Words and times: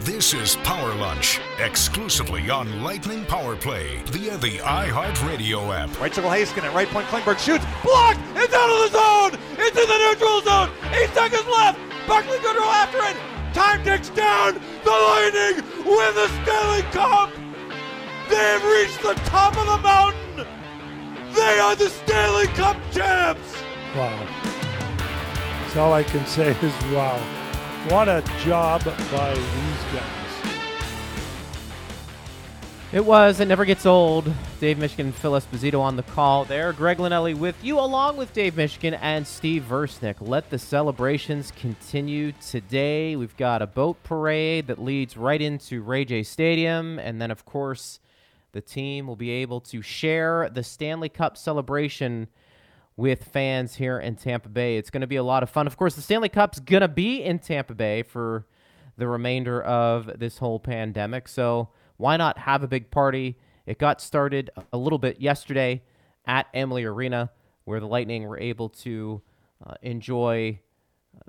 This 0.00 0.34
is 0.34 0.56
Power 0.56 0.94
Lunch, 0.94 1.40
exclusively 1.58 2.48
on 2.48 2.82
Lightning 2.82 3.24
Power 3.24 3.56
Play 3.56 3.98
via 4.06 4.36
the 4.36 4.58
iHeartRadio 4.58 5.76
app. 5.76 6.00
Right 6.00 6.14
circle 6.14 6.30
at 6.30 6.74
right 6.74 6.88
point 6.88 7.06
Klingberg 7.08 7.38
shoots, 7.38 7.64
blocked, 7.82 8.20
it's 8.36 8.54
out 8.54 8.70
of 8.70 8.78
the 8.84 8.98
zone, 8.98 9.40
it's 9.58 9.76
in 9.76 9.88
the 9.88 9.98
neutral 10.08 10.40
zone, 10.42 10.70
eight 10.94 11.10
seconds 11.10 11.46
left, 11.46 11.80
Barclay 12.06 12.38
Goodrow 12.38 12.66
after 12.66 12.98
it, 12.98 13.16
time 13.52 13.82
ticks 13.82 14.10
down, 14.10 14.54
the 14.84 14.90
Lightning 14.90 15.64
win 15.84 16.14
the 16.14 16.28
Stanley 16.42 16.82
Cup! 16.92 17.32
They 18.28 18.36
have 18.36 18.64
reached 18.64 19.02
the 19.02 19.14
top 19.28 19.56
of 19.56 19.66
the 19.66 19.78
mountain! 19.78 20.46
They 21.34 21.58
are 21.58 21.74
the 21.74 21.90
Stanley 21.90 22.46
Cup 22.54 22.76
champs! 22.92 23.56
Wow. 23.96 24.26
That's 25.62 25.76
all 25.76 25.92
I 25.92 26.04
can 26.04 26.24
say 26.26 26.50
is 26.50 26.92
wow. 26.92 27.45
What 27.88 28.08
a 28.08 28.20
job 28.40 28.82
by 28.84 29.32
these 29.32 29.84
guys. 29.94 30.26
It 32.92 33.04
was. 33.04 33.38
It 33.38 33.46
never 33.46 33.64
gets 33.64 33.86
old. 33.86 34.32
Dave 34.58 34.78
Mishkin, 34.78 35.12
Phil 35.12 35.32
Esposito 35.32 35.78
on 35.78 35.94
the 35.94 36.02
call 36.02 36.44
there. 36.44 36.72
Greg 36.72 36.98
Linelli 36.98 37.36
with 37.36 37.54
you, 37.62 37.78
along 37.78 38.16
with 38.16 38.32
Dave 38.32 38.54
Mishkin 38.54 38.98
and 39.00 39.24
Steve 39.24 39.66
Versnick. 39.70 40.16
Let 40.18 40.50
the 40.50 40.58
celebrations 40.58 41.52
continue 41.52 42.32
today. 42.44 43.14
We've 43.14 43.36
got 43.36 43.62
a 43.62 43.68
boat 43.68 44.02
parade 44.02 44.66
that 44.66 44.82
leads 44.82 45.16
right 45.16 45.40
into 45.40 45.80
Ray 45.80 46.04
J 46.04 46.24
Stadium. 46.24 46.98
And 46.98 47.22
then, 47.22 47.30
of 47.30 47.44
course, 47.44 48.00
the 48.50 48.60
team 48.60 49.06
will 49.06 49.14
be 49.14 49.30
able 49.30 49.60
to 49.60 49.80
share 49.80 50.50
the 50.52 50.64
Stanley 50.64 51.08
Cup 51.08 51.36
celebration 51.36 52.26
with 52.96 53.24
fans 53.24 53.74
here 53.74 53.98
in 53.98 54.16
Tampa 54.16 54.48
Bay. 54.48 54.78
It's 54.78 54.90
going 54.90 55.02
to 55.02 55.06
be 55.06 55.16
a 55.16 55.22
lot 55.22 55.42
of 55.42 55.50
fun. 55.50 55.66
Of 55.66 55.76
course, 55.76 55.94
the 55.94 56.02
Stanley 56.02 56.28
Cup's 56.28 56.60
going 56.60 56.80
to 56.80 56.88
be 56.88 57.22
in 57.22 57.38
Tampa 57.38 57.74
Bay 57.74 58.02
for 58.02 58.46
the 58.96 59.06
remainder 59.06 59.62
of 59.62 60.18
this 60.18 60.38
whole 60.38 60.58
pandemic. 60.58 61.28
So 61.28 61.68
why 61.98 62.16
not 62.16 62.38
have 62.38 62.62
a 62.62 62.68
big 62.68 62.90
party? 62.90 63.36
It 63.66 63.78
got 63.78 64.00
started 64.00 64.50
a 64.72 64.78
little 64.78 64.98
bit 64.98 65.20
yesterday 65.20 65.82
at 66.24 66.46
Amalie 66.54 66.84
Arena, 66.84 67.30
where 67.64 67.80
the 67.80 67.86
Lightning 67.86 68.26
were 68.26 68.38
able 68.38 68.70
to 68.70 69.20
uh, 69.64 69.74
enjoy 69.82 70.60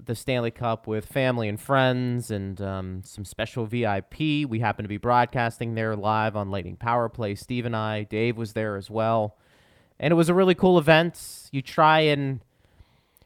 the 0.02 0.16
Stanley 0.16 0.52
Cup 0.52 0.88
with 0.88 1.06
family 1.06 1.50
and 1.50 1.59
friends 1.59 2.30
and 2.31 2.61
um, 2.61 3.02
some 3.03 3.25
special 3.25 3.66
VIP. 3.66 4.19
We 4.47 4.59
happen 4.59 4.84
to 4.84 4.89
be 4.89 4.97
broadcasting 4.97 5.75
there 5.75 5.95
live 5.95 6.36
on 6.36 6.52
Lightning 6.52 6.78
Power 6.78 7.09
Play. 7.09 7.36
Steve 7.36 7.66
and 7.66 7.75
I, 7.75 8.03
Dave 8.03 8.38
was 8.38 8.53
there 8.53 8.78
as 8.78 8.89
well 8.89 9.38
and 10.00 10.12
it 10.12 10.16
was 10.16 10.30
a 10.30 10.34
really 10.34 10.56
cool 10.56 10.78
event. 10.78 11.50
You 11.52 11.62
try 11.62 12.02
and 12.02 12.42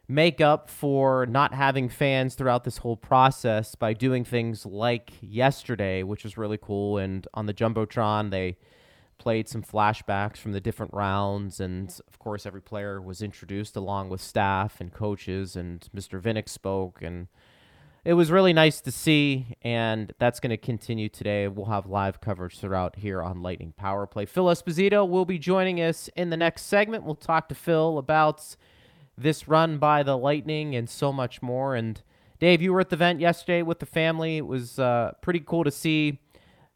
make 0.08 0.42
up 0.42 0.70
for 0.70 1.26
not 1.26 1.54
having 1.54 1.88
fans 1.88 2.36
throughout 2.36 2.64
this 2.66 2.78
whole 2.78 2.98
process 2.98 3.76
by 3.76 3.94
doing 3.94 4.26
things 4.26 4.66
like 4.66 5.12
yesterday, 5.22 6.04
which 6.04 6.24
was 6.24 6.38
really 6.38 6.60
cool. 6.62 6.98
And 6.98 7.26
on 7.34 7.46
the 7.46 7.54
Jumbotron, 7.54 8.30
they 8.30 8.58
played 9.18 9.48
some 9.48 9.64
flashbacks 9.64 10.38
from 10.38 10.52
the 10.52 10.60
different 10.60 10.94
rounds. 10.94 11.60
And 11.60 11.90
of 12.08 12.20
course, 12.20 12.46
every 12.46 12.62
player 12.62 13.02
was 13.02 13.22
introduced 13.22 13.76
along 13.76 14.10
with 14.10 14.20
staff 14.20 14.82
and 14.82 14.92
coaches, 14.92 15.56
and 15.56 15.88
Mr. 15.96 16.20
Vinik 16.22 16.50
spoke. 16.50 17.02
And 17.02 17.28
it 18.04 18.14
was 18.14 18.32
really 18.32 18.54
nice 18.54 18.82
to 18.82 18.92
see, 18.92 19.56
and 19.62 20.12
that's 20.18 20.40
going 20.40 20.50
to 20.50 20.58
continue 20.58 21.08
today. 21.10 21.48
We'll 21.48 21.68
have 21.68 21.86
live 21.86 22.20
coverage 22.20 22.58
throughout 22.60 22.96
here 22.98 23.22
on 23.22 23.42
Lightning 23.44 23.74
Power 23.78 24.08
Play. 24.08 24.26
Phil 24.26 24.46
Esposito 24.46 25.08
will 25.08 25.26
be 25.26 25.38
joining 25.38 25.80
us 25.80 26.10
in 26.16 26.30
the 26.32 26.38
next 26.38 26.64
segment. 26.64 27.04
We'll 27.04 27.16
talk 27.16 27.48
to 27.50 27.56
Phil 27.56 27.98
about 28.00 28.56
this 29.18 29.48
run 29.48 29.78
by 29.78 30.02
the 30.02 30.18
Lightning 30.18 30.76
and 30.76 30.90
so 30.90 31.14
much 31.14 31.42
more. 31.44 31.76
And 31.76 32.02
Dave, 32.40 32.60
you 32.62 32.74
were 32.74 32.80
at 32.80 32.90
the 32.90 32.96
event 32.96 33.20
yesterday 33.20 33.62
with 33.62 33.78
the 33.80 33.86
family. 33.86 34.38
It 34.38 34.48
was 34.48 34.80
uh, 34.80 35.12
pretty 35.22 35.42
cool 35.42 35.64
to 35.64 35.72
see. 35.72 36.20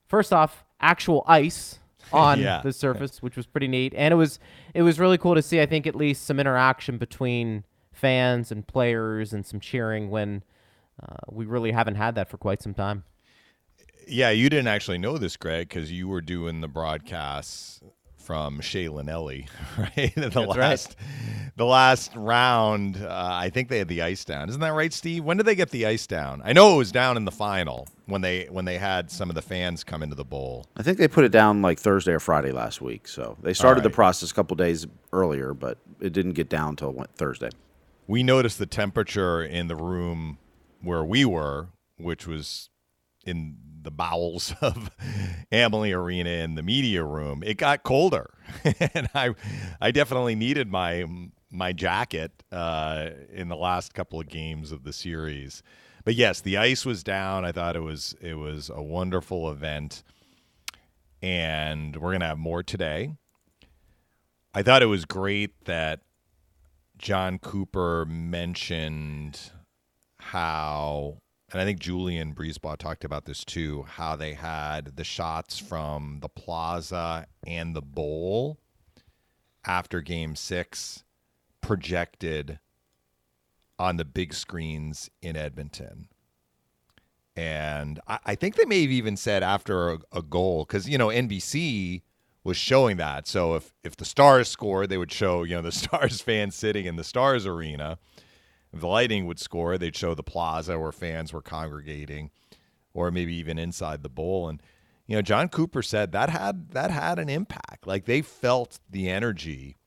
First 0.08 0.32
off, 0.32 0.64
actual 0.80 1.24
ice 1.26 1.80
on 2.14 2.40
Yeah. 2.40 2.62
the 2.62 2.72
surface, 2.72 3.24
which 3.24 3.36
was 3.36 3.48
pretty 3.48 3.68
neat, 3.68 3.94
and 3.98 4.12
it 4.12 4.18
was 4.18 4.38
it 4.76 4.84
was 4.84 5.00
really 5.00 5.18
cool 5.18 5.34
to 5.34 5.42
see. 5.42 5.60
I 5.60 5.66
think 5.66 5.88
at 5.88 5.96
least 5.96 6.24
some 6.26 6.40
interaction 6.40 7.00
between 7.00 7.64
fans 7.92 8.52
and 8.52 8.68
players 8.68 9.34
and 9.34 9.44
some 9.44 9.60
cheering 9.60 10.12
when 10.12 10.44
uh, 11.02 11.16
we 11.30 11.46
really 11.46 11.72
haven't 11.72 11.96
had 11.96 12.16
that 12.16 12.30
for 12.30 12.38
quite 12.38 12.62
some 12.62 12.74
time. 12.74 13.04
Yeah, 14.08 14.30
you 14.30 14.50
didn't 14.50 14.68
actually 14.68 15.00
know 15.00 15.18
this, 15.18 15.36
Greg, 15.36 15.68
because 15.68 15.92
you 15.92 16.08
were 16.08 16.22
doing 16.22 16.62
the 16.62 16.68
broadcasts 16.68 17.82
from 18.18 18.60
Shea 18.60 18.88
Linelli, 18.88 19.48
right? 19.78 20.14
the 20.16 20.32
right. 20.36 20.58
last, 20.58 20.96
the 21.58 21.66
last 21.66 22.16
round, 22.16 22.98
uh, 22.98 23.08
I 23.12 23.50
think 23.50 23.70
they 23.70 23.78
had 23.78 23.88
the 23.88 24.02
ice 24.02 24.26
down. 24.26 24.50
Isn't 24.50 24.62
that 24.62 24.74
right, 24.74 24.92
Steve? 24.92 25.24
When 25.24 25.38
did 25.38 25.46
they 25.46 25.54
get 25.56 25.70
the 25.70 25.86
ice 25.86 26.08
down? 26.08 26.42
I 26.44 26.54
know 26.54 26.74
it 26.76 26.78
was 26.78 26.92
down 26.92 27.18
in 27.18 27.26
the 27.26 27.32
final 27.32 27.88
when 28.08 28.22
they 28.22 28.46
when 28.46 28.66
they 28.66 28.78
had 28.78 29.12
some 29.12 29.30
of 29.30 29.36
the 29.36 29.42
fans 29.42 29.84
come 29.84 30.02
into 30.02 30.16
the 30.16 30.26
bowl. 30.26 30.66
I 30.76 30.84
think 30.84 30.98
they 30.98 31.08
put 31.08 31.24
it 31.24 31.32
down 31.32 31.62
like 31.62 31.80
Thursday 31.80 32.14
or 32.14 32.20
Friday 32.20 32.52
last 32.52 32.82
week. 32.82 33.08
So 33.08 33.38
they 33.42 33.54
started 33.54 33.84
the 33.84 33.90
process 33.92 34.32
a 34.32 34.34
couple 34.34 34.56
days 34.56 34.88
earlier, 35.14 35.54
but 35.54 35.78
it 36.00 36.12
didn't 36.14 36.34
get 36.34 36.50
down 36.50 36.70
until 36.70 37.06
Thursday. 37.16 37.50
we 38.08 38.24
noticed 38.24 38.58
the 38.60 38.66
temperature 38.66 39.44
in 39.44 39.68
the 39.68 39.76
room 39.76 40.40
where 40.86 41.04
we 41.04 41.26
were, 41.26 41.70
which 41.98 42.28
was 42.28 42.70
in 43.26 43.58
the 43.82 43.92
bowels 43.92 44.54
of 44.62 44.92
Amalie 45.52 45.94
Arena 45.94 46.30
in 46.30 46.56
the 46.56 46.64
media 46.64 47.04
room. 47.04 47.44
It 47.46 47.58
got 47.58 47.84
colder, 47.84 48.34
and 48.94 49.10
I, 49.14 49.36
I 49.82 49.92
definitely 49.92 50.36
needed 50.36 50.70
my 50.70 51.06
my 51.52 51.72
jacket 51.72 52.32
uh, 52.52 53.10
in 53.32 53.48
the 53.48 53.56
last 53.56 53.94
couple 53.94 54.20
of 54.20 54.28
games 54.28 54.72
of 54.72 54.84
the 54.84 54.92
series. 54.92 55.64
But 56.04 56.16
yes, 56.16 56.42
the 56.42 56.58
ice 56.58 56.86
was 56.86 57.04
down. 57.04 57.46
I 57.46 57.52
thought 57.52 57.76
it 57.76 57.82
was 57.82 58.16
it 58.22 58.36
was 58.36 58.70
a 58.70 58.82
wonderful 58.82 59.50
event, 59.50 60.04
and 61.22 61.96
we're 61.96 62.12
gonna 62.12 62.28
have 62.28 62.38
more 62.38 62.64
today. 62.64 63.12
I 64.54 64.64
thought 64.64 64.84
it 64.84 64.88
was 64.88 65.06
great 65.06 65.66
that 65.66 66.02
John 66.98 67.40
Cooper 67.40 68.06
mentioned 68.06 69.52
how, 70.26 71.18
and 71.52 71.62
I 71.62 71.66
think 71.66 71.80
Julien 71.80 72.34
BriseBois 72.34 72.78
talked 72.78 73.06
about 73.06 73.26
this 73.26 73.46
too, 73.46 73.84
how 73.84 74.16
they 74.16 74.34
had 74.34 74.96
the 74.96 75.04
shots 75.04 75.60
from 75.60 76.18
the 76.22 76.30
plaza 76.30 77.28
and 77.46 77.76
the 77.76 77.82
bowl 77.82 78.58
after 79.66 80.02
game 80.02 80.36
six 80.36 81.04
projected 81.62 82.60
on 83.78 83.98
the 83.98 84.06
big 84.06 84.34
screens 84.34 85.12
in 85.22 85.36
Edmonton. 85.36 86.08
And 87.36 88.00
I, 88.08 88.20
I 88.26 88.36
think 88.36 88.56
they 88.56 88.66
may 88.66 88.82
have 88.82 88.92
even 88.92 89.16
said 89.16 89.44
after 89.44 89.92
a, 89.92 90.00
a 90.12 90.22
goal, 90.24 90.66
because, 90.66 90.90
you 90.90 90.98
know, 90.98 91.10
NBC 91.10 92.02
was 92.44 92.58
showing 92.58 92.98
that. 92.98 93.28
So 93.28 93.54
if, 93.54 93.76
if 93.84 93.96
the 93.96 94.06
Stars 94.06 94.48
scored, 94.48 94.90
they 94.90 94.98
would 94.98 95.12
show, 95.12 95.44
you 95.44 95.54
know, 95.54 95.62
the 95.62 95.72
Stars 95.84 96.20
fans 96.20 96.56
sitting 96.56 96.86
in 96.86 96.96
the 96.96 97.04
Stars 97.04 97.46
arena. 97.46 98.00
The 98.76 98.88
lighting 98.88 99.26
would 99.26 99.40
score, 99.40 99.78
they'd 99.78 99.96
show 99.96 100.14
the 100.14 100.24
plaza 100.24 100.78
where 100.78 100.92
fans 100.92 101.32
were 101.32 101.42
congregating, 101.42 102.30
or 102.94 103.10
maybe 103.10 103.34
even 103.36 103.58
inside 103.58 104.04
the 104.04 104.10
bowl. 104.10 104.50
And 104.50 104.62
you 105.08 105.16
know, 105.16 105.22
John 105.22 105.48
Cooper 105.48 105.82
said 105.82 106.12
that 106.12 106.30
had 106.30 106.72
that 106.72 106.92
had 106.92 107.18
an 107.18 107.30
impact. 107.30 107.88
Like 107.88 108.06
they 108.06 108.22
felt 108.22 108.80
the 108.90 109.10
energy 109.10 109.78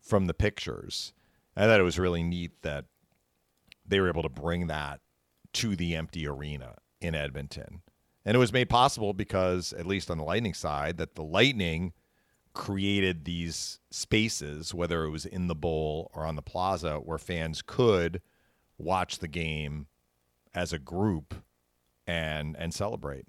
from 0.00 0.26
the 0.26 0.34
pictures. 0.34 1.12
I 1.56 1.66
thought 1.66 1.80
it 1.80 1.84
was 1.84 1.98
really 1.98 2.22
neat 2.22 2.62
that 2.62 2.86
they 3.86 4.00
were 4.00 4.08
able 4.08 4.22
to 4.22 4.28
bring 4.28 4.68
that 4.68 5.00
to 5.54 5.76
the 5.76 5.94
empty 5.94 6.26
arena 6.26 6.76
in 7.00 7.14
Edmonton. 7.14 7.82
And 8.24 8.34
it 8.34 8.38
was 8.38 8.52
made 8.52 8.70
possible 8.70 9.12
because, 9.12 9.72
at 9.72 9.86
least 9.86 10.10
on 10.10 10.16
the 10.16 10.24
Lightning 10.24 10.54
side, 10.54 10.96
that 10.96 11.16
the 11.16 11.24
Lightning 11.24 11.92
created 12.54 13.24
these 13.24 13.78
spaces, 13.90 14.74
whether 14.74 15.04
it 15.04 15.10
was 15.10 15.26
in 15.26 15.46
the 15.46 15.54
bowl 15.54 16.10
or 16.14 16.26
on 16.26 16.36
the 16.36 16.42
plaza, 16.42 16.96
where 16.96 17.18
fans 17.18 17.62
could 17.62 18.20
watch 18.78 19.18
the 19.18 19.28
game 19.28 19.86
as 20.54 20.72
a 20.72 20.78
group 20.78 21.34
and 22.06 22.56
and 22.58 22.74
celebrate, 22.74 23.26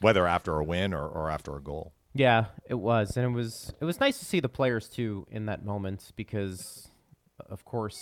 whether 0.00 0.26
after 0.26 0.58
a 0.58 0.64
win 0.64 0.94
or, 0.94 1.06
or 1.06 1.30
after 1.30 1.56
a 1.56 1.62
goal. 1.62 1.94
Yeah, 2.14 2.46
it 2.68 2.74
was, 2.74 3.16
and 3.16 3.24
it 3.24 3.36
was 3.36 3.72
it 3.80 3.84
was 3.84 4.00
nice 4.00 4.18
to 4.18 4.24
see 4.24 4.40
the 4.40 4.48
players 4.48 4.88
too 4.88 5.26
in 5.30 5.46
that 5.46 5.64
moment 5.64 6.12
because, 6.16 6.88
of 7.48 7.64
course, 7.64 8.00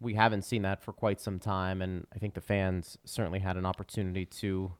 we 0.00 0.14
haven't 0.14 0.42
seen 0.42 0.62
that 0.62 0.82
for 0.82 0.92
quite 0.92 1.20
some 1.20 1.38
time, 1.38 1.82
and 1.82 2.06
I 2.14 2.18
think 2.18 2.34
the 2.34 2.40
fans 2.40 2.96
certainly 3.04 3.40
had 3.40 3.56
an 3.56 3.66
opportunity 3.66 4.24
to 4.26 4.72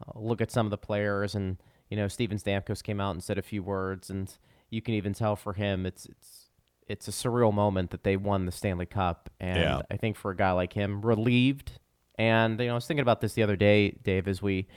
uh, 0.00 0.18
look 0.18 0.40
at 0.40 0.50
some 0.50 0.66
of 0.66 0.70
the 0.70 0.78
players, 0.78 1.34
and 1.34 1.58
you 1.90 1.96
know, 1.96 2.08
Steven 2.08 2.38
Stamkos 2.38 2.82
came 2.82 3.00
out 3.00 3.10
and 3.10 3.22
said 3.22 3.36
a 3.36 3.42
few 3.42 3.62
words, 3.62 4.08
and 4.08 4.32
you 4.70 4.80
can 4.80 4.94
even 4.94 5.12
tell 5.12 5.36
for 5.36 5.52
him 5.52 5.84
it's 5.84 6.06
it's 6.06 6.46
it's 6.86 7.08
a 7.08 7.10
surreal 7.10 7.52
moment 7.52 7.90
that 7.90 8.02
they 8.02 8.16
won 8.16 8.46
the 8.46 8.52
Stanley 8.52 8.86
Cup, 8.86 9.28
and 9.38 9.58
Yeah. 9.58 9.82
I 9.90 9.96
think 9.96 10.16
for 10.16 10.30
a 10.30 10.36
guy 10.36 10.52
like 10.52 10.72
him, 10.72 11.02
relieved. 11.02 11.78
And 12.16 12.58
you 12.60 12.66
know, 12.66 12.72
I 12.72 12.74
was 12.76 12.86
thinking 12.86 13.02
about 13.02 13.20
this 13.20 13.34
the 13.34 13.42
other 13.42 13.56
day, 13.56 13.90
Dave, 13.90 14.28
as 14.28 14.40
we 14.40 14.68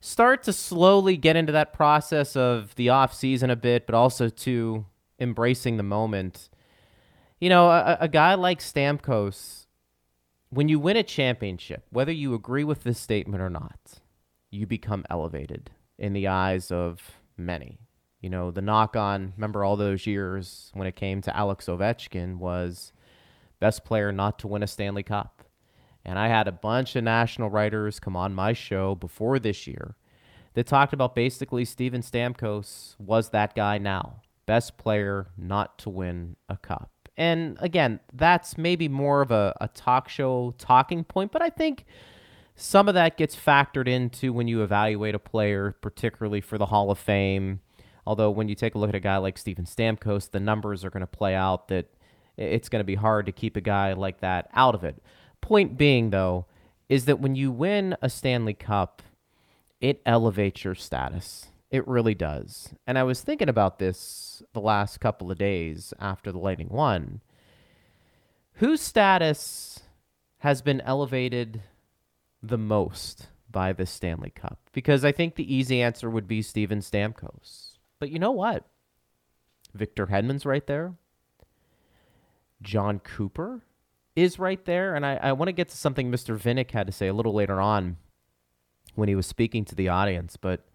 start 0.00 0.42
to 0.44 0.52
slowly 0.52 1.16
get 1.16 1.36
into 1.36 1.52
that 1.52 1.72
process 1.72 2.34
of 2.36 2.74
the 2.74 2.88
off 2.88 3.14
season 3.14 3.50
a 3.50 3.56
bit, 3.56 3.86
but 3.86 3.94
also 3.94 4.28
to 4.28 4.86
embracing 5.18 5.76
the 5.76 5.82
moment. 5.82 6.48
You 7.40 7.48
know, 7.48 7.70
a, 7.70 7.98
a 8.00 8.08
guy 8.08 8.34
like 8.34 8.60
Stamkos, 8.60 9.66
when 10.50 10.68
you 10.68 10.78
win 10.78 10.96
a 10.96 11.02
championship, 11.02 11.84
whether 11.90 12.12
you 12.12 12.34
agree 12.34 12.64
with 12.64 12.82
this 12.82 12.98
statement 12.98 13.42
or 13.42 13.50
not, 13.50 14.00
you 14.50 14.66
become 14.66 15.04
elevated 15.08 15.70
in 16.00 16.14
the 16.14 16.26
eyes 16.26 16.72
of 16.72 17.00
many. 17.36 17.78
You 18.20 18.30
know, 18.30 18.50
the 18.50 18.62
knock 18.62 18.96
on, 18.96 19.34
remember 19.36 19.64
all 19.64 19.76
those 19.76 20.06
years 20.06 20.70
when 20.74 20.88
it 20.88 20.96
came 20.96 21.20
to 21.22 21.36
Alex 21.36 21.66
Ovechkin 21.66 22.38
was 22.38 22.92
best 23.60 23.84
player 23.84 24.10
not 24.10 24.38
to 24.40 24.48
win 24.48 24.62
a 24.62 24.66
Stanley 24.66 25.02
Cup. 25.02 25.44
And 26.04 26.18
I 26.18 26.28
had 26.28 26.48
a 26.48 26.52
bunch 26.52 26.96
of 26.96 27.04
national 27.04 27.50
writers 27.50 28.00
come 28.00 28.16
on 28.16 28.34
my 28.34 28.54
show 28.54 28.94
before 28.94 29.38
this 29.38 29.66
year 29.66 29.94
that 30.54 30.66
talked 30.66 30.94
about 30.94 31.14
basically 31.14 31.64
Steven 31.64 32.00
Stamkos 32.00 32.96
was 32.98 33.30
that 33.30 33.54
guy 33.54 33.78
now. 33.78 34.22
Best 34.46 34.78
player 34.78 35.28
not 35.36 35.78
to 35.78 35.90
win 35.90 36.36
a 36.48 36.56
cup. 36.56 36.90
And 37.16 37.58
again, 37.60 38.00
that's 38.14 38.56
maybe 38.56 38.88
more 38.88 39.20
of 39.20 39.30
a, 39.30 39.54
a 39.60 39.68
talk 39.68 40.08
show 40.08 40.54
talking 40.56 41.04
point, 41.04 41.32
but 41.32 41.42
I 41.42 41.50
think 41.50 41.84
some 42.60 42.88
of 42.88 42.94
that 42.94 43.16
gets 43.16 43.34
factored 43.34 43.88
into 43.88 44.32
when 44.32 44.46
you 44.46 44.62
evaluate 44.62 45.14
a 45.14 45.18
player, 45.18 45.74
particularly 45.80 46.42
for 46.42 46.58
the 46.58 46.66
Hall 46.66 46.90
of 46.90 46.98
Fame. 46.98 47.60
Although, 48.06 48.30
when 48.30 48.48
you 48.48 48.54
take 48.54 48.74
a 48.74 48.78
look 48.78 48.90
at 48.90 48.94
a 48.94 49.00
guy 49.00 49.16
like 49.16 49.38
Steven 49.38 49.64
Stamkos, 49.64 50.30
the 50.30 50.40
numbers 50.40 50.84
are 50.84 50.90
going 50.90 51.00
to 51.00 51.06
play 51.06 51.34
out 51.34 51.68
that 51.68 51.86
it's 52.36 52.68
going 52.68 52.80
to 52.80 52.84
be 52.84 52.96
hard 52.96 53.26
to 53.26 53.32
keep 53.32 53.56
a 53.56 53.60
guy 53.60 53.94
like 53.94 54.20
that 54.20 54.48
out 54.52 54.74
of 54.74 54.84
it. 54.84 55.02
Point 55.40 55.78
being, 55.78 56.10
though, 56.10 56.46
is 56.88 57.06
that 57.06 57.20
when 57.20 57.34
you 57.34 57.50
win 57.50 57.96
a 58.02 58.10
Stanley 58.10 58.54
Cup, 58.54 59.02
it 59.80 60.02
elevates 60.04 60.62
your 60.62 60.74
status. 60.74 61.46
It 61.70 61.86
really 61.88 62.14
does. 62.14 62.74
And 62.86 62.98
I 62.98 63.04
was 63.04 63.22
thinking 63.22 63.48
about 63.48 63.78
this 63.78 64.42
the 64.52 64.60
last 64.60 65.00
couple 65.00 65.30
of 65.30 65.38
days 65.38 65.94
after 65.98 66.30
the 66.30 66.38
Lightning 66.38 66.68
won. 66.68 67.22
Whose 68.54 68.82
status 68.82 69.80
has 70.38 70.60
been 70.60 70.80
elevated 70.82 71.62
the 72.42 72.58
most 72.58 73.28
by 73.50 73.72
the 73.72 73.86
Stanley 73.86 74.30
Cup? 74.30 74.58
Because 74.72 75.04
I 75.04 75.12
think 75.12 75.34
the 75.34 75.54
easy 75.54 75.82
answer 75.82 76.08
would 76.08 76.28
be 76.28 76.42
Steven 76.42 76.80
Stamkos. 76.80 77.78
But 77.98 78.10
you 78.10 78.18
know 78.18 78.32
what? 78.32 78.64
Victor 79.74 80.06
Hedman's 80.06 80.46
right 80.46 80.66
there. 80.66 80.94
John 82.62 82.98
Cooper 83.00 83.62
is 84.16 84.38
right 84.38 84.64
there. 84.64 84.94
And 84.94 85.04
I, 85.06 85.16
I 85.16 85.32
want 85.32 85.48
to 85.48 85.52
get 85.52 85.68
to 85.70 85.76
something 85.76 86.10
Mr. 86.10 86.38
Vinik 86.38 86.70
had 86.72 86.86
to 86.86 86.92
say 86.92 87.08
a 87.08 87.14
little 87.14 87.34
later 87.34 87.60
on 87.60 87.96
when 88.94 89.08
he 89.08 89.14
was 89.14 89.26
speaking 89.26 89.64
to 89.66 89.74
the 89.74 89.88
audience. 89.88 90.36
But 90.36 90.66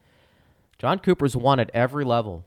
John 0.77 0.99
Cooper's 0.99 1.35
won 1.35 1.59
at 1.59 1.71
every 1.73 2.05
level. 2.05 2.45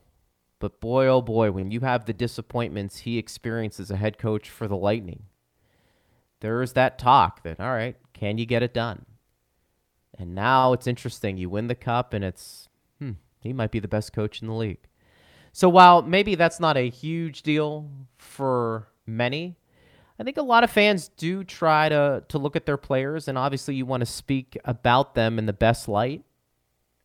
But 0.58 0.80
boy, 0.80 1.06
oh 1.06 1.22
boy, 1.22 1.52
when 1.52 1.70
you 1.70 1.80
have 1.80 2.04
the 2.04 2.12
disappointments 2.12 3.00
he 3.00 3.16
experienced 3.16 3.78
as 3.78 3.90
a 3.90 3.96
head 3.96 4.18
coach 4.18 4.50
for 4.50 4.66
the 4.66 4.76
Lightning, 4.76 5.24
there 6.40 6.62
is 6.62 6.72
that 6.72 6.98
talk 6.98 7.42
that, 7.44 7.60
all 7.60 7.72
right, 7.72 7.96
can 8.12 8.38
you 8.38 8.46
get 8.46 8.62
it 8.62 8.74
done? 8.74 9.04
And 10.16 10.34
now 10.34 10.72
it's 10.72 10.86
interesting. 10.86 11.36
You 11.36 11.50
win 11.50 11.66
the 11.66 11.74
cup, 11.74 12.12
and 12.12 12.24
it's, 12.24 12.68
hmm, 12.98 13.12
he 13.40 13.52
might 13.52 13.70
be 13.70 13.80
the 13.80 13.88
best 13.88 14.12
coach 14.12 14.40
in 14.40 14.48
the 14.48 14.54
league. 14.54 14.86
So 15.52 15.68
while 15.68 16.02
maybe 16.02 16.34
that's 16.34 16.60
not 16.60 16.76
a 16.76 16.88
huge 16.88 17.42
deal 17.42 17.90
for 18.16 18.88
many, 19.06 19.56
I 20.20 20.24
think 20.24 20.36
a 20.36 20.42
lot 20.42 20.64
of 20.64 20.70
fans 20.70 21.08
do 21.08 21.44
try 21.44 21.88
to 21.88 22.24
to 22.28 22.38
look 22.38 22.56
at 22.56 22.66
their 22.66 22.76
players, 22.76 23.28
and 23.28 23.38
obviously 23.38 23.76
you 23.76 23.86
want 23.86 24.00
to 24.00 24.06
speak 24.06 24.58
about 24.64 25.14
them 25.14 25.38
in 25.38 25.46
the 25.46 25.52
best 25.52 25.88
light. 25.88 26.24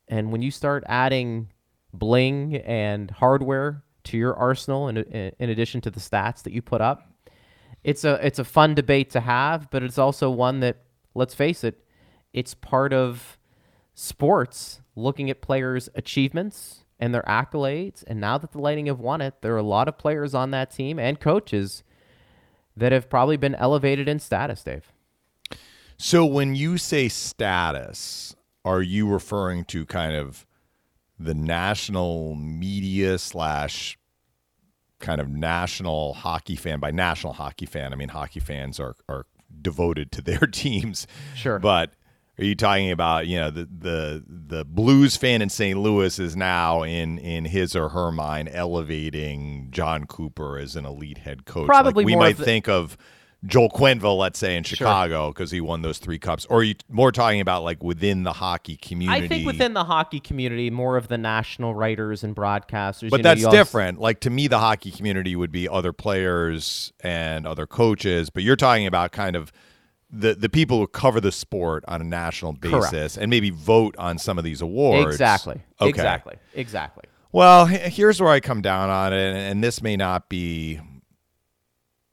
And 0.07 0.31
when 0.31 0.41
you 0.41 0.51
start 0.51 0.83
adding 0.87 1.49
bling 1.93 2.55
and 2.57 3.11
hardware 3.11 3.83
to 4.05 4.17
your 4.17 4.35
arsenal, 4.35 4.87
in, 4.87 4.97
in 4.97 5.49
addition 5.49 5.79
to 5.81 5.91
the 5.91 5.99
stats 5.99 6.43
that 6.43 6.53
you 6.53 6.61
put 6.61 6.81
up, 6.81 7.07
it's 7.83 8.03
a 8.03 8.25
it's 8.25 8.39
a 8.39 8.43
fun 8.43 8.73
debate 8.73 9.11
to 9.11 9.19
have, 9.19 9.69
but 9.69 9.83
it's 9.83 9.99
also 9.99 10.31
one 10.31 10.59
that, 10.61 10.77
let's 11.13 11.35
face 11.35 11.63
it, 11.63 11.82
it's 12.33 12.53
part 12.53 12.93
of 12.93 13.37
sports. 13.93 14.81
Looking 14.95 15.29
at 15.29 15.41
players' 15.41 15.89
achievements 15.95 16.83
and 16.99 17.13
their 17.15 17.23
accolades, 17.23 18.03
and 18.05 18.19
now 18.21 18.37
that 18.37 18.51
the 18.51 18.59
Lightning 18.59 18.85
have 18.85 18.99
won 18.99 19.21
it, 19.21 19.41
there 19.41 19.53
are 19.55 19.57
a 19.57 19.63
lot 19.63 19.87
of 19.87 19.97
players 19.97 20.35
on 20.35 20.51
that 20.51 20.69
team 20.69 20.99
and 20.99 21.19
coaches 21.19 21.83
that 22.77 22.91
have 22.91 23.09
probably 23.09 23.37
been 23.37 23.55
elevated 23.55 24.07
in 24.07 24.19
status, 24.19 24.63
Dave. 24.63 24.91
So 25.97 26.25
when 26.25 26.55
you 26.55 26.77
say 26.77 27.07
status, 27.07 28.35
are 28.65 28.81
you 28.81 29.07
referring 29.07 29.65
to 29.65 29.85
kind 29.85 30.15
of 30.15 30.45
the 31.19 31.33
national 31.33 32.35
media 32.35 33.17
slash 33.17 33.97
kind 34.99 35.21
of 35.21 35.29
national 35.29 36.13
hockey 36.13 36.55
fan? 36.55 36.79
By 36.79 36.91
national 36.91 37.33
hockey 37.33 37.65
fan, 37.65 37.93
I 37.93 37.95
mean 37.95 38.09
hockey 38.09 38.39
fans 38.39 38.79
are 38.79 38.95
are 39.07 39.25
devoted 39.61 40.11
to 40.13 40.21
their 40.21 40.39
teams. 40.51 41.07
Sure. 41.35 41.59
But 41.59 41.93
are 42.39 42.43
you 42.43 42.55
talking 42.55 42.91
about 42.91 43.27
you 43.27 43.37
know 43.37 43.51
the 43.51 43.65
the 43.65 44.23
the 44.27 44.65
Blues 44.65 45.15
fan 45.15 45.41
in 45.41 45.49
St. 45.49 45.77
Louis 45.79 46.17
is 46.17 46.35
now 46.35 46.83
in 46.83 47.17
in 47.19 47.45
his 47.45 47.75
or 47.75 47.89
her 47.89 48.11
mind 48.11 48.49
elevating 48.51 49.67
John 49.71 50.05
Cooper 50.05 50.57
as 50.57 50.75
an 50.75 50.85
elite 50.85 51.19
head 51.19 51.45
coach? 51.45 51.67
Probably 51.67 52.03
like 52.03 52.05
we 52.05 52.15
might 52.15 52.37
the- 52.37 52.45
think 52.45 52.67
of 52.67 52.97
Joel 53.45 53.69
Quenville, 53.69 54.17
let's 54.17 54.39
say 54.39 54.55
in 54.55 54.63
Chicago, 54.63 55.27
because 55.29 55.51
he 55.51 55.59
won 55.59 55.81
those 55.81 55.97
three 55.97 56.17
cups. 56.17 56.45
Or 56.45 56.59
are 56.59 56.63
you 56.63 56.75
more 56.89 57.11
talking 57.11 57.41
about 57.41 57.63
like 57.63 57.83
within 57.83 58.23
the 58.23 58.33
hockey 58.33 58.77
community? 58.77 59.25
I 59.25 59.27
think 59.27 59.45
within 59.45 59.73
the 59.73 59.83
hockey 59.83 60.21
community, 60.21 60.69
more 60.69 60.95
of 60.95 61.09
the 61.09 61.17
national 61.17 61.75
writers 61.75 62.23
and 62.23 62.35
broadcasters. 62.35 63.09
But 63.09 63.17
you 63.17 63.23
know, 63.23 63.35
that's 63.35 63.47
different. 63.47 63.99
Like 63.99 64.21
to 64.21 64.29
me, 64.29 64.47
the 64.47 64.59
hockey 64.59 64.91
community 64.91 65.35
would 65.35 65.51
be 65.51 65.67
other 65.67 65.91
players 65.91 66.93
and 67.01 67.45
other 67.45 67.67
coaches. 67.67 68.29
But 68.29 68.43
you're 68.43 68.55
talking 68.55 68.87
about 68.87 69.11
kind 69.11 69.35
of 69.35 69.51
the 70.15 70.35
the 70.35 70.47
people 70.47 70.77
who 70.77 70.85
cover 70.87 71.19
the 71.19 71.31
sport 71.31 71.83
on 71.87 71.99
a 71.99 72.03
national 72.03 72.53
basis 72.53 72.89
Correct. 72.89 73.17
and 73.17 73.29
maybe 73.31 73.49
vote 73.49 73.95
on 73.97 74.19
some 74.19 74.37
of 74.37 74.43
these 74.43 74.61
awards. 74.61 75.15
Exactly. 75.15 75.61
Okay. 75.81 75.89
Exactly. 75.89 76.35
Exactly. 76.53 77.03
Well, 77.31 77.65
here's 77.65 78.21
where 78.21 78.29
I 78.29 78.39
come 78.39 78.61
down 78.61 78.91
on 78.91 79.11
it, 79.11 79.35
and- 79.35 79.63
this 79.63 79.81
may 79.81 79.97
not 79.97 80.29
be 80.29 80.79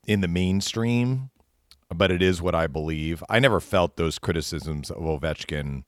in 0.07 0.23
the 0.23 0.29
mainstream, 0.29 1.29
but 1.95 2.11
it 2.11 2.23
is 2.23 2.41
what 2.41 2.55
I 2.55 2.67
believe. 2.67 3.23
I 3.29 3.39
never 3.39 3.61
felt 3.61 3.97
those 3.97 4.19
criticisms 4.19 4.91
of 4.91 5.03
Ovechkin 5.03 5.85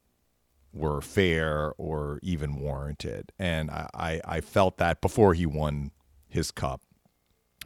were 0.75 1.01
fair 1.01 1.73
or 1.79 2.19
even 2.23 2.57
warranted, 2.57 3.33
and 3.39 3.71
I, 3.71 3.89
I, 3.95 4.21
I 4.37 4.41
felt 4.43 4.77
that 4.77 5.01
before 5.01 5.33
he 5.33 5.47
won 5.47 5.93
his 6.29 6.51
cup, 6.51 6.83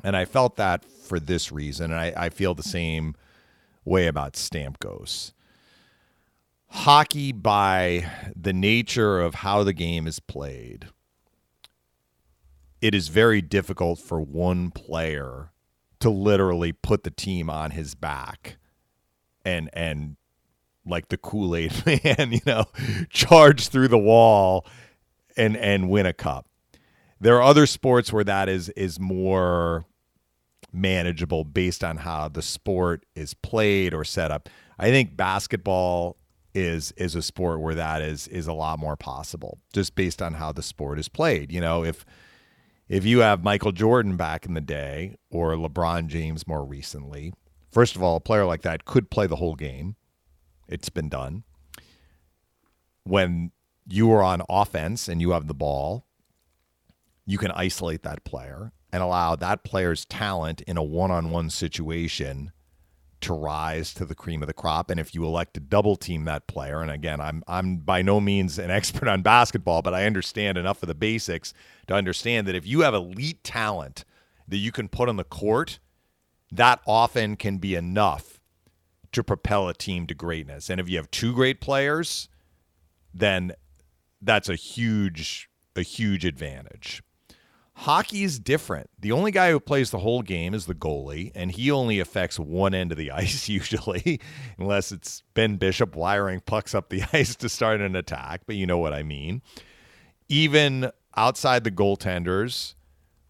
and 0.05 0.17
I 0.17 0.25
felt 0.25 0.55
that 0.57 0.85
for 0.85 1.19
this 1.19 1.51
reason, 1.51 1.91
and 1.91 1.99
I, 2.01 2.13
I 2.17 2.29
feel 2.31 2.55
the 2.55 2.63
same 2.63 3.17
way 3.87 4.07
about 4.07 4.35
Stamkos 4.35 5.33
hockey 6.69 7.33
by 7.33 8.11
the 8.35 8.53
nature 8.53 9.21
of 9.21 9.37
how 9.37 9.63
the 9.63 9.73
game 9.73 10.07
is 10.07 10.21
played 10.21 10.89
it 12.81 12.95
is 12.95 13.09
very 13.09 13.41
difficult 13.41 13.99
for 13.99 14.21
one 14.21 14.71
player 14.71 15.51
to 16.01 16.11
literally 16.11 16.73
put 16.73 17.05
the 17.05 17.11
team 17.11 17.49
on 17.49 17.71
his 17.71 17.95
back 17.95 18.59
and 19.45 19.71
and 19.73 20.17
like 20.85 21.09
the 21.09 21.17
Kool-Aid 21.17 21.73
man, 22.05 22.33
you 22.33 22.41
know, 22.47 22.67
charge 23.11 23.69
through 23.69 23.89
the 23.89 23.99
wall 23.99 24.67
and 25.37 25.57
and 25.57 25.91
win 25.91 26.07
a 26.07 26.13
cup. 26.13 26.47
There 27.21 27.37
are 27.37 27.43
other 27.43 27.67
sports 27.67 28.13
where 28.13 28.25
that 28.25 28.49
is 28.49 28.69
is 28.71 29.01
more 29.01 29.87
manageable 30.77 31.45
based 31.45 31.83
on 31.83 31.99
how 31.99 32.29
the 32.29 32.43
sport 32.43 33.05
is 33.15 33.35
played 33.35 33.95
or 33.95 34.05
set 34.05 34.31
up. 34.31 34.49
I 34.79 34.91
think 34.91 35.17
basketball 35.17 36.19
is 36.55 36.93
is 36.93 37.15
a 37.15 37.23
sport 37.23 37.61
where 37.61 37.75
that 37.75 38.01
is 38.01 38.29
is 38.29 38.47
a 38.47 38.53
lot 38.53 38.79
more 38.79 38.97
possible 38.97 39.59
just 39.75 39.95
based 39.95 40.23
on 40.23 40.35
how 40.35 40.53
the 40.53 40.63
sport 40.63 40.99
is 40.99 41.09
played. 41.09 41.53
You 41.53 41.61
know, 41.61 41.85
if 41.85 42.05
if 42.89 43.05
you 43.05 43.21
have 43.21 43.43
Michael 43.43 43.73
Jordan 43.73 44.17
back 44.17 44.47
in 44.47 44.55
the 44.55 44.61
day 44.61 45.17
or 45.31 45.55
LeBron 45.55 46.07
James 46.07 46.47
more 46.47 46.65
recently, 46.65 47.33
first 47.73 47.97
of 47.97 48.03
all, 48.03 48.17
a 48.17 48.21
player 48.21 48.45
like 48.45 48.63
that 48.63 48.85
could 48.85 49.11
play 49.11 49.27
the 49.27 49.37
whole 49.37 49.55
game. 49.55 49.97
It's 50.69 50.89
been 50.89 51.09
done. 51.09 51.45
When 53.05 53.53
you 53.89 54.11
are 54.13 54.23
on 54.23 54.43
offense 54.49 55.09
and 55.09 55.21
you 55.21 55.31
have 55.31 55.47
the 55.47 55.55
ball, 55.55 56.07
you 57.25 57.39
can 57.39 57.51
isolate 57.53 58.03
that 58.03 58.25
player 58.25 58.73
and 58.97 59.03
allow 59.03 59.37
that 59.37 59.63
player's 59.63 60.07
talent 60.07 60.63
in 60.63 60.79
a 60.79 60.83
one 60.83 61.11
on 61.11 61.31
one 61.31 61.51
situation 61.51 62.51
to 63.21 63.35
rise 63.35 63.93
to 63.93 64.07
the 64.07 64.15
cream 64.15 64.43
of 64.43 64.47
the 64.47 64.55
crop. 64.55 64.91
And 64.91 64.99
if 64.99 65.15
you 65.15 65.23
elect 65.23 65.53
to 65.53 65.61
double 65.61 65.97
team 65.97 66.25
that 66.25 66.47
player, 66.47 66.81
and 66.81 66.91
again, 66.91 67.21
I'm 67.21 67.43
I'm 67.47 67.77
by 67.77 68.01
no 68.01 68.21
means 68.21 68.59
an 68.59 68.71
expert 68.79 69.07
on 69.07 69.21
basketball, 69.21 69.83
but 69.83 69.93
I 69.93 70.07
understand 70.07 70.57
enough 70.57 70.83
of 70.83 70.87
the 70.87 70.95
basics 70.95 71.53
to 71.89 71.95
understand 71.95 72.49
that 72.49 72.55
if 72.55 72.67
you 72.67 72.81
have 72.81 72.95
elite 72.95 73.45
talent 73.45 74.07
that 74.49 74.57
you 74.57 74.73
can 74.73 74.89
put 74.89 75.11
on 75.11 75.17
the 75.17 75.25
court, 75.25 75.79
that 76.51 76.81
often 76.87 77.37
can 77.37 77.59
be 77.59 77.75
enough 77.75 78.41
to 79.13 79.23
propel 79.23 79.69
a 79.69 79.75
team 79.75 80.07
to 80.07 80.15
greatness. 80.15 80.71
And 80.71 80.81
if 80.81 80.89
you 80.89 80.97
have 80.97 81.11
two 81.11 81.35
great 81.35 81.61
players, 81.61 82.31
then 83.13 83.53
that's 84.23 84.49
a 84.49 84.55
huge 84.55 85.51
a 85.75 85.83
huge 85.83 86.25
advantage. 86.25 87.03
Hockey 87.81 88.25
is 88.25 88.39
different. 88.39 88.89
The 88.99 89.13
only 89.13 89.31
guy 89.31 89.51
who 89.51 89.61
plays 89.61 89.91
the 89.91 89.99
whole 89.99 90.23
game 90.23 90.55
is 90.55 90.65
the 90.65 90.75
goalie, 90.75 91.31
and 91.35 91.53
he 91.53 91.71
only 91.71 92.01
affects 92.01 92.39
one 92.39 92.75
end 92.75 92.91
of 92.91 92.97
the 92.97 93.11
ice 93.13 93.49
usually, 93.51 94.19
unless 94.59 94.93
it's 94.93 95.23
Ben 95.35 95.57
Bishop 95.57 95.95
wiring 95.95 96.41
pucks 96.41 96.75
up 96.75 96.89
the 96.89 97.03
ice 97.13 97.37
to 97.37 97.49
start 97.51 97.83
an 97.83 97.95
attack, 97.95 98.43
but 98.47 98.57
you 98.57 98.67
know 98.67 98.79
what 98.79 98.95
I 98.95 99.03
mean. 99.03 99.43
Even 100.29 100.91
outside 101.17 101.65
the 101.65 101.71
goaltenders, 101.71 102.75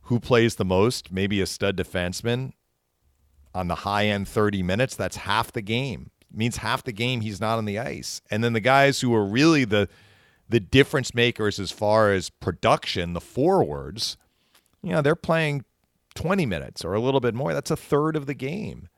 who 0.02 0.20
plays 0.20 0.54
the 0.54 0.64
most? 0.64 1.10
Maybe 1.10 1.40
a 1.40 1.46
stud 1.46 1.76
defenseman 1.76 2.52
on 3.52 3.66
the 3.66 3.74
high 3.74 4.06
end 4.06 4.28
30 4.28 4.62
minutes, 4.62 4.94
that's 4.94 5.16
half 5.16 5.50
the 5.50 5.62
game. 5.62 6.10
It 6.30 6.36
means 6.36 6.58
half 6.58 6.84
the 6.84 6.92
game 6.92 7.20
he's 7.20 7.40
not 7.40 7.58
on 7.58 7.64
the 7.64 7.80
ice. 7.80 8.22
And 8.30 8.44
then 8.44 8.52
the 8.52 8.60
guys 8.60 9.00
who 9.00 9.12
are 9.14 9.24
really 9.24 9.64
the 9.64 9.88
the 10.48 10.60
difference 10.60 11.12
makers 11.12 11.58
as 11.58 11.72
far 11.72 12.12
as 12.12 12.30
production, 12.30 13.14
the 13.14 13.20
forwards, 13.20 14.16
you 14.86 14.92
know, 14.92 15.02
they're 15.02 15.16
playing 15.16 15.64
20 16.14 16.46
minutes 16.46 16.84
or 16.84 16.94
a 16.94 17.00
little 17.00 17.18
bit 17.18 17.34
more. 17.34 17.52
That's 17.52 17.72
a 17.72 17.76
third 17.76 18.14
of 18.14 18.26
the 18.26 18.34
game. 18.34 18.88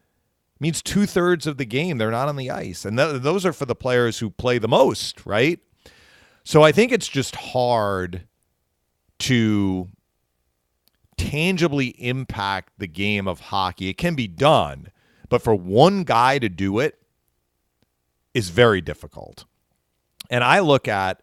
It 0.56 0.60
means 0.60 0.82
two 0.82 1.06
thirds 1.06 1.46
of 1.46 1.56
the 1.56 1.64
game 1.64 1.96
they're 1.96 2.10
not 2.10 2.28
on 2.28 2.36
the 2.36 2.50
ice. 2.50 2.84
And 2.84 2.98
th- 2.98 3.22
those 3.22 3.46
are 3.46 3.54
for 3.54 3.64
the 3.64 3.74
players 3.74 4.18
who 4.18 4.28
play 4.28 4.58
the 4.58 4.68
most, 4.68 5.24
right? 5.24 5.58
So 6.44 6.62
I 6.62 6.72
think 6.72 6.92
it's 6.92 7.08
just 7.08 7.36
hard 7.36 8.26
to 9.20 9.88
tangibly 11.16 11.88
impact 11.98 12.74
the 12.76 12.86
game 12.86 13.26
of 13.26 13.40
hockey. 13.40 13.88
It 13.88 13.96
can 13.96 14.14
be 14.14 14.28
done, 14.28 14.88
but 15.30 15.42
for 15.42 15.54
one 15.54 16.04
guy 16.04 16.38
to 16.38 16.50
do 16.50 16.80
it 16.80 16.98
is 18.34 18.50
very 18.50 18.82
difficult. 18.82 19.46
And 20.28 20.44
I 20.44 20.60
look 20.60 20.86
at 20.86 21.22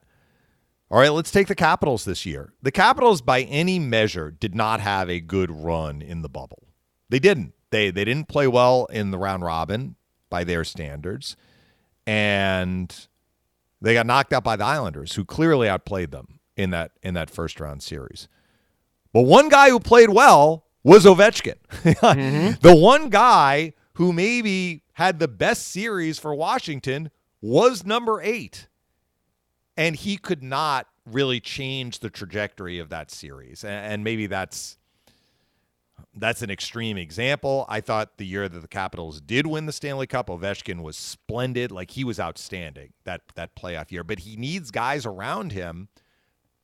all 0.96 1.02
right, 1.02 1.12
let's 1.12 1.30
take 1.30 1.48
the 1.48 1.56
Capitals 1.56 2.06
this 2.06 2.26
year. 2.26 2.54
The 2.62 2.72
Capitals, 2.72 3.22
by 3.22 3.42
any 3.42 3.80
measure, 3.80 4.32
did 4.32 4.56
not 4.56 4.80
have 4.80 5.10
a 5.10 5.20
good 5.20 5.52
run 5.52 6.02
in 6.02 6.22
the 6.22 6.30
bubble. 6.30 6.70
They 7.10 7.20
didn't. 7.20 7.54
They 7.70 7.92
they 7.92 8.06
didn't 8.06 8.30
play 8.30 8.48
well 8.48 8.86
in 8.86 9.12
the 9.12 9.18
round 9.18 9.44
robin 9.44 9.98
by 10.30 10.46
their 10.46 10.64
standards, 10.64 11.36
and 12.08 12.96
they 13.82 13.94
got 13.94 14.06
knocked 14.06 14.32
out 14.32 14.46
by 14.46 14.56
the 14.56 14.64
Islanders, 14.64 15.16
who 15.16 15.26
clearly 15.26 15.68
outplayed 15.68 16.12
them 16.12 16.40
in 16.56 16.70
that 16.70 16.92
in 17.04 17.14
that 17.16 17.30
first 17.30 17.60
round 17.60 17.84
series. 17.84 18.30
But 19.12 19.24
one 19.24 19.50
guy 19.50 19.72
who 19.72 19.82
played 19.82 20.12
well 20.12 20.64
was 20.82 21.04
Ovechkin. 21.04 21.58
mm-hmm. 21.72 22.54
The 22.62 22.74
one 22.74 23.10
guy 23.10 23.74
who 23.96 24.14
maybe 24.14 24.84
had 24.94 25.20
the 25.20 25.28
best 25.28 25.68
series 25.68 26.20
for 26.20 26.34
Washington 26.34 27.12
was 27.42 27.86
number 27.86 28.22
eight 28.22 28.70
and 29.78 29.96
he 29.96 30.18
could 30.18 30.44
not 30.44 30.88
really 31.06 31.40
change 31.40 32.00
the 32.00 32.10
trajectory 32.10 32.80
of 32.80 32.90
that 32.90 33.12
series. 33.12 33.64
And, 33.64 34.04
maybe 34.04 34.28
that's 34.28 34.78
that's 36.18 36.42
an 36.42 36.50
extreme 36.50 36.98
example. 36.98 37.66
I 37.70 37.82
thought 37.82 38.18
the 38.18 38.26
year 38.26 38.50
that 38.50 38.60
the 38.60 38.68
Capitals 38.68 39.22
did 39.22 39.48
win 39.48 39.66
the 39.66 39.72
Stanley 39.72 40.08
Cup, 40.08 40.28
Ovechkin 40.28 40.82
was 40.82 40.98
splendid. 40.98 41.72
Like 41.72 41.92
he 41.92 42.04
was 42.04 42.20
outstanding 42.20 42.94
that 43.04 43.22
that 43.36 43.56
playoff 43.56 43.92
year. 43.92 44.04
But 44.04 44.20
he 44.20 44.36
needs 44.36 44.72
guys 44.72 45.06
around 45.06 45.52
him 45.52 45.90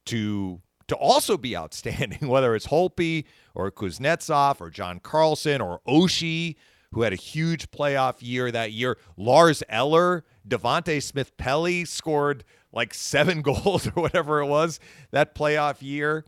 to 0.05 0.61
to 0.87 0.95
also 0.95 1.37
be 1.37 1.55
outstanding, 1.55 2.27
whether 2.27 2.55
it's 2.55 2.67
Holtby 2.67 3.25
or 3.55 3.71
Kuznetsov 3.71 4.59
or 4.59 4.69
John 4.69 4.99
Carlson 4.99 5.61
or 5.61 5.79
Oshie, 5.87 6.55
who 6.91 7.01
had 7.03 7.13
a 7.13 7.17
huge 7.17 7.71
playoff 7.71 8.17
year 8.19 8.51
that 8.51 8.71
year. 8.71 8.97
Lars 9.17 9.63
Eller, 9.69 10.23
Devante 10.47 11.01
Smith 11.01 11.35
Pelly 11.37 11.85
scored 11.85 12.43
like 12.71 12.93
seven 12.93 13.41
goals 13.43 13.87
or 13.87 14.01
whatever 14.01 14.41
it 14.41 14.47
was 14.47 14.79
that 15.11 15.35
playoff 15.35 15.81
year. 15.81 16.25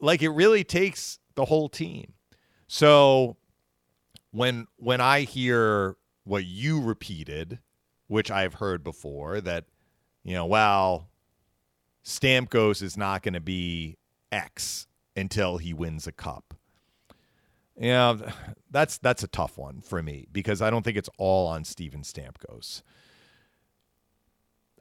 Like 0.00 0.22
it 0.22 0.30
really 0.30 0.64
takes 0.64 1.18
the 1.34 1.44
whole 1.44 1.68
team. 1.68 2.12
So 2.68 3.36
when 4.30 4.66
when 4.76 5.00
I 5.00 5.20
hear 5.20 5.96
what 6.24 6.44
you 6.44 6.80
repeated, 6.82 7.60
which 8.08 8.30
I've 8.30 8.54
heard 8.54 8.82
before, 8.82 9.40
that 9.40 9.66
you 10.24 10.34
know, 10.34 10.46
well, 10.46 11.08
Stamkos 12.04 12.82
is 12.82 12.96
not 12.96 13.22
going 13.22 13.34
to 13.34 13.40
be 13.40 13.96
X 14.32 14.86
until 15.14 15.58
he 15.58 15.72
wins 15.72 16.06
a 16.06 16.12
cup. 16.12 16.55
Know, 17.76 18.18
that's 18.70 18.98
that's 18.98 19.22
a 19.22 19.28
tough 19.28 19.58
one 19.58 19.80
for 19.80 20.02
me 20.02 20.26
because 20.32 20.62
I 20.62 20.70
don't 20.70 20.82
think 20.82 20.96
it's 20.96 21.10
all 21.18 21.46
on 21.46 21.64
Steven 21.64 22.02
Stamkos. 22.02 22.82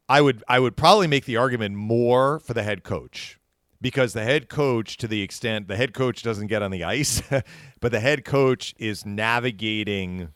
I 0.08 0.22
would 0.22 0.44
I 0.48 0.60
would 0.60 0.76
probably 0.78 1.08
make 1.08 1.26
the 1.26 1.38
argument 1.38 1.76
more 1.76 2.40
for 2.40 2.54
the 2.54 2.64
head 2.64 2.84
coach 2.84 3.40
because 3.82 4.14
the 4.14 4.24
head 4.24 4.50
coach 4.50 4.98
to 4.98 5.08
the 5.08 5.22
extent 5.22 5.68
the 5.68 5.76
head 5.76 5.94
coach 5.94 6.24
doesn't 6.24 6.48
get 6.48 6.62
on 6.62 6.72
the 6.72 6.84
ice 6.84 7.22
but 7.82 7.92
the 7.92 8.00
head 8.00 8.24
coach 8.24 8.74
is 8.78 9.06
navigating 9.06 10.30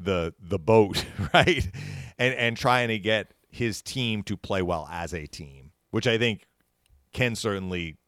the 0.00 0.34
the 0.40 0.58
boat 0.58 1.04
right 1.34 1.70
and 2.18 2.34
and 2.34 2.56
trying 2.56 2.88
to 2.88 2.98
get 2.98 3.34
his 3.50 3.82
team 3.82 4.22
to 4.22 4.36
play 4.36 4.62
well 4.62 4.88
as 4.90 5.12
a 5.12 5.26
team 5.26 5.72
which 5.90 6.06
I 6.06 6.16
think 6.16 6.46
can 7.12 7.34
certainly 7.34 7.98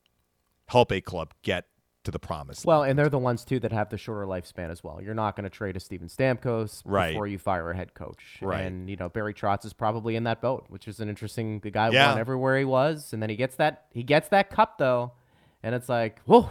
help 0.66 0.90
a 0.90 1.02
club 1.02 1.34
get 1.42 1.66
to 2.04 2.10
the 2.10 2.18
promise. 2.18 2.64
Well, 2.64 2.82
and 2.82 2.98
they're 2.98 3.08
the 3.08 3.18
ones 3.18 3.44
too 3.44 3.58
that 3.60 3.72
have 3.72 3.90
the 3.90 3.98
shorter 3.98 4.26
lifespan 4.26 4.70
as 4.70 4.84
well. 4.84 5.00
You're 5.02 5.14
not 5.14 5.36
going 5.36 5.44
to 5.44 5.50
trade 5.50 5.76
a 5.76 5.80
Steven 5.80 6.08
Stamkos 6.08 6.82
right. 6.84 7.10
before 7.10 7.26
you 7.26 7.38
fire 7.38 7.70
a 7.70 7.76
head 7.76 7.94
coach. 7.94 8.38
Right. 8.40 8.64
And 8.64 8.88
you 8.88 8.96
know 8.96 9.08
Barry 9.08 9.34
Trotz 9.34 9.64
is 9.64 9.72
probably 9.72 10.16
in 10.16 10.24
that 10.24 10.40
boat, 10.40 10.66
which 10.68 10.86
is 10.86 11.00
an 11.00 11.08
interesting. 11.08 11.60
The 11.60 11.70
guy 11.70 11.90
yeah. 11.90 12.10
won 12.10 12.18
everywhere 12.18 12.58
he 12.58 12.64
was, 12.64 13.12
and 13.12 13.22
then 13.22 13.30
he 13.30 13.36
gets 13.36 13.56
that 13.56 13.86
he 13.92 14.02
gets 14.02 14.28
that 14.28 14.50
cup 14.50 14.78
though, 14.78 15.12
and 15.62 15.74
it's 15.74 15.88
like 15.88 16.20
whoa. 16.24 16.48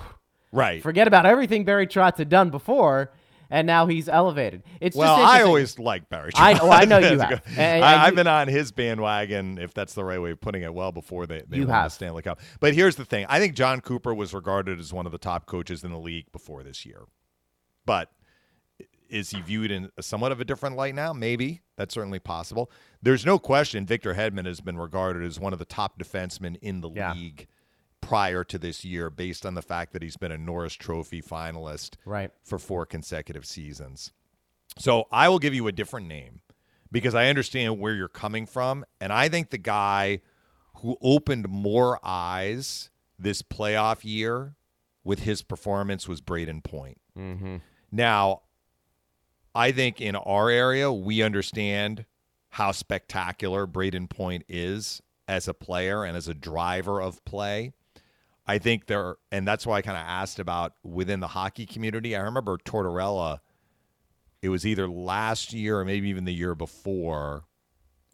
Right. 0.52 0.84
Forget 0.84 1.08
about 1.08 1.26
everything 1.26 1.66
Barry 1.66 1.88
Trotz 1.88 2.18
had 2.18 2.30
done 2.30 2.52
before 2.52 3.12
and 3.54 3.68
now 3.68 3.86
he's 3.86 4.10
elevated. 4.10 4.64
It's 4.82 4.98
well, 4.98 5.16
I 5.16 5.44
always 5.44 5.78
like 5.78 6.10
Barry. 6.10 6.32
Trotz. 6.32 6.42
I, 6.42 6.60
oh, 6.60 6.72
I 6.72 6.86
know 6.86 6.98
you 6.98 7.20
have. 7.20 7.44
And, 7.56 7.86
I, 7.86 8.06
have 8.06 8.16
been 8.16 8.26
on 8.26 8.48
his 8.48 8.72
bandwagon, 8.72 9.60
if 9.60 9.76
that's 9.76 9.94
the 9.94 10.04
right 10.04 10.20
way 10.20 10.32
of 10.32 10.42
putting 10.42 10.64
it, 10.64 10.74
well 10.74 10.92
before 10.92 11.28
they, 11.28 11.44
they 11.48 11.58
you 11.58 11.68
won 11.68 11.76
have. 11.76 11.86
the 11.86 11.90
Stanley 11.92 12.24
Cup. 12.24 12.42
But 12.60 12.74
here's 12.74 12.96
the 12.96 13.06
thing: 13.06 13.28
I 13.30 13.40
think 13.40 13.54
John 13.54 13.80
Cooper 13.80 14.12
was 14.12 14.34
regarded 14.34 14.80
as 14.80 14.92
one 14.92 15.06
of 15.06 15.12
the 15.12 15.20
top 15.20 15.46
coaches 15.46 15.84
in 15.84 15.92
the 15.92 16.00
league 16.00 16.32
before 16.32 16.64
this 16.64 16.84
year. 16.84 17.04
But 17.86 18.10
is 19.08 19.30
he 19.30 19.40
viewed 19.42 19.70
in 19.70 19.92
somewhat 20.02 20.32
of 20.32 20.42
a 20.42 20.46
different 20.46 20.76
light 20.76 20.96
now? 20.96 21.14
Maybe 21.14 21.62
that's 21.78 21.94
certainly 21.94 22.18
possible. 22.18 22.72
There's 23.04 23.24
no 23.24 23.38
question 23.38 23.86
Victor 23.86 24.16
Hedman 24.16 24.48
has 24.48 24.62
been 24.62 24.80
regarded 24.80 25.24
as 25.24 25.40
one 25.40 25.54
of 25.54 25.60
the 25.60 25.66
top 25.66 26.00
defensemen 26.00 26.58
in 26.64 26.82
the 26.82 26.90
yeah. 26.90 27.14
league 27.14 27.48
prior 28.06 28.44
to 28.44 28.58
this 28.58 28.84
year 28.84 29.10
based 29.10 29.46
on 29.46 29.56
the 29.56 29.62
fact 29.62 29.94
that 29.94 30.02
he's 30.02 30.18
been 30.18 30.32
a 30.32 30.38
Norris 30.38 30.74
Trophy 30.74 31.22
finalist 31.22 31.96
right. 32.06 32.32
for 32.44 32.60
four 32.60 32.86
consecutive 32.86 33.46
seasons. 33.46 34.12
So 34.78 35.08
I 35.12 35.30
will 35.30 35.40
give 35.40 35.54
you 35.54 35.68
a 35.68 35.72
different 35.72 36.08
name 36.08 36.42
because 36.92 37.16
I 37.16 37.28
understand 37.28 37.80
where 37.80 37.94
you're 37.94 38.08
coming 38.08 38.46
from. 38.46 38.86
And 39.00 39.14
I 39.14 39.30
think 39.30 39.50
the 39.50 39.58
guy 39.58 40.22
who 40.78 40.98
opened 41.02 41.48
more 41.50 42.00
eyes 42.04 42.90
this 43.18 43.42
playoff 43.42 44.04
year 44.04 44.56
with 45.04 45.20
his 45.20 45.42
performance 45.42 46.08
was 46.08 46.22
Brayden 46.22 46.64
Point. 46.64 47.00
Mm-hmm. 47.18 47.58
Now, 47.92 48.42
I 49.56 49.72
think 49.72 50.02
in 50.02 50.16
our 50.16 50.50
area, 50.50 50.92
we 50.92 51.22
understand 51.22 52.06
how 52.50 52.72
spectacular 52.72 53.68
Brayden 53.68 54.10
Point 54.10 54.46
is 54.48 55.02
as 55.28 55.48
a 55.48 55.54
player 55.54 56.04
and 56.04 56.18
as 56.18 56.28
a 56.28 56.34
driver 56.34 57.02
of 57.02 57.24
play. 57.26 57.74
I 58.46 58.58
think 58.58 58.88
there, 58.88 59.16
and 59.32 59.48
that's 59.48 59.66
why 59.66 59.78
I 59.78 59.82
kind 59.82 59.98
of 59.98 60.04
asked 60.06 60.40
about 60.40 60.74
within 60.84 61.20
the 61.22 61.28
hockey 61.28 61.66
community. 61.66 62.16
I 62.16 62.22
remember 62.22 62.58
Tortorella. 62.58 63.40
It 64.42 64.50
was 64.50 64.66
either 64.66 64.88
last 64.88 65.54
year 65.54 65.80
or 65.80 65.86
maybe 65.86 66.10
even 66.10 66.26
the 66.26 66.34
year 66.34 66.54
before, 66.54 67.46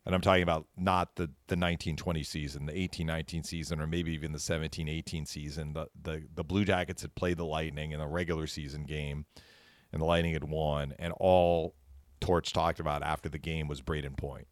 and 0.06 0.14
I'm 0.14 0.22
talking 0.22 0.44
about 0.44 0.68
not 0.78 1.16
the 1.16 1.24
the 1.48 1.56
1920 1.56 2.22
season, 2.24 2.68
the 2.68 2.74
1819 2.74 3.44
season, 3.44 3.82
or 3.82 3.88
maybe 3.88 4.12
even 4.14 4.32
the 4.32 4.36
1718 4.36 5.26
season. 5.26 5.74
The 5.74 5.88
the 6.00 6.24
the 6.36 6.44
Blue 6.44 6.66
Jackets 6.66 7.02
had 7.02 7.16
played 7.16 7.38
the 7.38 7.46
Lightning 7.46 7.92
in 7.92 8.00
a 8.00 8.08
regular 8.08 8.46
season 8.46 8.84
game, 8.84 9.26
and 9.92 10.02
the 10.02 10.06
Lightning 10.06 10.34
had 10.34 10.44
won, 10.44 10.94
and 11.00 11.12
all 11.20 11.74
Torch 12.22 12.54
talked 12.54 12.80
about 12.80 13.02
after 13.02 13.30
the 13.30 13.40
game 13.40 13.68
was 13.68 13.82
Brayden 13.82 14.16
Point. 14.16 14.48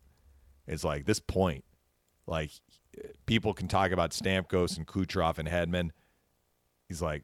It's 0.65 0.84
like 0.84 1.05
this 1.05 1.19
point, 1.19 1.63
like 2.25 2.51
people 3.25 3.54
can 3.54 3.68
talk 3.68 3.92
about 3.92 4.12
Stamkos 4.12 4.77
and 4.77 4.88
Kucherov 4.88 5.38
and 5.38 5.48
Hedman. 5.48 5.92
He's 6.88 7.01
like 7.01 7.24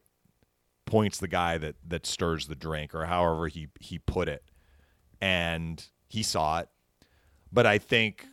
points 0.86 1.18
the 1.18 1.28
guy 1.28 1.58
that 1.58 1.76
that 1.86 2.06
stirs 2.06 2.46
the 2.46 2.54
drink 2.54 2.94
or 2.94 3.06
however 3.06 3.48
he 3.48 3.68
he 3.80 3.98
put 3.98 4.28
it. 4.28 4.44
And 5.20 5.84
he 6.08 6.22
saw 6.22 6.60
it. 6.60 6.68
But 7.52 7.66
I 7.66 7.78
think 7.78 8.26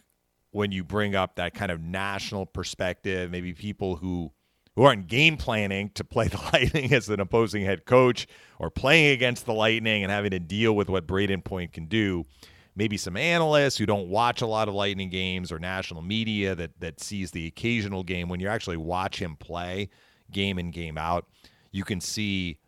when 0.51 0.71
you 0.71 0.83
bring 0.83 1.15
up 1.15 1.35
that 1.35 1.53
kind 1.53 1.71
of 1.71 1.81
national 1.81 2.45
perspective, 2.45 3.31
maybe 3.31 3.53
people 3.53 3.95
who 3.95 4.31
who 4.75 4.83
aren't 4.83 5.07
game 5.07 5.37
planning 5.37 5.89
to 5.95 6.03
play 6.03 6.27
the 6.27 6.37
Lightning 6.53 6.93
as 6.93 7.09
an 7.09 7.19
opposing 7.19 7.63
head 7.63 7.85
coach 7.85 8.27
or 8.59 8.69
playing 8.69 9.11
against 9.11 9.45
the 9.45 9.53
Lightning 9.53 10.03
and 10.03 10.11
having 10.11 10.31
to 10.31 10.39
deal 10.39 10.75
with 10.75 10.89
what 10.89 11.07
Brayden 11.07 11.43
Point 11.43 11.73
can 11.73 11.85
do, 11.87 12.25
maybe 12.75 12.97
some 12.97 13.17
analysts 13.17 13.77
who 13.77 13.85
don't 13.85 14.09
watch 14.09 14.41
a 14.41 14.47
lot 14.47 14.67
of 14.67 14.73
Lightning 14.73 15.09
games 15.09 15.51
or 15.51 15.59
national 15.59 16.01
media 16.01 16.55
that 16.55 16.79
that 16.79 16.99
sees 16.99 17.31
the 17.31 17.47
occasional 17.47 18.03
game 18.03 18.29
when 18.29 18.39
you 18.39 18.47
actually 18.47 18.77
watch 18.77 19.19
him 19.21 19.35
play 19.35 19.89
game 20.31 20.57
in 20.57 20.71
game 20.71 20.97
out 20.97 21.25
you 21.71 21.83
can 21.83 22.01
see 22.01 22.59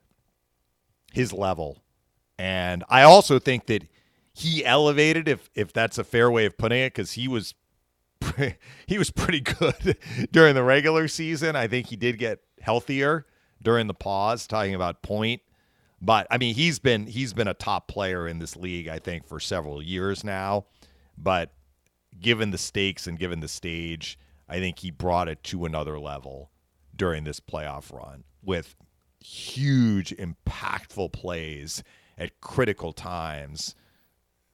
his 1.11 1.31
level. 1.33 1.83
And 2.39 2.83
I 2.89 3.03
also 3.03 3.37
think 3.37 3.67
that 3.67 3.87
he 4.33 4.65
elevated, 4.65 5.27
if 5.27 5.49
if 5.53 5.71
that's 5.71 5.97
a 5.97 6.03
fair 6.03 6.31
way 6.31 6.45
of 6.45 6.57
putting 6.57 6.79
it, 6.79 6.93
because 6.93 7.11
he 7.11 7.27
was 7.27 7.53
he 8.87 8.97
was 8.97 9.11
pretty 9.11 9.41
good 9.41 9.97
during 10.31 10.55
the 10.55 10.63
regular 10.63 11.07
season. 11.07 11.55
I 11.55 11.67
think 11.67 11.87
he 11.87 11.95
did 11.95 12.17
get 12.17 12.39
healthier 12.61 13.27
during 13.61 13.87
the 13.87 13.93
pause, 13.93 14.47
talking 14.47 14.73
about 14.73 15.03
point. 15.03 15.41
But 16.03 16.27
I 16.29 16.37
mean, 16.37 16.53
he's 16.53 16.79
been 16.79 17.07
he's 17.07 17.33
been 17.33 17.47
a 17.47 17.53
top 17.53 17.87
player 17.87 18.27
in 18.27 18.39
this 18.39 18.57
league, 18.57 18.89
I 18.89 18.99
think, 18.99 19.25
for 19.25 19.39
several 19.39 19.81
years 19.81 20.25
now. 20.25 20.65
But 21.17 21.53
given 22.19 22.51
the 22.51 22.57
stakes 22.57 23.07
and 23.07 23.17
given 23.17 23.39
the 23.39 23.47
stage, 23.47 24.19
I 24.49 24.59
think 24.59 24.79
he 24.79 24.91
brought 24.91 25.29
it 25.29 25.41
to 25.45 25.63
another 25.63 25.97
level 25.97 26.51
during 26.93 27.23
this 27.23 27.39
playoff 27.39 27.93
run 27.93 28.25
with 28.43 28.75
huge, 29.21 30.13
impactful 30.17 31.13
plays 31.13 31.81
at 32.17 32.41
critical 32.41 32.91
times, 32.91 33.73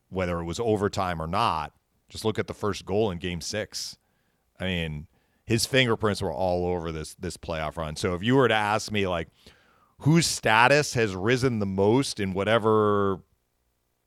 whether 0.09 0.39
it 0.39 0.45
was 0.45 0.59
overtime 0.59 1.19
or 1.19 1.27
not. 1.27 1.73
Just 2.09 2.25
look 2.25 2.37
at 2.37 2.45
the 2.45 2.53
first 2.53 2.85
goal 2.85 3.09
in 3.09 3.17
game 3.17 3.41
six. 3.41 3.97
I 4.59 4.65
mean, 4.65 5.07
his 5.45 5.65
fingerprints 5.65 6.21
were 6.21 6.31
all 6.31 6.67
over 6.67 6.91
this 6.91 7.15
this 7.15 7.37
playoff 7.37 7.75
run. 7.75 7.95
So 7.95 8.13
if 8.13 8.21
you 8.21 8.35
were 8.35 8.47
to 8.47 8.53
ask 8.53 8.91
me 8.91 9.07
like 9.07 9.29
whose 9.99 10.25
status 10.25 10.93
has 10.93 11.15
risen 11.15 11.59
the 11.59 11.65
most 11.65 12.19
in 12.19 12.33
whatever 12.33 13.19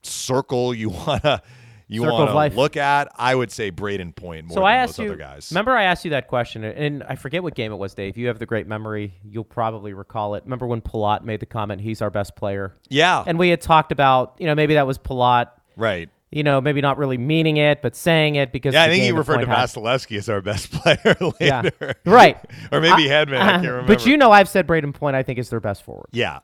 circle 0.03 0.75
you 0.75 0.89
wanna 1.07 1.43
you 1.89 2.03
want 2.03 2.51
to 2.53 2.57
look 2.57 2.77
at, 2.77 3.09
I 3.17 3.35
would 3.35 3.53
say 3.53 3.71
Brayden 3.71 4.15
Point 4.17 4.47
more 4.47 4.55
so 4.55 4.61
than 4.61 4.69
I 4.69 4.77
asked 4.77 4.99
you. 4.99 5.07
other 5.07 5.17
guys. 5.17 5.51
Remember, 5.51 5.73
I 5.73 5.85
asked 5.85 6.05
you 6.07 6.13
that 6.13 6.27
question, 6.27 6.65
and 6.65 7.03
I 7.03 7.17
forget 7.17 7.43
what 7.43 7.55
game 7.55 7.71
it 7.71 7.77
was, 7.77 7.93
Dave. 7.93 8.17
You 8.17 8.29
have 8.29 8.39
the 8.39 8.47
great 8.47 8.67
memory. 8.67 9.15
You'll 9.23 9.45
probably 9.45 9.93
recall 9.93 10.35
it. 10.35 10.45
Remember 10.45 10.67
when 10.67 10.81
Palat 10.81 11.23
made 11.23 11.41
the 11.41 11.47
comment, 11.47 11.83
"He's 11.83 12.01
our 12.01 12.11
best 12.11 12.35
player," 12.35 12.75
yeah, 12.89 13.23
and 13.27 13.39
we 13.39 13.51
had 13.51 13.61
talked 13.61 13.93
about, 13.93 14.37
you 14.39 14.47
know, 14.47 14.55
maybe 14.55 14.75
that 14.75 14.87
was 14.87 14.99
Palat, 14.99 15.51
right. 15.77 16.09
You 16.33 16.43
know, 16.43 16.61
maybe 16.63 16.81
not 16.81 16.97
really 16.97 17.19
meaning 17.19 17.59
it, 17.59 17.83
but 17.83 17.95
saying 17.95 18.37
it 18.37 18.53
because. 18.53 18.73
Yeah, 18.75 18.85
I 18.85 18.89
think 18.89 19.05
that 19.05 19.15
referred 19.15 19.41
to. 19.41 19.47
Vasilevskiy 19.47 20.17
as 20.19 20.29
our 20.31 20.41
best 20.41 20.73
player 20.73 21.17
Yeah. 21.41 21.61
later. 21.63 21.95
Right. 22.07 22.39
or 22.73 22.81
maybe 22.81 23.13
I- 23.13 23.25
Hedman. 23.25 23.39
I 23.41 23.51
can't 23.53 23.63
remember. 23.67 23.95
But 23.95 24.07
you 24.07 24.17
know, 24.17 24.33
I've 24.33 24.49
said 24.49 24.67
Brayden 24.67 24.95
Point. 24.95 25.15
I 25.15 25.23
think 25.23 25.39
is 25.39 25.51
their 25.51 25.61
best 25.61 25.83
forward. 25.83 26.09
Yeah. 26.13 26.39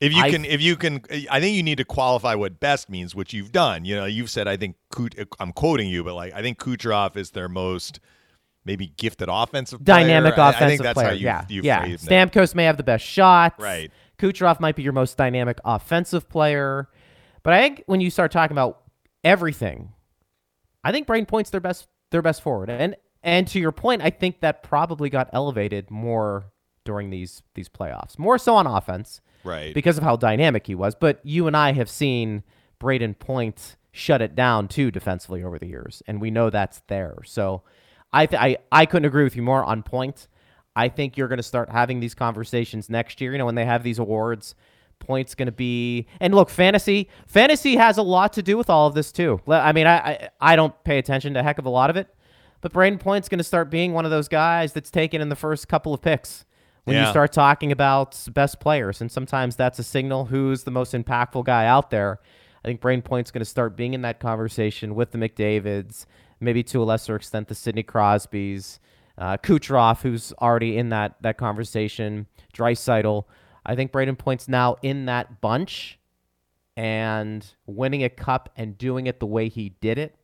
If 0.00 0.14
you 0.14 0.22
I- 0.22 0.30
can, 0.30 0.44
if 0.46 0.62
you 0.62 0.76
can, 0.76 1.02
I 1.30 1.40
think 1.40 1.56
you 1.56 1.62
need 1.62 1.76
to 1.78 1.84
qualify 1.84 2.34
what 2.34 2.58
best 2.58 2.88
means, 2.88 3.14
which 3.14 3.34
you've 3.34 3.52
done. 3.52 3.84
You 3.84 3.96
know, 3.96 4.04
you've 4.06 4.30
said 4.30 4.48
I 4.48 4.56
think 4.56 4.76
I'm 5.38 5.52
quoting 5.52 5.88
you, 5.88 6.02
but 6.04 6.14
like 6.14 6.32
I 6.32 6.40
think 6.40 6.58
Kucherov 6.58 7.16
is 7.16 7.32
their 7.32 7.48
most 7.50 8.00
maybe 8.64 8.92
gifted 8.96 9.28
offensive 9.30 9.84
player. 9.84 9.98
Dynamic 10.00 10.38
I- 10.38 10.50
offensive 10.50 10.64
I 10.64 10.68
think 10.68 10.82
that's 10.82 10.94
player. 10.94 11.08
how 11.08 11.12
you, 11.14 11.24
yeah, 11.26 11.44
you 11.48 11.60
yeah. 11.64 11.84
Stamkos 11.96 12.54
may 12.54 12.64
have 12.64 12.76
the 12.78 12.82
best 12.82 13.04
shots. 13.04 13.60
Right. 13.62 13.90
Kucherov 14.18 14.58
might 14.60 14.76
be 14.76 14.82
your 14.82 14.92
most 14.92 15.16
dynamic 15.18 15.58
offensive 15.64 16.28
player, 16.28 16.88
but 17.42 17.52
I 17.52 17.60
think 17.60 17.82
when 17.86 18.00
you 18.00 18.10
start 18.10 18.32
talking 18.32 18.54
about 18.54 18.82
everything, 19.24 19.92
I 20.84 20.92
think 20.92 21.06
Brayden 21.06 21.28
Point's 21.28 21.50
their 21.50 21.60
best 21.60 21.88
their 22.10 22.22
best 22.22 22.42
forward. 22.42 22.70
And 22.70 22.96
and 23.22 23.46
to 23.48 23.58
your 23.60 23.72
point, 23.72 24.02
I 24.02 24.10
think 24.10 24.40
that 24.40 24.62
probably 24.62 25.10
got 25.10 25.28
elevated 25.32 25.90
more 25.90 26.46
during 26.84 27.10
these 27.10 27.42
these 27.54 27.68
playoffs, 27.68 28.18
more 28.18 28.38
so 28.38 28.56
on 28.56 28.66
offense. 28.66 29.20
Right. 29.42 29.72
because 29.74 29.96
of 29.96 30.04
how 30.04 30.16
dynamic 30.16 30.66
he 30.66 30.74
was. 30.74 30.94
But 30.94 31.18
you 31.22 31.46
and 31.46 31.56
I 31.56 31.72
have 31.72 31.88
seen 31.88 32.42
Brayden 32.78 33.18
Point 33.18 33.76
shut 33.90 34.20
it 34.20 34.34
down 34.34 34.68
too 34.68 34.90
defensively 34.90 35.42
over 35.42 35.58
the 35.58 35.66
years, 35.66 36.02
and 36.06 36.20
we 36.20 36.30
know 36.30 36.50
that's 36.50 36.82
there. 36.88 37.16
So 37.24 37.62
I 38.12 38.26
th- 38.26 38.40
I 38.40 38.58
I 38.70 38.84
couldn't 38.84 39.06
agree 39.06 39.24
with 39.24 39.36
you 39.36 39.42
more 39.42 39.64
on 39.64 39.82
Point. 39.82 40.28
I 40.76 40.88
think 40.88 41.16
you're 41.16 41.28
going 41.28 41.38
to 41.38 41.42
start 41.42 41.70
having 41.70 42.00
these 42.00 42.14
conversations 42.14 42.90
next 42.90 43.20
year. 43.20 43.32
You 43.32 43.38
know, 43.38 43.46
when 43.46 43.54
they 43.54 43.64
have 43.64 43.82
these 43.82 43.98
awards, 43.98 44.54
Point's 45.00 45.34
going 45.34 45.46
to 45.46 45.52
be 45.52 46.06
and 46.20 46.34
look, 46.34 46.50
fantasy 46.50 47.08
fantasy 47.26 47.76
has 47.76 47.98
a 47.98 48.02
lot 48.02 48.32
to 48.34 48.42
do 48.42 48.56
with 48.56 48.70
all 48.70 48.86
of 48.86 48.94
this 48.94 49.10
too. 49.10 49.40
I 49.48 49.72
mean, 49.72 49.86
I 49.86 49.96
I, 49.98 50.28
I 50.40 50.56
don't 50.56 50.74
pay 50.84 50.98
attention 50.98 51.34
to 51.34 51.40
a 51.40 51.42
heck 51.42 51.58
of 51.58 51.66
a 51.66 51.70
lot 51.70 51.90
of 51.90 51.96
it, 51.96 52.14
but 52.60 52.72
Brayden 52.72 53.00
Point's 53.00 53.28
going 53.28 53.38
to 53.38 53.44
start 53.44 53.70
being 53.70 53.92
one 53.92 54.04
of 54.04 54.10
those 54.10 54.28
guys 54.28 54.72
that's 54.72 54.90
taken 54.90 55.20
in 55.20 55.28
the 55.28 55.36
first 55.36 55.68
couple 55.68 55.92
of 55.92 56.00
picks 56.02 56.44
when 56.84 56.96
you 57.04 57.10
start 57.10 57.32
talking 57.32 57.72
about 57.72 58.18
best 58.32 58.58
players, 58.60 59.00
and 59.00 59.10
sometimes 59.12 59.56
that's 59.56 59.78
a 59.78 59.82
signal 59.84 60.26
who's 60.26 60.64
the 60.64 60.70
most 60.70 60.92
impactful 60.92 61.44
guy 61.44 61.66
out 61.66 61.90
there. 61.90 62.20
I 62.64 62.68
think 62.68 62.80
Brayden 62.80 63.04
Point's 63.04 63.30
going 63.30 63.40
to 63.40 63.46
start 63.46 63.76
being 63.76 63.94
in 63.94 64.02
that 64.02 64.20
conversation 64.20 64.94
with 64.94 65.12
the 65.12 65.18
McDavids, 65.18 66.06
maybe 66.40 66.62
to 66.64 66.82
a 66.82 66.84
lesser 66.84 67.16
extent 67.16 67.48
the 67.48 67.54
Sidney 67.54 67.82
Crosbys, 67.82 68.78
uh, 69.16 69.36
Kucherov, 69.38 70.02
who's 70.02 70.32
already 70.40 70.76
in 70.76 70.88
that 70.90 71.16
that 71.22 71.36
conversation, 71.38 72.26
Draisaitl. 72.54 73.24
I 73.64 73.74
think 73.74 73.92
Brayden 73.92 74.18
Point's 74.18 74.48
now 74.48 74.76
in 74.82 75.06
that 75.06 75.40
bunch, 75.40 75.98
and 76.76 77.46
winning 77.66 78.02
a 78.02 78.08
cup 78.08 78.50
and 78.56 78.78
doing 78.78 79.06
it 79.06 79.20
the 79.20 79.26
way 79.26 79.48
he 79.48 79.70
did 79.80 79.98
it 79.98 80.16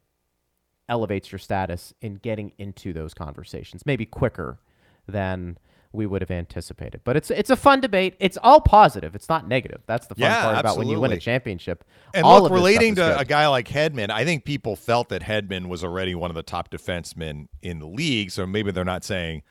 elevates 0.88 1.32
your 1.32 1.38
status 1.38 1.92
in 2.00 2.14
getting 2.16 2.52
into 2.58 2.92
those 2.92 3.12
conversations, 3.12 3.84
maybe 3.84 4.06
quicker 4.06 4.58
than 5.06 5.58
we 5.92 6.06
would 6.06 6.22
have 6.22 6.30
anticipated. 6.30 7.00
But 7.04 7.16
it's 7.16 7.30
it's 7.30 7.50
a 7.50 7.56
fun 7.56 7.80
debate. 7.80 8.14
It's 8.20 8.38
all 8.42 8.60
positive. 8.60 9.14
It's 9.14 9.28
not 9.28 9.48
negative. 9.48 9.82
That's 9.86 10.06
the 10.06 10.14
fun 10.14 10.30
Yeah, 10.30 10.42
part 10.42 10.58
about 10.58 10.78
when 10.78 10.88
you 10.88 11.00
win 11.00 11.12
a 11.12 11.18
championship. 11.18 11.84
And 12.14 12.24
all 12.24 12.42
look, 12.42 12.52
relating 12.52 12.94
to 12.96 13.18
a 13.18 13.24
guy 13.24 13.48
like 13.48 13.68
Hedman, 13.68 14.10
I 14.10 14.24
think 14.24 14.44
people 14.44 14.76
felt 14.76 15.08
that 15.08 15.22
Hedman 15.22 15.66
was 15.66 15.82
already 15.82 16.14
one 16.14 16.30
of 16.30 16.36
the 16.36 16.42
top 16.42 16.70
defensemen 16.70 17.48
in 17.62 17.78
the 17.78 17.86
league. 17.86 18.30
So 18.30 18.46
maybe 18.46 18.70
they're 18.70 18.84
not 18.84 19.04
saying, 19.04 19.42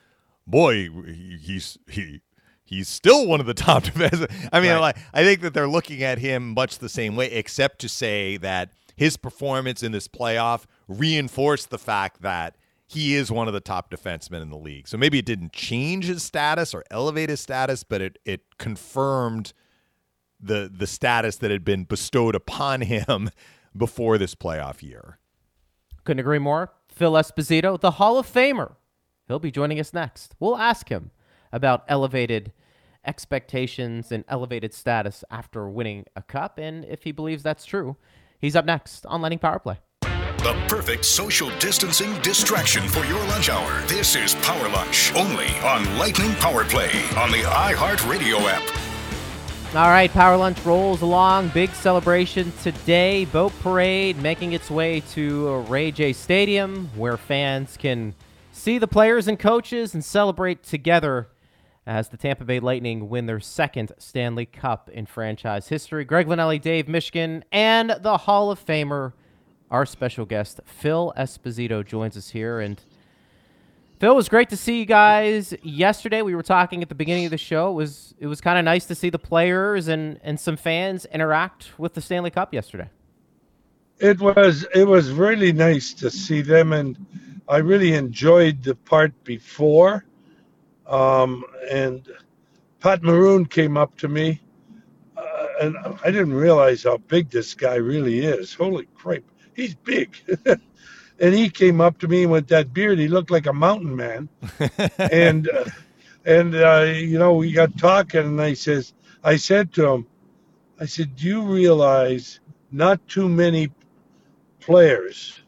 "Boy, 0.48 0.90
he's 1.42 1.78
he." 1.90 2.22
He's 2.66 2.90
still 2.90 3.28
one 3.28 3.40
of 3.40 3.46
the 3.46 3.54
top 3.54 3.84
defensemen. 3.86 4.50
I 4.52 4.60
mean, 4.60 4.72
Right. 4.72 4.80
like 4.80 4.98
I 5.14 5.24
think 5.24 5.42
that 5.42 5.54
they're 5.54 5.68
looking 5.68 6.02
at 6.04 6.18
him 6.20 6.54
much 6.54 6.80
the 6.80 6.90
same 6.90 7.16
way, 7.16 7.28
except 7.32 7.80
to 7.82 7.90
say 7.90 8.38
that 8.38 8.72
his 8.96 9.18
performance 9.18 9.84
in 9.84 9.92
this 9.92 10.08
playoff 10.08 10.66
reinforced 10.88 11.70
the 11.70 11.78
fact 11.78 12.22
that 12.22 12.56
he 12.88 13.16
is 13.16 13.32
one 13.32 13.48
of 13.48 13.54
the 13.54 13.60
top 13.60 13.90
defensemen 13.92 14.42
in 14.42 14.50
the 14.50 14.58
league. 14.58 14.88
So 14.88 14.98
maybe 14.98 15.20
it 15.20 15.26
didn't 15.26 15.54
change 15.54 16.06
his 16.06 16.24
status 16.24 16.74
or 16.74 16.84
elevate 16.92 17.30
his 17.30 17.40
status, 17.40 17.84
but 17.84 18.02
it 18.02 18.18
it 18.26 18.42
confirmed 18.58 19.54
the 20.40 20.72
the 20.74 20.88
status 20.88 21.38
that 21.38 21.52
had 21.52 21.64
been 21.64 21.84
bestowed 21.84 22.36
upon 22.36 22.82
him 22.82 23.30
before 23.78 24.18
this 24.18 24.34
playoff 24.36 24.82
year. 24.82 25.20
Couldn't 26.04 26.20
agree 26.20 26.40
more. 26.40 26.72
Phil 26.88 27.14
Esposito, 27.14 27.80
the 27.80 27.92
Hall 27.92 28.18
of 28.18 28.32
Famer. 28.32 28.76
He'll 29.28 29.40
be 29.40 29.52
joining 29.52 29.80
us 29.80 29.94
next. 29.94 30.36
We'll 30.40 30.56
ask 30.58 30.90
him 30.90 31.12
about 31.52 31.84
elevated 31.88 32.52
expectations 33.06 34.12
and 34.12 34.24
elevated 34.28 34.74
status 34.74 35.24
after 35.30 35.70
winning 35.70 36.06
a 36.16 36.22
cup 36.22 36.58
and 36.58 36.86
if 36.86 37.04
he 37.04 37.12
believes 37.12 37.44
that's 37.44 37.66
true. 37.66 37.96
He's 38.40 38.56
up 38.56 38.66
next 38.66 39.06
on 39.06 39.22
Lightning 39.22 39.40
Power 39.40 39.60
Play. 39.60 39.80
The 40.02 40.54
perfect 40.68 41.06
social 41.06 41.50
distancing 41.58 42.14
distraction 42.22 42.88
for 42.88 43.04
your 43.06 43.20
lunch 43.26 43.50
hour. 43.50 43.82
This 43.88 44.16
is 44.16 44.36
Power 44.36 44.70
Lunch, 44.70 45.12
only 45.16 45.48
on 45.60 45.98
Lightning 45.98 46.34
Power 46.36 46.64
Play 46.64 46.92
on 47.18 47.32
the 47.32 47.40
iHeartRadio 47.40 48.40
app. 48.42 49.76
All 49.76 49.90
right, 49.90 50.12
Power 50.12 50.38
Lunch 50.38 50.64
rolls 50.64 51.02
along. 51.02 51.50
Big 51.50 51.72
celebration 51.72 52.54
today. 52.62 53.26
Boat 53.26 53.52
parade 53.62 54.22
making 54.22 54.54
its 54.54 54.70
way 54.70 55.02
to 55.12 55.62
Ray 55.62 55.92
J 55.92 56.14
Stadium, 56.14 56.92
where 56.96 57.18
fans 57.18 57.76
can 57.76 58.14
see 58.52 58.78
the 58.78 58.88
players 58.88 59.28
and 59.28 59.40
coaches 59.40 59.94
and 59.94 60.06
celebrate 60.06 60.64
together 60.64 61.28
as 61.88 62.10
the 62.10 62.18
Tampa 62.18 62.44
Bay 62.44 62.60
Lightning 62.60 63.10
win 63.10 63.28
their 63.28 63.40
second 63.40 63.92
Stanley 64.00 64.46
Cup 64.46 64.90
in 64.90 65.06
franchise 65.06 65.68
history. 65.68 66.04
Greg 66.04 66.28
Linnelli, 66.28 66.60
Dave 66.60 66.88
Mishkin, 66.88 67.44
and 67.52 67.96
the 68.02 68.18
Hall 68.18 68.50
of 68.50 68.64
Famer, 68.64 69.14
our 69.70 69.86
special 69.86 70.26
guest 70.26 70.60
Phil 70.66 71.14
Esposito, 71.18 71.86
joins 71.86 72.18
us 72.18 72.30
here. 72.30 72.60
And 72.60 72.82
Phil, 74.00 74.12
it 74.12 74.16
was 74.16 74.30
great 74.30 74.50
to 74.50 74.58
see 74.58 74.80
you 74.80 74.86
guys 74.86 75.54
yesterday. 75.62 76.22
We 76.22 76.36
were 76.36 76.44
talking 76.44 76.82
at 76.82 76.90
the 76.90 76.96
beginning 76.96 77.26
of 77.26 77.32
the 77.32 77.38
show. 77.38 77.70
It 77.70 77.76
was 77.76 78.16
it 78.18 78.28
was 78.28 78.42
kind 78.42 78.58
of 78.58 78.66
nice 78.66 78.86
to 78.88 78.96
see 78.96 79.10
the 79.10 79.20
players 79.20 79.88
and 79.88 80.20
and 80.24 80.40
some 80.40 80.58
fans 80.58 81.06
interact 81.06 81.78
with 81.78 81.94
the 81.94 82.02
Stanley 82.02 82.32
Cup 82.32 82.54
yesterday. 82.54 82.90
It 84.00 84.20
was 84.20 84.66
it 84.74 84.88
was 84.88 85.12
really 85.12 85.54
nice 85.54 85.94
to 85.94 86.10
see 86.10 86.42
them, 86.42 86.74
and 86.74 86.98
I 87.48 87.58
really 87.58 87.94
enjoyed 87.94 88.64
the 88.64 88.76
part 88.76 89.14
before. 89.24 90.04
Um, 90.88 91.44
and 91.70 92.08
Pat 92.80 93.04
Maroon 93.04 93.46
came 93.46 93.78
up 93.78 93.98
to 93.98 94.08
me, 94.08 94.42
uh, 95.18 95.48
and 95.62 95.78
I 96.04 96.12
didn't 96.12 96.34
realize 96.34 96.84
how 96.84 96.98
big 96.98 97.30
this 97.30 97.54
guy 97.54 97.76
really 97.76 98.20
is. 98.20 98.54
Holy 98.54 98.88
crap, 98.96 99.24
he's 99.56 99.76
big. 99.76 100.16
and 101.20 101.34
he 101.34 101.50
came 101.50 101.82
up 101.82 101.98
to 102.00 102.08
me 102.08 102.26
with 102.26 102.48
that 102.50 102.74
beard. 102.74 103.00
He 103.00 103.08
looked 103.08 103.32
like 103.32 103.48
a 103.48 103.54
mountain 103.54 103.96
man. 103.96 104.30
and 104.98 105.50
uh, 105.50 105.66
and 106.26 106.56
uh, 106.56 106.92
you 106.94 107.18
know 107.18 107.34
we 107.34 107.52
got 107.52 107.78
talking, 107.78 108.22
and 108.22 108.42
I 108.42 108.54
says 108.54 108.94
I 109.24 109.38
said 109.38 109.74
to 109.74 109.88
him, 109.88 110.08
I 110.80 110.86
said, 110.86 111.16
do 111.16 111.26
you 111.26 111.42
realize 111.42 112.40
not 112.72 113.06
too 113.08 113.30
many 113.30 113.72
players 114.60 115.42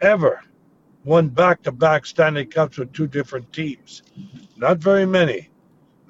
ever 0.00 0.42
won 1.04 1.28
back-to-back 1.28 2.06
Stanley 2.06 2.46
Cups 2.46 2.78
with 2.78 2.92
two 2.92 3.06
different 3.06 3.52
teams. 3.52 4.02
Not 4.56 4.78
very 4.78 5.06
many. 5.06 5.50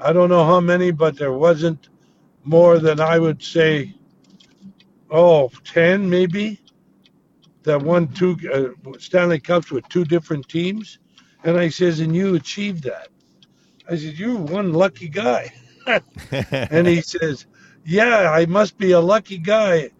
I 0.00 0.12
don't 0.12 0.28
know 0.28 0.44
how 0.44 0.60
many, 0.60 0.90
but 0.90 1.16
there 1.16 1.32
wasn't 1.32 1.88
more 2.44 2.78
than 2.78 3.00
I 3.00 3.18
would 3.18 3.42
say, 3.42 3.94
oh, 5.10 5.50
10 5.64 6.08
maybe, 6.08 6.60
that 7.64 7.82
won 7.82 8.08
two 8.08 8.36
uh, 8.52 8.98
Stanley 8.98 9.40
Cups 9.40 9.70
with 9.70 9.88
two 9.88 10.04
different 10.04 10.48
teams. 10.48 10.98
And 11.42 11.58
I 11.58 11.68
says, 11.68 12.00
and 12.00 12.14
you 12.14 12.34
achieved 12.34 12.84
that. 12.84 13.08
I 13.88 13.96
said, 13.96 14.18
you're 14.18 14.36
one 14.36 14.72
lucky 14.72 15.08
guy. 15.08 15.52
and 16.30 16.86
he 16.86 17.00
says, 17.00 17.46
yeah, 17.84 18.30
I 18.30 18.46
must 18.46 18.78
be 18.78 18.92
a 18.92 19.00
lucky 19.00 19.38
guy. 19.38 19.90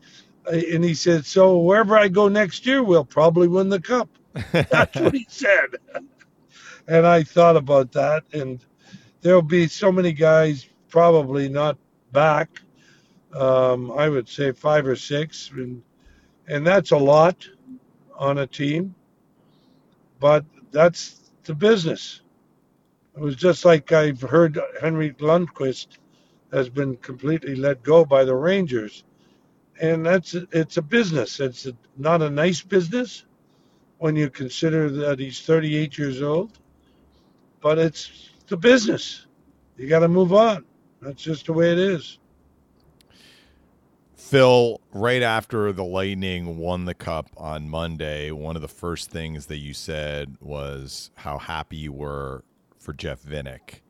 And 0.50 0.84
he 0.84 0.94
said, 0.94 1.24
so 1.26 1.58
wherever 1.58 1.96
I 1.96 2.08
go 2.08 2.28
next 2.28 2.66
year, 2.66 2.82
we'll 2.82 3.04
probably 3.04 3.48
win 3.48 3.68
the 3.68 3.80
cup. 3.80 4.08
That's 4.52 4.98
what 4.98 5.14
he 5.14 5.26
said. 5.28 5.76
and 6.88 7.06
I 7.06 7.22
thought 7.22 7.56
about 7.56 7.92
that. 7.92 8.24
And 8.32 8.64
there'll 9.20 9.42
be 9.42 9.68
so 9.68 9.92
many 9.92 10.12
guys 10.12 10.68
probably 10.88 11.48
not 11.48 11.78
back. 12.12 12.60
Um, 13.32 13.92
I 13.92 14.08
would 14.08 14.28
say 14.28 14.52
five 14.52 14.86
or 14.86 14.96
six. 14.96 15.50
And, 15.54 15.82
and 16.48 16.66
that's 16.66 16.90
a 16.90 16.96
lot 16.96 17.46
on 18.16 18.38
a 18.38 18.46
team. 18.46 18.94
But 20.18 20.44
that's 20.72 21.30
the 21.44 21.54
business. 21.54 22.20
It 23.16 23.20
was 23.20 23.36
just 23.36 23.64
like 23.64 23.92
I've 23.92 24.20
heard 24.20 24.58
Henrik 24.80 25.18
Lundqvist 25.18 25.98
has 26.52 26.68
been 26.68 26.96
completely 26.96 27.54
let 27.54 27.82
go 27.84 28.04
by 28.04 28.24
the 28.24 28.34
Rangers. 28.34 29.04
And 29.80 30.04
that's 30.06 30.34
it's 30.34 30.76
a 30.76 30.82
business. 30.82 31.38
It's 31.40 31.66
a, 31.66 31.76
not 31.96 32.22
a 32.22 32.30
nice 32.30 32.62
business 32.62 33.24
when 34.04 34.14
you 34.16 34.28
consider 34.28 34.90
that 34.90 35.18
he's 35.18 35.40
38 35.40 35.96
years 35.96 36.20
old, 36.20 36.58
but 37.62 37.78
it's 37.78 38.28
the 38.48 38.56
business. 38.56 39.24
You 39.78 39.88
got 39.88 40.00
to 40.00 40.08
move 40.08 40.34
on. 40.34 40.66
That's 41.00 41.22
just 41.22 41.46
the 41.46 41.54
way 41.54 41.72
it 41.72 41.78
is. 41.78 42.18
Phil, 44.14 44.82
right 44.92 45.22
after 45.22 45.72
the 45.72 45.84
Lightning 45.84 46.58
won 46.58 46.84
the 46.84 46.92
cup 46.92 47.30
on 47.38 47.70
Monday, 47.70 48.30
one 48.30 48.56
of 48.56 48.60
the 48.60 48.68
first 48.68 49.10
things 49.10 49.46
that 49.46 49.56
you 49.56 49.72
said 49.72 50.36
was 50.38 51.10
how 51.14 51.38
happy 51.38 51.78
you 51.78 51.92
were 51.94 52.44
for 52.78 52.92
Jeff 52.92 53.22
Vinik. 53.22 53.80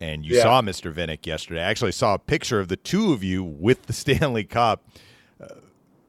And 0.00 0.24
you 0.24 0.36
Yeah. 0.36 0.42
saw 0.42 0.62
Mr. 0.62 0.94
Vinik 0.94 1.26
yesterday. 1.26 1.62
I 1.64 1.68
actually 1.68 1.90
saw 1.90 2.14
a 2.14 2.18
picture 2.20 2.60
of 2.60 2.68
the 2.68 2.76
two 2.76 3.12
of 3.12 3.24
you 3.24 3.42
with 3.42 3.86
the 3.86 3.92
Stanley 4.04 4.44
Cup. 4.44 4.86
Uh, 5.42 5.48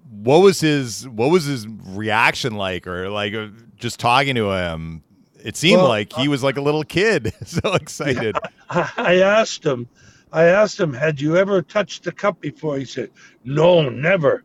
what 0.10 0.40
was 0.40 0.60
his 0.60 1.08
what 1.08 1.32
was 1.32 1.46
his 1.46 1.68
reaction 1.68 2.56
like 2.56 2.88
or 2.88 3.10
like 3.10 3.34
uh, 3.34 3.48
just 3.76 4.00
talking 4.00 4.36
to 4.36 4.52
him? 4.52 5.04
It 5.44 5.56
seemed 5.56 5.82
Well, 5.82 5.90
like 5.90 6.14
he 6.14 6.28
was 6.28 6.44
like 6.44 6.58
a 6.58 6.62
little 6.62 6.84
kid, 6.84 7.34
so 7.46 7.74
excited. 7.74 8.36
I 8.70 9.22
asked 9.22 9.66
him, 9.66 9.88
I 10.32 10.46
asked 10.46 10.80
him, 10.80 10.94
had 10.94 11.22
you 11.22 11.38
ever 11.38 11.62
touched 11.62 12.04
the 12.04 12.12
cup 12.12 12.42
before? 12.42 12.78
He 12.78 12.86
said, 12.86 13.12
no, 13.44 13.90
never, 13.90 14.44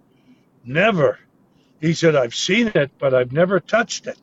never. 0.64 1.18
He 1.80 1.92
said, 1.94 2.16
I've 2.16 2.34
seen 2.34 2.68
it, 2.74 2.92
but 2.98 3.14
I've 3.14 3.32
never 3.32 3.60
touched 3.60 4.06
it. 4.06 4.18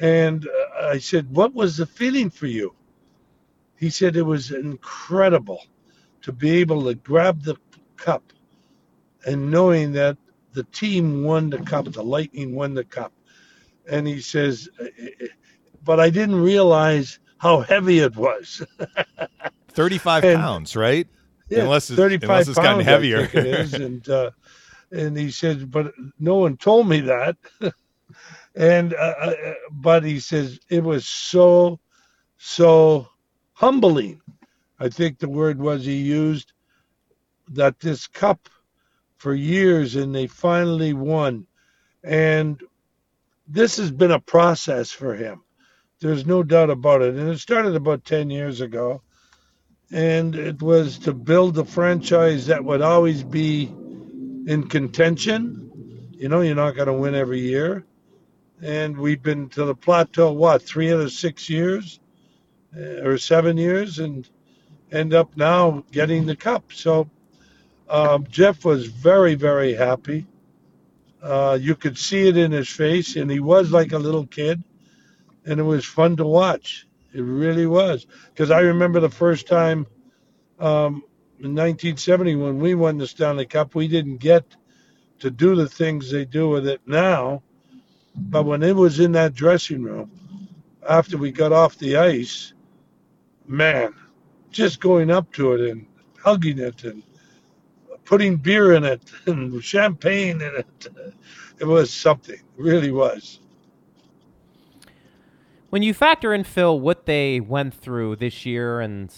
And 0.00 0.46
uh, 0.46 0.86
I 0.86 0.98
said, 0.98 1.30
what 1.30 1.54
was 1.54 1.76
the 1.76 1.86
feeling 1.86 2.30
for 2.30 2.46
you? 2.46 2.74
He 3.76 3.90
said, 3.90 4.16
it 4.16 4.22
was 4.22 4.50
incredible 4.50 5.62
to 6.22 6.32
be 6.32 6.50
able 6.58 6.84
to 6.84 6.94
grab 6.94 7.42
the 7.42 7.56
cup 7.96 8.32
and 9.26 9.50
knowing 9.50 9.92
that 9.92 10.16
the 10.52 10.64
team 10.64 11.22
won 11.22 11.50
the 11.50 11.58
cup, 11.58 11.86
the 11.92 12.02
Lightning 12.02 12.54
won 12.54 12.74
the 12.74 12.84
cup. 12.84 13.12
And 13.90 14.06
he 14.06 14.20
says, 14.20 14.68
but 15.84 16.00
I 16.00 16.10
didn't 16.10 16.40
realize 16.40 17.18
how 17.38 17.60
heavy 17.60 18.00
it 18.00 18.16
was. 18.16 18.62
35 19.68 20.24
And- 20.24 20.40
pounds, 20.40 20.76
right? 20.76 21.06
Yeah, 21.48 21.60
Unless 21.62 21.90
it's- 21.90 22.02
35 22.04 22.28
unless 22.30 22.48
it's 22.48 22.58
gotten 22.58 22.84
heavier. 22.84 23.20
it 23.32 23.34
is. 23.34 23.74
And, 23.86 24.06
uh, 24.08 24.30
and 24.90 25.16
he 25.16 25.30
said, 25.30 25.70
but 25.70 25.92
no 26.18 26.36
one 26.36 26.56
told 26.56 26.88
me 26.88 27.00
that. 27.00 27.36
and, 28.54 28.94
uh, 28.94 28.96
uh, 28.96 29.34
but 29.72 30.02
he 30.04 30.18
says, 30.20 30.58
it 30.68 30.82
was 30.82 31.06
so, 31.06 31.78
so 32.38 33.06
humbling. 33.52 34.20
I 34.80 34.88
think 34.88 35.18
the 35.18 35.28
word 35.28 35.58
was 35.60 35.84
he 35.84 35.94
used 35.96 36.52
that 37.50 37.80
this 37.80 38.06
cup 38.06 38.48
for 39.18 39.34
years 39.34 39.96
and 39.96 40.14
they 40.14 40.26
finally 40.26 40.92
won. 40.92 41.46
And 42.02 42.60
this 43.46 43.76
has 43.76 43.90
been 43.90 44.10
a 44.12 44.20
process 44.20 44.90
for 44.90 45.14
him. 45.14 45.42
There's 46.00 46.26
no 46.26 46.42
doubt 46.42 46.70
about 46.70 47.02
it. 47.02 47.14
And 47.14 47.28
it 47.28 47.38
started 47.38 47.74
about 47.74 48.04
10 48.04 48.30
years 48.30 48.60
ago 48.60 49.02
and 49.90 50.34
it 50.34 50.60
was 50.60 50.98
to 51.00 51.12
build 51.12 51.58
a 51.58 51.64
franchise 51.64 52.46
that 52.46 52.64
would 52.64 52.82
always 52.82 53.22
be 53.22 53.64
in 53.64 54.66
contention. 54.68 56.10
You 56.12 56.28
know, 56.28 56.40
you're 56.40 56.54
not 56.54 56.76
going 56.76 56.88
to 56.88 56.92
win 56.92 57.14
every 57.14 57.40
year. 57.40 57.84
And 58.60 58.98
we've 58.98 59.22
been 59.22 59.48
to 59.50 59.64
the 59.64 59.74
plateau, 59.74 60.32
what, 60.32 60.62
three 60.62 60.92
out 60.92 61.00
of 61.00 61.12
six 61.12 61.48
years 61.48 62.00
uh, 62.76 63.02
or 63.02 63.16
seven 63.16 63.56
years, 63.56 63.98
and 63.98 64.28
end 64.90 65.14
up 65.14 65.36
now 65.36 65.84
getting 65.92 66.26
the 66.26 66.36
cup. 66.36 66.72
So 66.72 67.08
um, 67.88 68.26
Jeff 68.30 68.64
was 68.64 68.86
very, 68.86 69.34
very 69.34 69.74
happy. 69.74 70.26
Uh, 71.22 71.58
you 71.60 71.74
could 71.74 71.98
see 71.98 72.28
it 72.28 72.36
in 72.36 72.52
his 72.52 72.68
face, 72.68 73.16
and 73.16 73.30
he 73.30 73.40
was 73.40 73.70
like 73.70 73.92
a 73.92 73.98
little 73.98 74.26
kid, 74.26 74.62
and 75.46 75.58
it 75.58 75.64
was 75.64 75.84
fun 75.84 76.16
to 76.16 76.24
watch. 76.24 76.86
It 77.12 77.22
really 77.22 77.66
was. 77.66 78.06
Because 78.28 78.50
I 78.50 78.60
remember 78.60 79.00
the 79.00 79.10
first 79.10 79.46
time 79.48 79.86
um, 80.58 81.02
in 81.40 81.54
1970 81.54 82.36
when 82.36 82.58
we 82.58 82.74
won 82.74 82.98
the 82.98 83.06
Stanley 83.06 83.46
Cup, 83.46 83.74
we 83.74 83.88
didn't 83.88 84.18
get 84.18 84.44
to 85.20 85.30
do 85.30 85.56
the 85.56 85.68
things 85.68 86.10
they 86.10 86.24
do 86.24 86.48
with 86.48 86.68
it 86.68 86.80
now. 86.86 87.42
But 88.14 88.44
when 88.44 88.62
it 88.62 88.76
was 88.76 89.00
in 89.00 89.12
that 89.12 89.34
dressing 89.34 89.82
room, 89.82 90.10
after 90.88 91.16
we 91.16 91.32
got 91.32 91.52
off 91.52 91.78
the 91.78 91.96
ice, 91.96 92.52
man, 93.46 93.94
just 94.50 94.80
going 94.80 95.10
up 95.10 95.32
to 95.34 95.52
it 95.54 95.70
and 95.70 95.86
hugging 96.18 96.58
it 96.58 96.84
and 96.84 97.02
putting 98.08 98.36
beer 98.36 98.72
in 98.72 98.84
it 98.84 99.02
and 99.26 99.62
champagne 99.62 100.40
in 100.40 100.56
it, 100.56 100.86
it 101.60 101.66
was 101.66 101.92
something. 101.92 102.36
It 102.36 102.42
really 102.56 102.90
was. 102.90 103.40
When 105.68 105.82
you 105.82 105.92
factor 105.92 106.32
in 106.32 106.44
Phil 106.44 106.80
what 106.80 107.04
they 107.04 107.40
went 107.40 107.74
through 107.74 108.16
this 108.16 108.46
year 108.46 108.80
and 108.80 109.14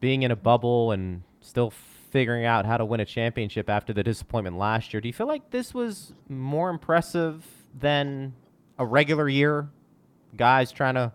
being 0.00 0.22
in 0.22 0.30
a 0.30 0.36
bubble 0.36 0.90
and 0.92 1.22
still 1.42 1.70
figuring 2.10 2.46
out 2.46 2.64
how 2.64 2.78
to 2.78 2.84
win 2.86 3.00
a 3.00 3.04
championship 3.04 3.68
after 3.68 3.92
the 3.92 4.02
disappointment 4.02 4.56
last 4.56 4.94
year, 4.94 5.02
do 5.02 5.08
you 5.08 5.12
feel 5.12 5.26
like 5.26 5.50
this 5.50 5.74
was 5.74 6.14
more 6.30 6.70
impressive 6.70 7.44
than 7.78 8.32
a 8.78 8.86
regular 8.86 9.28
year? 9.28 9.68
Guys 10.34 10.72
trying 10.72 10.94
to 10.94 11.12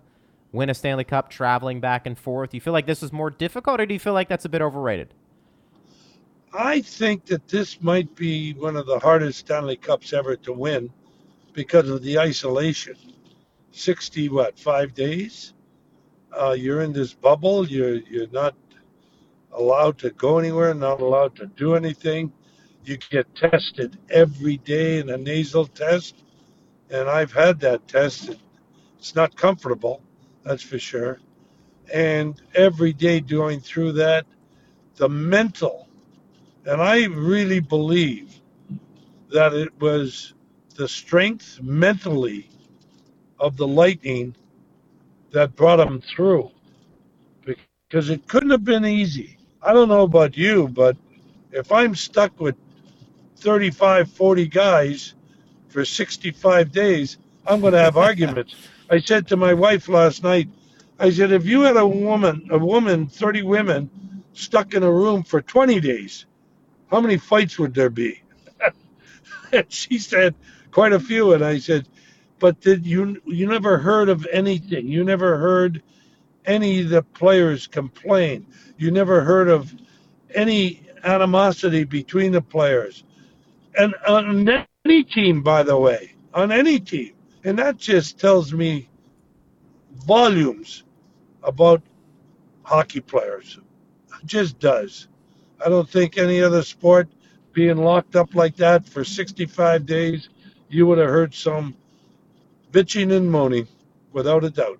win 0.51 0.69
a 0.69 0.75
Stanley 0.75 1.05
Cup, 1.05 1.31
traveling 1.31 1.79
back 1.79 2.05
and 2.05 2.15
forth. 2.15 2.51
Do 2.51 2.57
you 2.57 2.61
feel 2.61 2.73
like 2.73 2.85
this 2.85 3.01
was 3.01 3.11
more 3.11 3.31
difficult, 3.31 3.81
or 3.81 3.87
do 3.87 3.95
you 3.95 3.99
feel 3.99 4.13
like 4.13 4.29
that's 4.29 4.45
a 4.45 4.49
bit 4.49 4.61
overrated? 4.61 5.15
I 6.53 6.81
think 6.81 7.25
that 7.27 7.47
this 7.47 7.81
might 7.81 8.13
be 8.15 8.53
one 8.53 8.75
of 8.75 8.85
the 8.85 8.99
hardest 8.99 9.39
Stanley 9.39 9.77
Cups 9.77 10.11
ever 10.11 10.35
to 10.37 10.51
win 10.51 10.91
because 11.53 11.89
of 11.89 12.03
the 12.03 12.19
isolation. 12.19 12.95
60, 13.71 14.27
what, 14.29 14.59
five 14.59 14.93
days? 14.93 15.53
Uh, 16.37 16.51
you're 16.51 16.81
in 16.81 16.91
this 16.91 17.13
bubble. 17.13 17.65
You're, 17.65 17.95
you're 17.95 18.27
not 18.27 18.55
allowed 19.53 19.97
to 19.99 20.09
go 20.11 20.39
anywhere, 20.39 20.73
not 20.73 20.99
allowed 20.99 21.35
to 21.37 21.45
do 21.45 21.75
anything. 21.75 22.33
You 22.83 22.97
get 22.97 23.33
tested 23.35 23.97
every 24.09 24.57
day 24.57 24.99
in 24.99 25.09
a 25.09 25.17
nasal 25.17 25.67
test. 25.67 26.15
And 26.89 27.07
I've 27.09 27.31
had 27.31 27.61
that 27.61 27.87
test. 27.87 28.31
It's 28.99 29.15
not 29.15 29.37
comfortable, 29.37 30.01
that's 30.43 30.63
for 30.63 30.79
sure. 30.79 31.19
And 31.93 32.41
every 32.55 32.91
day 32.91 33.21
going 33.21 33.61
through 33.61 33.93
that, 33.93 34.25
the 34.97 35.07
mental 35.07 35.87
and 36.65 36.82
I 36.82 37.06
really 37.06 37.60
believe 37.60 38.39
that 39.32 39.54
it 39.54 39.69
was 39.80 40.34
the 40.76 40.88
strength 40.88 41.60
mentally 41.62 42.50
of 43.39 43.58
the 43.58 43.67
Lightning 43.67 44.36
that 45.32 45.56
brought 45.56 45.78
them 45.78 46.02
through. 46.02 46.52
Because 47.43 48.10
it 48.10 48.28
couldn't 48.28 48.52
have 48.52 48.63
been 48.63 48.86
easy. 48.86 49.38
I 49.62 49.74
don't 49.74 49.89
know 49.89 50.04
about 50.04 50.38
you, 50.38 50.67
but 50.67 50.95
if 51.52 51.71
I'm 51.71 51.95
stuck 51.95 52.39
with 52.39 52.56
35, 53.38 54.12
40 54.12 54.47
guys 54.47 55.13
for 55.69 55.84
65 55.84 56.71
days, 56.71 57.17
I'm 57.47 57.62
going 57.62 57.74
to 57.74 57.80
have 57.80 57.97
arguments. 58.10 58.56
I 58.89 59.00
said 59.00 59.28
to 59.28 59.38
my 59.38 59.54
wife 59.54 59.89
last 59.89 60.24
night, 60.24 60.47
I 61.00 61.10
said, 61.10 61.32
if 61.32 61.45
you 61.45 61.62
had 61.62 61.78
a 61.78 61.88
woman, 61.88 62.47
a 62.52 62.60
woman, 62.60 63.08
30 63.08 63.41
women 63.43 63.89
stuck 64.34 64.74
in 64.74 64.84
a 64.84 64.91
room 64.91 65.24
for 65.24 65.41
20 65.41 65.80
days, 65.80 66.26
how 66.91 67.01
many 67.01 67.17
fights 67.17 67.58
would 67.58 67.73
there 67.73 67.89
be? 67.89 68.21
and 69.51 69.65
she 69.71 69.97
said, 69.97 70.36
quite 70.71 70.93
a 70.93 70.99
few. 70.99 71.34
And 71.34 71.43
I 71.43 71.58
said, 71.58 71.88
but 72.39 72.60
did 72.60 72.86
you 72.86 73.21
you 73.25 73.47
never 73.47 73.77
heard 73.77 74.10
of 74.10 74.27
anything? 74.32 74.88
You 74.88 75.04
never 75.04 75.38
heard 75.38 75.82
any 76.45 76.82
of 76.82 76.89
the 76.89 77.04
players 77.04 77.67
complain. 77.67 78.45
You 78.77 78.91
never 78.91 79.23
heard 79.23 79.47
of 79.47 79.73
any 80.34 80.82
animosity 81.04 81.84
between 81.84 82.32
the 82.32 82.41
players. 82.41 83.04
And 83.77 83.93
on 84.08 84.49
any 84.86 85.04
team, 85.04 85.43
by 85.43 85.63
the 85.63 85.77
way, 85.77 86.13
on 86.34 86.51
any 86.51 86.80
team. 86.80 87.13
And 87.43 87.58
that 87.60 87.77
just 87.77 88.19
tells 88.19 88.54
me 88.54 88.89
volumes 90.06 90.84
about 91.43 91.82
hockey 92.63 93.01
players. 93.01 93.60
It 94.19 94.25
just 94.25 94.60
does. 94.60 95.08
I 95.65 95.69
don't 95.69 95.89
think 95.89 96.17
any 96.17 96.41
other 96.41 96.63
sport 96.63 97.08
being 97.54 97.78
locked 97.78 98.15
up 98.15 98.36
like 98.36 98.56
that 98.58 98.88
for 98.88 99.04
65 99.04 99.86
days, 99.86 100.30
you 100.69 100.88
would 100.88 100.97
have 100.97 101.10
heard 101.10 101.34
some 101.34 101.76
bitching 102.71 103.15
and 103.15 103.30
moaning, 103.30 103.67
without 104.13 104.43
a 104.43 104.50
doubt. 104.50 104.80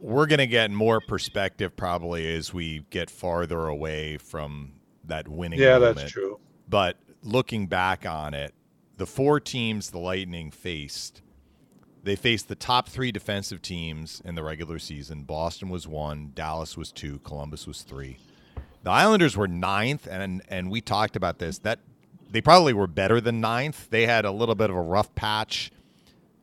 We're 0.00 0.26
going 0.26 0.38
to 0.38 0.46
get 0.46 0.70
more 0.70 1.00
perspective 1.00 1.76
probably 1.76 2.34
as 2.34 2.52
we 2.52 2.84
get 2.90 3.10
farther 3.10 3.66
away 3.66 4.16
from 4.16 4.72
that 5.04 5.28
winning. 5.28 5.60
Yeah, 5.60 5.78
moment. 5.78 5.96
that's 5.96 6.10
true. 6.10 6.40
But 6.68 6.96
looking 7.22 7.66
back 7.66 8.04
on 8.06 8.34
it, 8.34 8.54
the 8.96 9.06
four 9.06 9.38
teams 9.38 9.90
the 9.90 9.98
Lightning 9.98 10.50
faced, 10.50 11.22
they 12.02 12.16
faced 12.16 12.48
the 12.48 12.54
top 12.56 12.88
three 12.88 13.12
defensive 13.12 13.62
teams 13.62 14.20
in 14.24 14.34
the 14.34 14.42
regular 14.42 14.78
season. 14.78 15.22
Boston 15.22 15.68
was 15.68 15.86
one, 15.86 16.32
Dallas 16.34 16.76
was 16.76 16.90
two, 16.90 17.20
Columbus 17.20 17.66
was 17.66 17.82
three. 17.82 18.18
The 18.82 18.90
Islanders 18.90 19.36
were 19.36 19.48
ninth, 19.48 20.06
and 20.10 20.42
and 20.48 20.70
we 20.70 20.80
talked 20.80 21.16
about 21.16 21.38
this. 21.38 21.58
That 21.58 21.80
they 22.30 22.40
probably 22.40 22.72
were 22.72 22.86
better 22.86 23.20
than 23.20 23.40
ninth. 23.40 23.90
They 23.90 24.06
had 24.06 24.24
a 24.24 24.32
little 24.32 24.54
bit 24.54 24.70
of 24.70 24.76
a 24.76 24.80
rough 24.80 25.14
patch, 25.14 25.70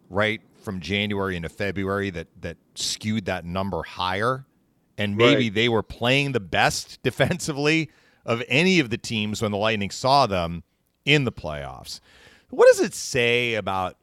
right 0.09 0.41
from 0.61 0.79
January 0.79 1.35
into 1.35 1.49
February 1.49 2.09
that 2.11 2.27
that 2.41 2.57
skewed 2.75 3.25
that 3.25 3.45
number 3.45 3.83
higher, 3.83 4.45
and 4.97 5.17
maybe 5.17 5.45
Right. 5.45 5.53
they 5.53 5.69
were 5.69 5.83
playing 5.83 6.31
the 6.31 6.39
best 6.39 6.99
defensively 7.03 7.89
of 8.25 8.43
any 8.47 8.79
of 8.79 8.89
the 8.89 8.97
teams 8.97 9.41
when 9.41 9.51
the 9.51 9.57
Lightning 9.57 9.89
saw 9.89 10.27
them 10.27 10.63
in 11.05 11.23
the 11.25 11.31
playoffs. 11.31 11.99
What 12.49 12.67
does 12.67 12.79
it 12.79 12.93
say 12.93 13.55
about 13.55 13.97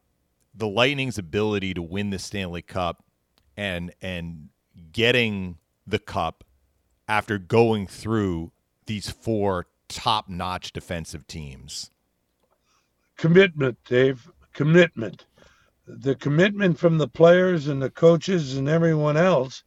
the 0.53 0.67
Lightning's 0.67 1.17
ability 1.17 1.73
to 1.75 1.81
win 1.81 2.09
the 2.09 2.19
Stanley 2.19 2.61
Cup 2.61 3.03
and 3.55 3.93
and 4.01 4.49
getting 4.91 5.57
the 5.87 5.99
cup 5.99 6.43
after 7.07 7.37
going 7.37 7.87
through 7.87 8.51
these 8.85 9.09
four 9.09 9.67
top-notch 9.87 10.73
defensive 10.73 11.27
teams? 11.27 11.91
Commitment, 13.17 13.77
Dave. 13.85 14.29
Commitment. 14.53 15.25
The 15.87 16.15
commitment 16.15 16.77
from 16.77 16.97
the 16.97 17.07
players 17.07 17.67
and 17.67 17.81
the 17.81 17.89
coaches 17.89 18.57
and 18.57 18.67
everyone 18.67 19.17
else 19.17 19.63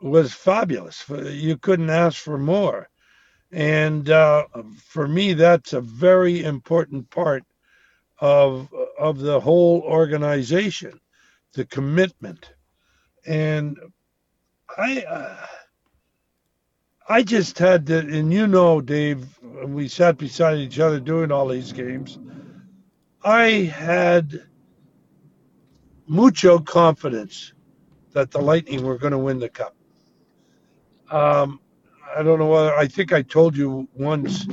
was 0.00 0.32
fabulous. 0.32 1.04
You 1.08 1.56
couldn't 1.56 1.90
ask 1.90 2.16
for 2.16 2.38
more. 2.38 2.88
And 3.52 4.08
uh, 4.10 4.46
for 4.76 5.08
me, 5.08 5.34
that's 5.34 5.72
a 5.72 5.80
very 5.80 6.44
important 6.44 7.10
part 7.10 7.44
of 8.20 8.68
of 8.98 9.18
the 9.18 9.40
whole 9.40 9.80
organization, 9.82 11.00
the 11.54 11.64
commitment. 11.64 12.52
And 13.26 13.78
I, 14.76 15.02
uh, 15.02 15.46
I 17.10 17.24
just 17.24 17.58
had 17.58 17.86
to, 17.88 17.98
and 17.98 18.32
you 18.32 18.46
know, 18.46 18.80
Dave, 18.80 19.26
when 19.42 19.74
we 19.74 19.88
sat 19.88 20.16
beside 20.16 20.58
each 20.58 20.78
other 20.78 21.00
doing 21.00 21.32
all 21.32 21.48
these 21.48 21.72
games. 21.72 22.20
I 23.24 23.48
had 23.64 24.44
mucho 26.06 26.60
confidence 26.60 27.52
that 28.12 28.30
the 28.30 28.40
Lightning 28.40 28.84
were 28.84 28.96
going 28.96 29.10
to 29.10 29.18
win 29.18 29.40
the 29.40 29.48
cup. 29.48 29.74
Um, 31.10 31.58
I 32.16 32.22
don't 32.22 32.38
know 32.38 32.46
whether 32.46 32.76
I 32.76 32.86
think 32.86 33.12
I 33.12 33.22
told 33.22 33.56
you 33.56 33.88
once 33.94 34.46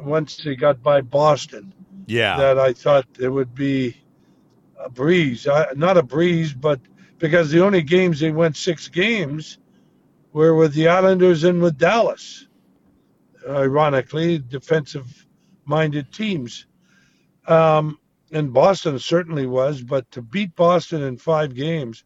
once 0.00 0.38
they 0.38 0.56
got 0.56 0.82
by 0.82 1.02
Boston 1.02 1.74
Yeah. 2.06 2.38
that 2.38 2.58
I 2.58 2.72
thought 2.72 3.04
it 3.20 3.28
would 3.28 3.54
be 3.54 3.94
a 4.82 4.88
breeze. 4.88 5.46
I, 5.46 5.66
not 5.76 5.98
a 5.98 6.02
breeze, 6.02 6.54
but 6.54 6.80
because 7.18 7.50
the 7.50 7.62
only 7.62 7.82
games 7.82 8.20
they 8.20 8.30
went 8.30 8.56
six 8.56 8.88
games 8.88 9.58
were 10.34 10.54
with 10.54 10.74
the 10.74 10.88
Islanders 10.88 11.44
and 11.44 11.62
with 11.62 11.78
Dallas. 11.78 12.46
Ironically, 13.48 14.38
defensive 14.38 15.26
minded 15.64 16.12
teams. 16.12 16.66
Um, 17.46 17.98
and 18.32 18.52
Boston 18.52 18.98
certainly 18.98 19.46
was, 19.46 19.80
but 19.80 20.10
to 20.10 20.20
beat 20.20 20.54
Boston 20.56 21.02
in 21.02 21.16
five 21.16 21.54
games 21.54 22.04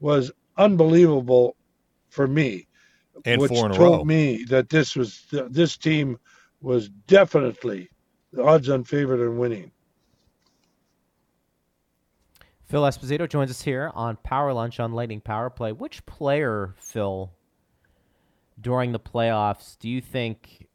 was 0.00 0.30
unbelievable 0.56 1.56
for 2.08 2.26
me 2.26 2.68
and 3.24 3.40
which 3.40 3.50
four 3.50 3.66
in 3.66 3.72
a 3.72 3.74
told 3.74 3.98
row. 3.98 4.04
me 4.04 4.44
that 4.44 4.68
this 4.68 4.94
was 4.94 5.24
this 5.30 5.76
team 5.76 6.18
was 6.60 6.88
definitely 6.88 7.90
the 8.32 8.42
odds-on 8.44 8.84
favorite 8.84 9.20
in 9.20 9.38
winning. 9.38 9.72
Phil 12.64 12.82
Esposito 12.82 13.28
joins 13.28 13.50
us 13.50 13.62
here 13.62 13.90
on 13.94 14.16
Power 14.16 14.52
Lunch 14.52 14.78
on 14.78 14.92
Lightning 14.92 15.20
Power 15.20 15.50
Play. 15.50 15.72
Which 15.72 16.04
player, 16.06 16.74
Phil, 16.78 17.32
during 18.60 18.92
the 18.92 19.00
playoffs, 19.00 19.78
do 19.78 19.88
you 19.88 20.00
think 20.00 20.66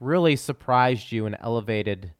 really 0.00 0.36
surprised 0.36 1.12
you 1.12 1.26
and 1.26 1.36
elevated 1.40 2.12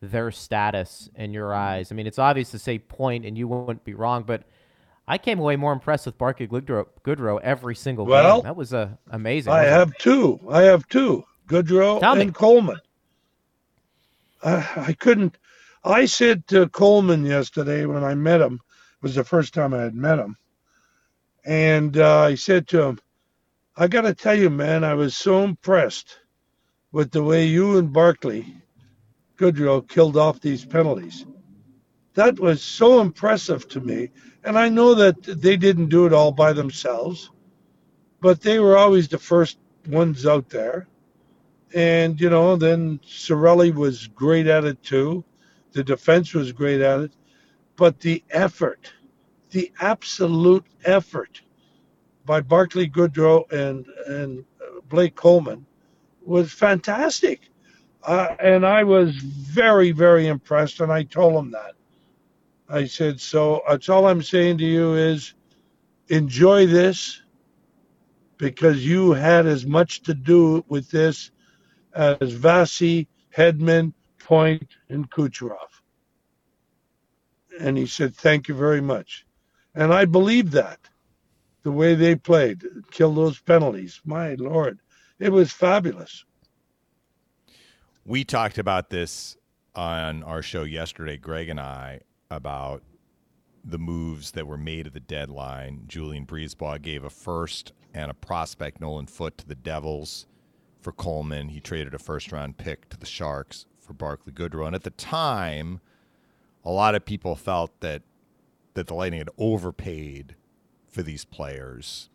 their 0.00 0.30
status 0.30 1.08
in 1.14 1.32
your 1.32 1.54
eyes? 1.54 1.92
I 1.92 1.94
mean, 1.94 2.06
it's 2.06 2.18
obvious 2.18 2.50
to 2.52 2.58
say 2.58 2.78
point, 2.78 3.24
and 3.26 3.36
you 3.36 3.46
wouldn't 3.48 3.84
be 3.84 3.94
wrong, 3.94 4.22
but 4.24 4.44
I 5.06 5.18
came 5.18 5.38
away 5.38 5.56
more 5.56 5.72
impressed 5.72 6.06
with 6.06 6.16
Barclay 6.18 6.46
Goodrow, 6.46 6.86
Goodrow 7.04 7.40
every 7.42 7.74
single 7.74 8.06
Well, 8.06 8.36
game. 8.38 8.44
That 8.44 8.56
was 8.56 8.72
uh, 8.72 8.90
amazing. 9.10 9.52
I 9.52 9.56
wasn't 9.62 9.68
it? 9.74 9.78
have 9.78 9.98
two. 9.98 10.40
I 10.50 10.62
have 10.62 10.88
two. 10.88 11.24
Goodrow 11.48 11.98
Tell 12.00 12.14
me. 12.14 12.22
and 12.22 12.34
Coleman. 12.34 12.78
I, 14.42 14.84
I 14.88 14.92
couldn't. 14.94 15.36
I 15.84 16.04
said 16.06 16.46
to 16.48 16.68
Coleman 16.68 17.24
yesterday 17.26 17.86
when 17.86 18.04
I 18.04 18.14
met 18.14 18.40
him. 18.40 18.54
It 18.54 19.02
was 19.02 19.14
the 19.14 19.24
first 19.24 19.52
time 19.54 19.72
I 19.74 19.82
had 19.82 19.94
met 19.94 20.18
him, 20.18 20.36
and 21.44 21.96
uh, 21.96 22.20
I 22.20 22.34
said 22.34 22.68
to 22.68 22.82
him, 22.82 22.98
"I 23.80 23.88
got 23.88 24.02
to 24.02 24.12
tell 24.12 24.38
you, 24.38 24.50
man, 24.50 24.84
I 24.84 24.92
was 24.92 25.16
so 25.16 25.42
impressed 25.42 26.18
with 26.92 27.12
the 27.12 27.22
way 27.22 27.46
you 27.46 27.78
and 27.78 27.90
Barclay 27.90 28.44
Goodrow 29.38 29.80
killed 29.88 30.18
off 30.18 30.38
these 30.38 30.66
penalties. 30.66 31.24
That 32.12 32.38
was 32.38 32.60
so 32.60 33.00
impressive 33.00 33.66
to 33.68 33.80
me." 33.80 34.10
And 34.44 34.58
I 34.58 34.68
know 34.68 34.92
that 34.96 35.22
they 35.22 35.56
didn't 35.56 35.88
do 35.88 36.04
it 36.04 36.12
all 36.12 36.30
by 36.30 36.52
themselves, 36.52 37.30
but 38.20 38.42
they 38.42 38.58
were 38.58 38.76
always 38.76 39.08
the 39.08 39.18
first 39.18 39.56
ones 39.86 40.26
out 40.26 40.50
there. 40.50 40.86
And, 41.74 42.20
you 42.20 42.28
know, 42.28 42.56
then 42.56 42.98
Cirelli 42.98 43.74
was 43.74 44.08
great 44.08 44.46
at 44.46 44.66
it 44.66 44.82
too. 44.82 45.24
The 45.72 45.82
defense 45.82 46.34
was 46.34 46.52
great 46.52 46.82
at 46.82 47.00
it. 47.00 47.12
But 47.76 48.00
the 48.00 48.22
effort, 48.28 48.92
the 49.52 49.72
absolute 49.80 50.66
effort 50.84 51.40
by 52.24 52.40
Barclay 52.40 52.88
Goodrow 52.88 53.50
and, 53.52 53.86
and 54.06 54.44
uh, 54.60 54.80
Blake 54.88 55.14
Coleman 55.14 55.66
was 56.24 56.52
fantastic. 56.52 57.50
Uh, 58.02 58.34
and 58.40 58.64
I 58.64 58.84
was 58.84 59.16
very, 59.16 59.92
very 59.92 60.26
impressed. 60.26 60.80
And 60.80 60.92
I 60.92 61.02
told 61.02 61.34
him 61.34 61.50
that. 61.52 61.72
I 62.68 62.86
said, 62.86 63.20
so 63.20 63.62
that's 63.68 63.88
all 63.88 64.06
I'm 64.06 64.22
saying 64.22 64.58
to 64.58 64.64
you 64.64 64.94
is 64.94 65.34
enjoy 66.08 66.66
this 66.66 67.22
because 68.38 68.86
you 68.86 69.12
had 69.12 69.46
as 69.46 69.66
much 69.66 70.02
to 70.02 70.14
do 70.14 70.64
with 70.68 70.90
this 70.90 71.30
as 71.94 72.32
Vasi, 72.34 73.06
Hedman, 73.36 73.92
Point, 74.18 74.68
and 74.88 75.10
Kucherov. 75.10 75.82
And 77.58 77.76
he 77.76 77.86
said, 77.86 78.14
thank 78.14 78.48
you 78.48 78.54
very 78.54 78.80
much. 78.80 79.26
And 79.74 79.92
I 79.92 80.04
believe 80.04 80.52
that 80.52 80.78
the 81.62 81.72
way 81.72 81.94
they 81.94 82.14
played, 82.14 82.64
kill 82.90 83.12
those 83.14 83.40
penalties. 83.40 84.00
My 84.04 84.34
Lord, 84.34 84.80
it 85.18 85.30
was 85.30 85.52
fabulous. 85.52 86.24
We 88.04 88.24
talked 88.24 88.58
about 88.58 88.90
this 88.90 89.36
on 89.74 90.22
our 90.22 90.42
show 90.42 90.64
yesterday, 90.64 91.16
Greg 91.16 91.48
and 91.48 91.60
I, 91.60 92.00
about 92.30 92.82
the 93.62 93.78
moves 93.78 94.32
that 94.32 94.46
were 94.46 94.56
made 94.56 94.86
at 94.86 94.94
the 94.94 95.00
deadline. 95.00 95.82
Julien 95.86 96.26
BriseBois 96.26 96.80
gave 96.80 97.04
a 97.04 97.10
first 97.10 97.72
and 97.92 98.10
a 98.10 98.14
prospect, 98.14 98.80
Nolan 98.80 99.06
Foote, 99.06 99.38
to 99.38 99.46
the 99.46 99.54
Devils 99.54 100.26
for 100.80 100.92
Coleman. 100.92 101.48
He 101.50 101.60
traded 101.60 101.92
a 101.94 101.98
first 101.98 102.32
round 102.32 102.56
pick 102.56 102.88
to 102.88 102.96
the 102.96 103.06
Sharks 103.06 103.66
for 103.78 103.92
Barclay 103.92 104.32
Goodrow. 104.32 104.66
And 104.66 104.74
at 104.74 104.84
the 104.84 104.90
time, 104.90 105.80
a 106.64 106.70
lot 106.70 106.94
of 106.94 107.04
people 107.04 107.36
felt 107.36 107.78
that 107.80 108.02
that 108.74 108.86
the 108.86 108.94
Lightning 108.94 109.18
had 109.18 109.30
overpaid 109.36 110.36
for 110.90 111.02
these 111.02 111.24
players. 111.24 112.08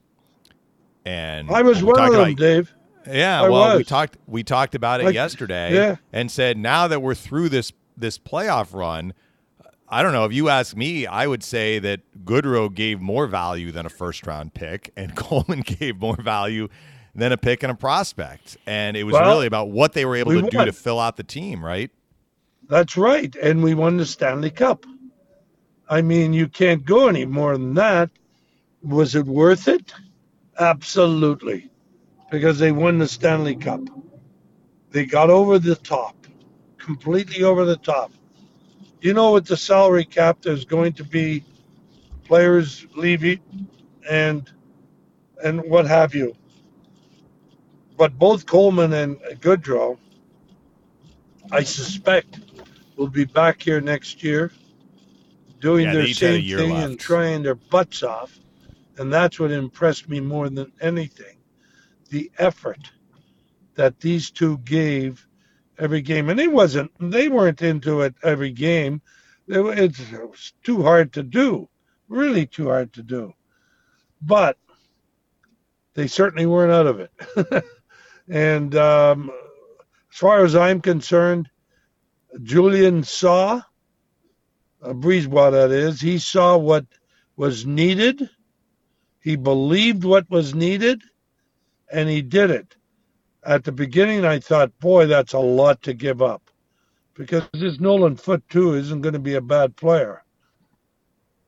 And 1.06 1.50
I 1.52 1.62
was 1.62 1.84
one 1.84 2.00
of 2.00 2.12
them, 2.12 2.22
about- 2.22 2.38
Dave. 2.38 2.74
yeah, 3.08 3.44
I 3.44 3.50
well, 3.50 3.78
we 3.78 3.84
talked 3.84 4.18
we 4.28 4.44
talked 4.44 4.76
about 4.76 5.02
it 5.02 5.06
Like, 5.06 5.14
yesterday 5.14 5.74
yeah. 5.74 5.96
and 6.12 6.32
said 6.32 6.58
now 6.58 6.88
that 6.88 7.02
we're 7.02 7.16
through 7.16 7.50
this 7.50 7.72
this 7.98 8.18
playoff 8.18 8.74
run, 8.74 9.14
I 9.88 10.02
don't 10.02 10.14
know. 10.14 10.26
If 10.26 10.34
you 10.34 10.50
ask 10.50 10.76
me, 10.76 11.06
I 11.06 11.28
would 11.28 11.44
say 11.44 11.78
that 11.80 12.02
Goodrow 12.26 12.74
gave 12.74 13.00
more 13.00 13.28
value 13.28 13.72
than 13.72 13.86
a 13.86 13.90
first 13.90 14.26
round 14.26 14.54
pick, 14.56 14.92
and 14.98 15.16
Coleman 15.16 15.62
gave 15.62 15.98
more 15.98 16.20
value 16.20 16.68
than 17.14 17.32
a 17.32 17.38
pick 17.38 17.62
and 17.64 17.72
a 17.72 17.76
prospect. 17.76 18.58
And 18.66 18.98
it 18.98 19.04
was 19.04 19.14
Well, 19.14 19.30
really 19.30 19.46
about 19.48 19.70
what 19.70 19.94
they 19.94 20.06
were 20.06 20.16
able 20.16 20.34
we 20.34 20.42
to 20.42 20.50
do 20.50 20.66
to 20.66 20.74
fill 20.74 21.00
out 21.00 21.16
the 21.18 21.24
team, 21.24 21.64
right? 21.64 21.92
That's 22.68 22.98
right. 22.98 23.34
And 23.36 23.62
we 23.64 23.76
won 23.76 23.98
the 23.98 24.06
Stanley 24.08 24.50
Cup. 24.50 24.86
I 25.88 26.02
mean, 26.02 26.34
you 26.34 26.48
can't 26.50 26.84
go 26.84 27.08
any 27.08 27.26
more 27.26 27.54
than 27.54 27.76
that. 27.76 28.10
Was 28.86 29.16
it 29.16 29.26
worth 29.26 29.68
it? 29.68 29.94
Absolutely. 30.60 31.70
Because 32.32 32.60
they 32.60 32.72
won 32.72 32.98
the 33.00 33.08
Stanley 33.08 33.56
Cup. 33.56 33.82
They 34.92 35.06
got 35.06 35.30
over 35.30 35.60
the 35.60 35.76
top, 35.76 36.16
completely 36.78 37.44
over 37.44 37.66
the 37.66 37.78
top. 37.78 38.12
You 39.02 39.14
know, 39.14 39.34
with 39.34 39.46
the 39.46 39.58
salary 39.58 40.06
cap, 40.06 40.38
there's 40.42 40.66
going 40.66 40.94
to 40.94 41.04
be 41.04 41.44
players 42.24 42.86
leaving 42.96 43.40
and 44.10 44.50
and 45.44 45.62
what 45.64 45.86
have 45.86 46.16
you. 46.16 46.36
But 47.98 48.18
both 48.18 48.46
Coleman 48.46 48.94
and 48.94 49.18
Goodrow, 49.42 49.98
I 51.52 51.64
suspect, 51.64 52.40
will 52.96 53.10
be 53.10 53.26
back 53.26 53.62
here 53.62 53.82
next 53.82 54.24
year 54.24 54.52
doing 55.60 55.86
Yeah, 55.86 55.94
their 55.94 56.06
each 56.06 56.20
had 56.20 56.36
a 56.36 56.42
same 56.42 56.58
thing 56.58 56.74
left. 56.74 56.90
and 56.92 57.00
trying 57.00 57.44
their 57.44 57.56
butts 57.56 58.04
off. 58.04 58.40
And 58.98 59.12
that's 59.12 59.40
what 59.40 59.52
impressed 59.52 60.10
me 60.10 60.20
more 60.20 60.50
than 60.50 60.72
anything. 60.82 61.38
The 62.10 62.32
effort 62.38 62.92
that 63.76 64.00
these 64.00 64.32
two 64.32 64.58
gave 64.60 65.28
every 65.78 66.02
game. 66.02 66.30
And 66.30 66.40
it 66.40 66.52
wasn't 66.52 66.92
they 67.00 67.28
weren't 67.28 67.62
into 67.62 68.02
it 68.02 68.16
every 68.24 68.52
game. 68.52 69.02
It, 69.48 69.60
it 69.60 70.30
was 70.30 70.54
too 70.64 70.82
hard 70.82 71.14
to 71.14 71.24
do. 71.24 71.70
Really 72.08 72.46
too 72.46 72.68
hard 72.68 72.94
to 72.94 73.04
do. 73.04 73.34
But 74.22 74.58
they 75.94 76.08
certainly 76.08 76.46
weren't 76.46 76.72
out 76.72 76.88
of 76.88 77.00
it. 77.00 77.64
and 78.30 78.76
um, 78.76 79.32
as 80.12 80.18
far 80.18 80.44
as 80.44 80.56
I'm 80.56 80.82
concerned, 80.82 81.50
Julien 82.42 83.04
saw, 83.04 83.62
uh, 84.82 84.94
BriseBois 84.94 85.52
that 85.52 85.72
is, 85.72 86.02
he 86.02 86.18
saw 86.18 86.58
what 86.58 86.86
was 87.36 87.66
needed. 87.66 88.30
He 89.26 89.36
believed 89.36 90.04
what 90.04 90.30
was 90.30 90.54
needed, 90.54 91.02
and 91.92 92.08
he 92.08 92.22
did 92.22 92.52
it. 92.52 92.76
At 93.44 93.64
the 93.64 93.72
beginning, 93.72 94.24
I 94.24 94.38
thought, 94.38 94.80
boy, 94.80 95.08
that's 95.08 95.34
a 95.34 95.40
lot 95.40 95.82
to 95.82 95.96
give 95.96 96.22
up. 96.22 96.44
Because 97.16 97.42
this 97.54 97.80
Nolan 97.80 98.18
Foote, 98.18 98.48
too, 98.50 98.76
isn't 98.76 99.02
going 99.02 99.14
to 99.14 99.20
be 99.20 99.34
a 99.34 99.42
bad 99.42 99.76
player. 99.78 100.24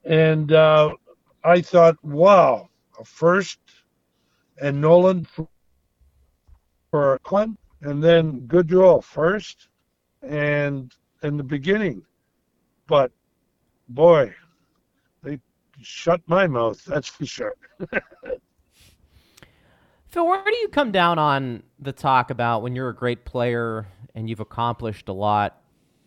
And 0.05 0.51
uh, 0.53 0.95
I 1.43 1.61
thought, 1.61 2.03
wow, 2.03 2.67
a 2.99 3.05
first 3.05 3.59
and 4.59 4.81
Nolan 4.81 5.25
for, 5.25 5.47
a 6.91 7.47
and 7.81 8.03
then 8.03 8.47
Goodrow 8.47 9.03
first, 9.03 9.67
and 10.23 10.91
in 11.21 11.37
the 11.37 11.43
beginning. 11.43 12.03
But 12.87 13.11
boy, 13.87 14.33
shut 15.81 16.21
my 16.27 16.47
mouth. 16.47 16.83
That's 16.85 17.07
for 17.07 17.25
sure. 17.25 17.55
Phil, 20.09 20.25
where 20.25 20.43
do 20.43 20.55
you 20.55 20.69
come 20.69 20.91
down 20.91 21.19
on 21.19 21.63
the 21.79 21.91
talk 21.91 22.29
about 22.31 22.61
when 22.61 22.75
you're 22.75 22.89
a 22.89 22.95
great 22.95 23.25
player 23.25 23.87
and 24.15 24.29
you've 24.29 24.39
accomplished 24.39 25.09
a 25.09 25.13
lot, 25.13 25.61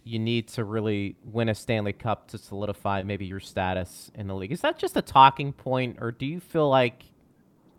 you 0.05 0.19
need 0.19 0.49
to 0.49 0.65
really 0.65 1.17
win 1.23 1.49
a 1.49 1.55
Stanley 1.55 1.93
Cup 1.93 2.29
to 2.29 2.39
solidify 2.39 3.03
maybe 3.03 3.27
your 3.27 3.41
status 3.41 4.11
in 4.15 4.27
the 4.27 4.35
league? 4.35 4.53
Is 4.53 4.63
that 4.63 4.79
just 4.79 4.97
a 4.97 5.03
talking 5.03 5.53
point, 5.53 5.99
or 6.01 6.11
do 6.11 6.27
you 6.27 6.41
feel 6.41 6.69
like 6.69 7.05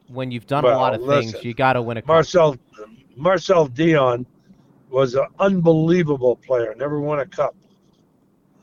when 0.08 0.32
you've 0.32 0.48
done 0.48 0.64
a 0.64 0.70
lot 0.70 0.94
of 0.94 1.06
things, 1.06 1.44
you 1.44 1.54
got 1.54 1.74
to 1.74 1.82
win 1.82 1.98
a 1.98 2.02
cup? 2.02 2.08
Marcel 2.08 2.56
Marcel 3.16 3.68
Dionne 3.68 4.26
was 4.90 5.16
an 5.16 5.26
unbelievable 5.40 6.36
player. 6.36 6.76
Never 6.78 7.00
won 7.00 7.20
a 7.20 7.26
cup. 7.26 7.56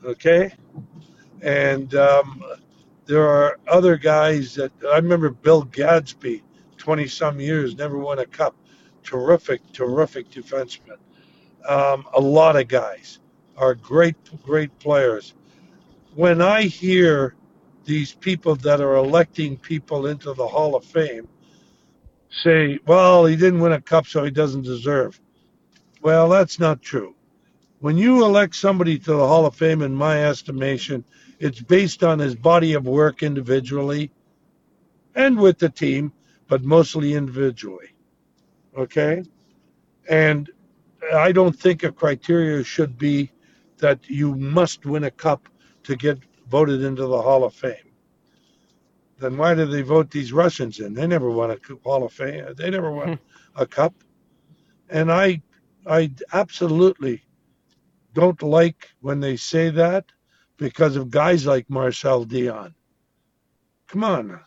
Okay, 0.03 0.53
and 1.41 1.93
um, 1.95 2.41
there 3.09 3.27
are 3.27 3.57
other 3.67 3.97
guys 3.97 4.53
that 4.53 4.71
I 4.87 4.97
remember. 4.97 5.31
Bill 5.31 5.63
Gadsby, 5.63 6.43
twenty 6.77 7.07
some 7.07 7.39
years, 7.39 7.75
never 7.75 7.97
won 7.97 8.19
a 8.19 8.25
cup. 8.25 8.55
Terrific, 9.03 9.61
terrific 9.73 10.29
defenseman. 10.29 10.97
Um, 11.67 12.05
a 12.13 12.21
lot 12.21 12.55
of 12.55 12.67
guys 12.67 13.19
are 13.57 13.73
great, 13.73 14.15
great 14.43 14.77
players. 14.77 15.33
When 16.13 16.39
I 16.39 16.63
hear 16.63 17.33
these 17.83 18.13
people 18.13 18.55
that 18.57 18.79
are 18.79 18.97
electing 18.97 19.57
people 19.57 20.05
into 20.05 20.33
the 20.35 20.47
Hall 20.47 20.75
of 20.75 20.85
Fame 20.85 21.27
say, 22.43 22.77
well, 22.85 23.25
he 23.25 23.35
didn't 23.35 23.59
win 23.59 23.71
a 23.71 23.81
cup, 23.81 24.05
so 24.05 24.23
he 24.23 24.29
doesn't 24.29 24.61
deserve. 24.61 25.19
Well, 26.03 26.29
that's 26.29 26.59
not 26.59 26.83
true. 26.83 27.15
When 27.79 27.97
you 27.97 28.23
elect 28.25 28.55
somebody 28.55 28.99
to 28.99 29.11
the 29.11 29.27
Hall 29.27 29.45
of 29.45 29.55
Fame, 29.55 29.81
in 29.81 29.95
my 29.95 30.25
estimation, 30.25 31.05
it's 31.39 31.61
based 31.61 32.03
on 32.03 32.19
his 32.19 32.35
body 32.35 32.73
of 32.73 32.85
work 32.85 33.23
individually 33.23 34.11
and 35.15 35.39
with 35.39 35.59
the 35.59 35.69
team, 35.69 36.11
but 36.47 36.63
mostly 36.63 37.13
individually. 37.13 37.89
Okay? 38.77 39.23
And 40.09 40.49
I 41.13 41.31
don't 41.31 41.57
think 41.57 41.83
a 41.83 41.91
criteria 41.91 42.63
should 42.63 42.97
be 42.97 43.31
that 43.77 44.09
you 44.09 44.35
must 44.35 44.85
win 44.85 45.05
a 45.05 45.11
cup 45.11 45.47
to 45.83 45.95
get 45.95 46.19
voted 46.49 46.83
into 46.83 47.05
the 47.07 47.21
Hall 47.21 47.45
of 47.45 47.53
Fame 47.53 47.89
then 49.19 49.37
why 49.37 49.53
do 49.53 49.65
they 49.65 49.81
vote 49.81 50.09
these 50.11 50.33
Russians 50.33 50.79
in? 50.79 50.93
They 50.93 51.05
never 51.05 51.29
won 51.29 51.51
a 51.51 51.57
Hall 51.83 52.03
of 52.03 52.13
Fame. 52.13 52.45
They 52.55 52.69
never 52.69 52.91
won 52.91 53.07
hmm. 53.07 53.61
a 53.61 53.65
cup. 53.65 53.93
And 54.89 55.11
I, 55.11 55.41
I 55.85 56.11
absolutely 56.33 57.23
don't 58.19 58.41
like 58.43 58.89
when 59.01 59.19
they 59.19 59.35
say 59.35 59.69
that 59.71 60.05
because 60.57 60.95
of 60.95 61.09
guys 61.09 61.45
like 61.45 61.69
Marcel 61.69 62.25
Dionne. 62.25 62.73
Come 63.87 64.03
on. 64.03 64.39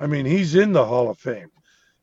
I 0.00 0.06
mean, 0.06 0.26
he's 0.26 0.54
in 0.54 0.72
the 0.72 0.84
Hall 0.84 1.10
of 1.10 1.18
Fame 1.18 1.50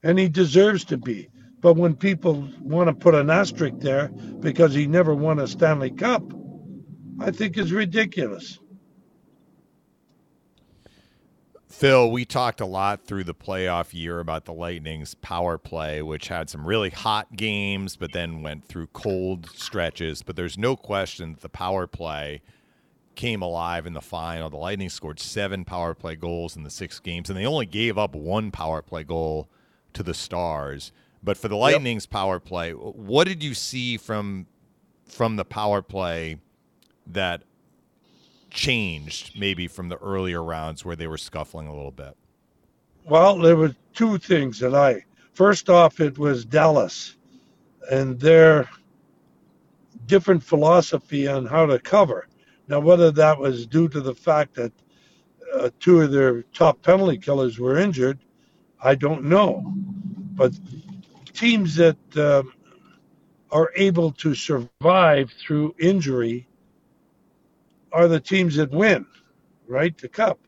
and 0.04 0.20
he 0.20 0.30
deserves 0.30 0.86
to 0.86 0.98
be. 0.98 1.30
But 1.62 1.76
when 1.76 1.96
people 1.96 2.48
want 2.62 2.90
to 2.90 2.94
put 2.94 3.16
an 3.16 3.30
asterisk 3.30 3.76
there 3.80 4.10
because 4.40 4.74
he 4.74 4.86
never 4.86 5.16
won 5.16 5.40
a 5.40 5.48
Stanley 5.48 5.92
Cup, 5.92 6.24
I 7.20 7.32
think 7.32 7.58
it's 7.58 7.72
ridiculous. 7.72 8.60
Phil, 11.76 12.10
we 12.10 12.24
talked 12.24 12.62
a 12.62 12.66
lot 12.66 13.02
through 13.02 13.26
the 13.26 13.36
playoff 13.36 13.94
year 13.94 14.22
about 14.22 14.46
the 14.46 14.54
Lightning's 14.54 15.14
power 15.16 15.58
play, 15.58 16.02
which 16.02 16.30
had 16.30 16.50
some 16.50 16.66
really 16.66 16.90
hot 16.90 17.36
games, 17.36 17.98
but 17.98 18.14
then 18.14 18.42
went 18.42 18.64
through 18.64 18.88
cold 18.88 19.50
stretches. 19.54 20.24
But 20.24 20.38
there's 20.38 20.58
no 20.58 20.78
question 20.78 21.34
that 21.34 21.42
the 21.42 21.50
power 21.50 21.86
play 21.86 22.42
came 23.16 23.42
alive 23.42 23.86
in 23.86 23.92
the 23.92 24.00
final. 24.00 24.50
The 24.50 24.56
Lightning 24.56 24.88
scored 24.88 25.20
seven 25.20 25.66
power 25.66 25.94
play 25.94 26.16
goals 26.16 26.56
in 26.56 26.64
the 26.64 26.70
six 26.70 26.98
games, 27.02 27.30
and 27.30 27.38
they 27.38 27.46
only 27.46 27.66
gave 27.66 27.98
up 27.98 28.16
one 28.16 28.52
power 28.52 28.82
play 28.82 29.04
goal 29.04 29.50
to 29.96 30.02
the 30.02 30.14
Stars. 30.14 30.94
But 31.22 31.36
for 31.36 31.50
the 31.50 31.58
Lightning's 31.58 32.06
power 32.06 32.40
play, 32.40 32.72
what 32.72 33.28
did 33.28 33.44
you 33.44 33.54
see 33.54 33.98
from 33.98 34.48
from 35.06 35.36
the 35.36 35.46
power 35.46 35.82
play 35.82 36.38
that 37.06 37.44
changed 38.56 39.38
maybe 39.38 39.68
from 39.68 39.90
the 39.90 39.98
earlier 39.98 40.44
rounds 40.44 40.84
where 40.84 40.96
they 40.96 41.08
were 41.08 41.18
scuffling 41.18 41.68
a 41.68 41.76
little 41.76 41.92
bit? 41.92 42.18
Well, 43.04 43.38
there 43.38 43.56
were 43.56 43.76
two 43.94 44.18
things 44.18 44.60
that 44.60 44.74
I. 44.74 45.04
First 45.34 45.70
off, 45.70 46.00
it 46.00 46.18
was 46.18 46.46
Dallas 46.46 47.18
and 47.92 48.20
their 48.20 48.68
different 50.08 50.42
philosophy 50.42 51.28
on 51.28 51.46
how 51.46 51.68
to 51.68 51.78
cover. 51.78 52.28
Now, 52.68 52.80
whether 52.80 53.12
that 53.12 53.38
was 53.38 53.68
due 53.68 53.88
to 53.90 54.02
the 54.02 54.16
fact 54.16 54.56
that 54.56 54.72
uh, 55.54 55.70
two 55.80 56.02
of 56.02 56.12
their 56.12 56.42
top 56.54 56.82
penalty 56.82 57.18
killers 57.18 57.60
were 57.60 57.78
injured, 57.78 58.20
I 58.82 58.96
don't 58.96 59.26
know. 59.26 59.64
But 60.34 60.54
teams 61.34 61.76
that 61.76 61.98
um, 62.18 62.54
are 63.52 63.72
able 63.76 64.12
to 64.14 64.34
survive 64.34 65.32
through 65.32 65.76
injury 65.78 66.48
are 67.96 68.10
the 68.10 68.20
teams 68.20 68.58
that 68.58 68.72
win, 68.72 69.06
right? 69.68 69.98
The 69.98 70.10
cup. 70.10 70.40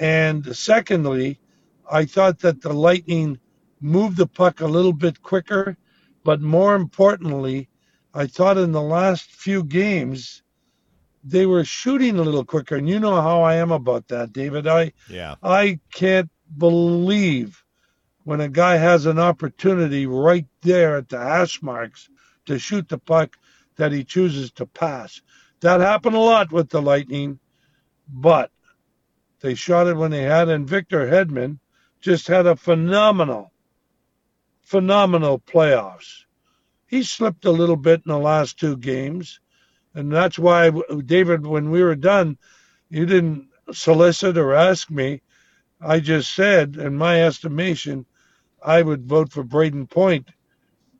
And 0.00 0.56
secondly, 0.56 1.38
I 1.90 2.06
thought 2.06 2.38
that 2.38 2.62
the 2.62 2.72
Lightning 2.72 3.38
moved 3.82 4.16
the 4.16 4.26
puck 4.26 4.62
a 4.62 4.66
little 4.66 4.94
bit 4.94 5.22
quicker, 5.22 5.76
but 6.24 6.40
more 6.40 6.74
importantly, 6.74 7.68
I 8.14 8.26
thought 8.26 8.56
in 8.56 8.72
the 8.72 8.80
last 8.80 9.30
few 9.30 9.62
games 9.62 10.42
they 11.22 11.44
were 11.44 11.64
shooting 11.64 12.18
a 12.18 12.22
little 12.22 12.46
quicker. 12.46 12.76
And 12.76 12.88
you 12.88 12.98
know 12.98 13.20
how 13.20 13.42
I 13.42 13.56
am 13.56 13.72
about 13.72 14.08
that, 14.08 14.32
David. 14.32 14.66
I 14.66 14.92
Yeah. 15.08 15.34
I 15.42 15.80
can't 15.92 16.30
believe 16.56 17.62
when 18.24 18.40
a 18.40 18.48
guy 18.48 18.76
has 18.76 19.04
an 19.04 19.18
opportunity 19.18 20.06
right 20.06 20.46
there 20.62 20.96
at 20.96 21.10
the 21.10 21.18
hash 21.18 21.60
marks 21.60 22.08
to 22.46 22.58
shoot 22.58 22.88
the 22.88 22.98
puck 22.98 23.36
that 23.76 23.92
he 23.92 24.02
chooses 24.02 24.50
to 24.52 24.64
pass. 24.64 25.20
That 25.60 25.80
happened 25.80 26.16
a 26.16 26.20
lot 26.20 26.52
with 26.52 26.70
the 26.70 26.82
Lightning. 26.82 27.38
but 28.12 28.50
they 29.40 29.54
shot 29.54 29.86
it 29.86 29.96
when 29.96 30.10
they 30.10 30.22
had, 30.22 30.48
and 30.48 30.68
Victor 30.68 31.06
Hedman 31.06 31.58
just 32.00 32.26
had 32.26 32.46
a 32.46 32.56
phenomenal, 32.56 33.52
phenomenal 34.62 35.38
playoffs. 35.38 36.24
He 36.86 37.02
slipped 37.02 37.44
a 37.44 37.50
little 37.52 37.76
bit 37.76 38.02
in 38.04 38.10
the 38.10 38.18
last 38.18 38.58
two 38.58 38.76
games, 38.76 39.40
and 39.94 40.12
that's 40.12 40.38
why, 40.38 40.70
David, 41.04 41.46
when 41.46 41.70
we 41.70 41.82
were 41.82 41.94
done, 41.94 42.36
you 42.88 43.06
didn't 43.06 43.48
solicit 43.72 44.36
or 44.36 44.54
ask 44.54 44.90
me. 44.90 45.22
I 45.80 46.00
just 46.00 46.34
said, 46.34 46.76
in 46.76 46.96
my 46.96 47.22
estimation, 47.22 48.06
I 48.62 48.82
would 48.82 49.06
vote 49.06 49.32
for 49.32 49.44
Brayden 49.44 49.88
Point 49.88 50.28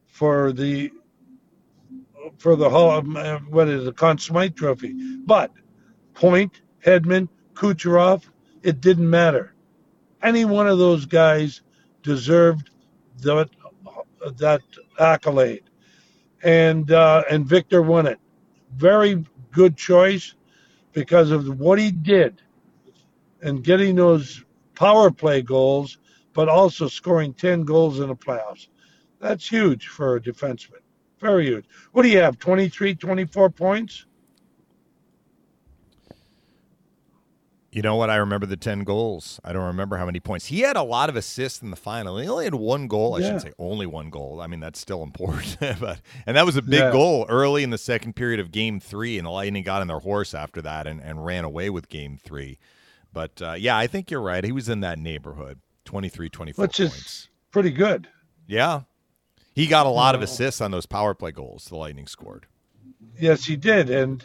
for 0.06 0.52
the 0.52 0.92
for 2.38 2.56
the 2.56 2.68
Hall 2.68 3.00
what 3.02 3.68
is 3.68 3.84
the 3.84 3.92
Conn 3.92 4.18
Smythe 4.18 4.54
Trophy. 4.54 4.94
But 5.24 5.52
Point, 6.14 6.62
Hedman, 6.84 7.28
Kucherov, 7.54 8.24
it 8.62 8.80
didn't 8.80 9.08
matter. 9.08 9.54
Any 10.22 10.44
one 10.44 10.68
of 10.68 10.78
those 10.78 11.06
guys 11.06 11.62
deserved 12.02 12.70
that 13.22 13.48
that 14.36 14.60
accolade, 14.98 15.64
and 16.42 16.90
uh, 16.90 17.24
and 17.30 17.46
Victor 17.46 17.82
won 17.82 18.06
it. 18.06 18.18
Very 18.76 19.24
good 19.52 19.76
choice 19.76 20.34
because 20.92 21.30
of 21.30 21.58
what 21.58 21.78
he 21.78 21.90
did 21.90 22.42
and 23.42 23.64
getting 23.64 23.96
those 23.96 24.44
power 24.74 25.10
play 25.10 25.42
goals, 25.42 25.98
but 26.32 26.48
also 26.48 26.88
scoring 26.88 27.32
10 27.34 27.64
goals 27.64 28.00
in 28.00 28.08
the 28.08 28.16
playoffs. 28.16 28.68
That's 29.20 29.48
huge 29.48 29.88
for 29.88 30.16
a 30.16 30.20
defenseman. 30.20 30.80
Very 31.20 31.46
huge. 31.46 31.66
What 31.92 32.02
do 32.02 32.08
you 32.08 32.18
have? 32.18 32.38
23, 32.38 32.94
24 32.94 33.50
points? 33.50 34.06
You 37.72 37.82
know 37.82 37.94
what? 37.94 38.10
I 38.10 38.16
remember 38.16 38.46
the 38.46 38.56
10 38.56 38.82
goals. 38.82 39.38
I 39.44 39.52
don't 39.52 39.64
remember 39.66 39.96
how 39.96 40.04
many 40.04 40.18
points. 40.18 40.46
He 40.46 40.60
had 40.60 40.76
a 40.76 40.82
lot 40.82 41.08
of 41.08 41.14
assists 41.14 41.62
in 41.62 41.70
the 41.70 41.76
final. 41.76 42.18
He 42.18 42.26
only 42.26 42.44
had 42.44 42.54
one 42.56 42.88
goal. 42.88 43.14
I 43.14 43.18
Yeah. 43.20 43.26
shouldn't 43.26 43.42
say 43.42 43.52
only 43.60 43.86
one 43.86 44.10
goal. 44.10 44.40
I 44.40 44.48
mean, 44.48 44.58
that's 44.58 44.80
still 44.80 45.04
important. 45.04 45.56
but 45.80 46.00
And 46.26 46.36
that 46.36 46.44
was 46.44 46.56
a 46.56 46.62
big 46.62 46.80
Yeah. 46.80 46.90
goal 46.90 47.26
early 47.28 47.62
in 47.62 47.70
the 47.70 47.78
second 47.78 48.16
period 48.16 48.40
of 48.40 48.50
game 48.50 48.80
three. 48.80 49.18
And 49.18 49.26
the 49.26 49.30
Lightning 49.30 49.62
got 49.62 49.82
on 49.82 49.86
their 49.86 50.00
horse 50.00 50.34
after 50.34 50.60
that 50.62 50.88
and, 50.88 51.00
and 51.00 51.24
ran 51.24 51.44
away 51.44 51.70
with 51.70 51.88
game 51.88 52.18
three. 52.20 52.58
But 53.12 53.40
uh, 53.40 53.52
yeah, 53.52 53.76
I 53.78 53.86
think 53.86 54.10
you're 54.10 54.20
right. 54.22 54.42
He 54.42 54.50
was 54.52 54.68
in 54.68 54.80
that 54.80 54.98
neighborhood 54.98 55.60
23, 55.84 56.28
24 56.28 56.62
Which 56.64 56.78
points. 56.78 56.96
is 56.96 57.28
pretty 57.52 57.70
good. 57.70 58.08
Yeah. 58.48 58.80
He 59.60 59.66
got 59.66 59.84
a 59.84 59.90
lot 59.90 60.14
of 60.14 60.22
Oh. 60.22 60.24
assists 60.24 60.62
on 60.62 60.70
those 60.70 60.86
power 60.86 61.12
play 61.12 61.32
goals 61.32 61.66
the 61.66 61.76
Lightning 61.76 62.06
scored. 62.06 62.46
Yes, 63.18 63.44
he 63.44 63.56
did. 63.56 63.90
And 63.90 64.24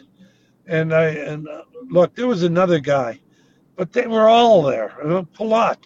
and 0.66 0.94
I 0.94 1.08
and 1.08 1.46
uh, 1.46 1.62
look, 1.90 2.14
there 2.14 2.26
was 2.26 2.42
another 2.42 2.78
guy, 2.80 3.20
but 3.76 3.92
they 3.92 4.06
were 4.06 4.28
all 4.30 4.62
there. 4.62 4.92
Uh, 5.02 5.22
Palat. 5.38 5.76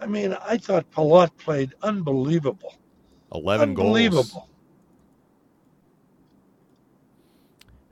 I 0.00 0.06
mean, 0.06 0.34
I 0.46 0.56
thought 0.56 0.90
Palat 0.90 1.36
played 1.36 1.74
unbelievable. 1.82 2.74
11 3.34 3.74
goals. 3.74 3.86
unbelievable. 3.86 4.48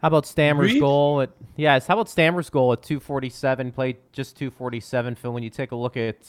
How 0.01 0.09
about 0.09 0.27
Stammer's 0.27 0.73
Reed? 0.73 0.81
goal 0.81 1.21
at 1.21 1.31
yes? 1.57 1.87
How 1.87 1.95
about 1.95 2.09
Stammer's 2.09 2.49
goal 2.51 2.73
at 2.73 2.83
247? 2.83 3.71
Played 3.73 3.99
just 4.13 4.37
247. 4.37 5.15
Phil, 5.15 5.33
when 5.33 5.43
you 5.43 5.51
take 5.51 5.73
a 5.73 5.77
look 5.77 5.97
at 5.97 6.27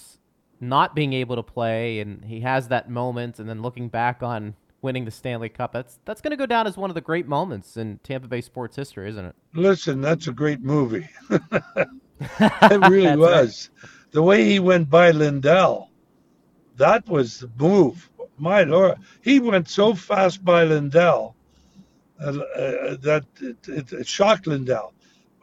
not 0.60 0.94
being 0.94 1.14
able 1.14 1.36
to 1.38 1.44
play, 1.44 2.00
and 2.00 2.24
he 2.26 2.42
has 2.42 2.68
that 2.68 2.90
moment, 2.90 3.40
and 3.40 3.48
then 3.50 3.62
looking 3.62 3.88
back 3.88 4.22
on 4.22 4.56
winning 4.84 5.06
the 5.06 5.12
Stanley 5.12 5.50
Cup, 5.50 5.72
that's 5.72 6.00
that's 6.06 6.22
going 6.22 6.32
to 6.32 6.38
go 6.38 6.46
down 6.46 6.68
as 6.68 6.78
one 6.78 6.92
of 6.92 6.94
the 6.94 7.02
great 7.02 7.28
moments 7.28 7.78
in 7.78 8.00
Tampa 8.04 8.28
Bay 8.28 8.42
sports 8.42 8.76
history, 8.76 9.10
isn't 9.10 9.26
it? 9.26 9.36
Listen, 9.54 10.02
that's 10.02 10.28
a 10.28 10.32
great 10.32 10.62
movie. 10.62 11.08
it 11.30 12.90
really 12.90 13.16
was. 13.16 13.70
The 14.12 14.22
way 14.22 14.46
he 14.46 14.60
went 14.60 14.90
by 14.90 15.12
Lindell, 15.12 15.90
that 16.78 17.08
was 17.08 17.40
the 17.40 17.50
move. 17.58 18.10
My 18.38 18.64
lord, 18.64 18.98
he 19.22 19.40
went 19.40 19.70
so 19.70 19.96
fast 19.96 20.44
by 20.44 20.64
Lindell 20.66 21.36
uh, 22.20 22.28
uh, 22.28 22.96
that 23.02 23.26
it, 23.42 23.58
it, 23.68 23.94
it 23.94 24.08
shocked 24.08 24.48
Lindell. 24.48 24.94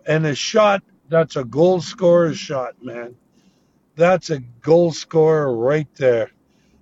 And 0.06 0.26
a 0.26 0.34
shot, 0.34 0.82
that's 1.08 1.36
a 1.36 1.44
goal 1.44 1.80
scorer's 1.80 2.38
shot, 2.38 2.82
man. 2.82 3.16
That's 3.96 4.30
a 4.30 4.38
goal 4.38 4.92
scorer 4.92 5.56
right 5.56 5.88
there. 5.96 6.30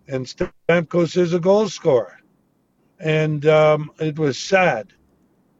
And 0.07 0.25
Stamkos 0.25 1.17
is 1.17 1.35
a 1.35 1.41
goal 1.41 1.69
scorer. 1.69 2.18
And 3.01 3.47
um, 3.47 3.91
it 3.99 4.19
was 4.19 4.39
sad 4.39 4.93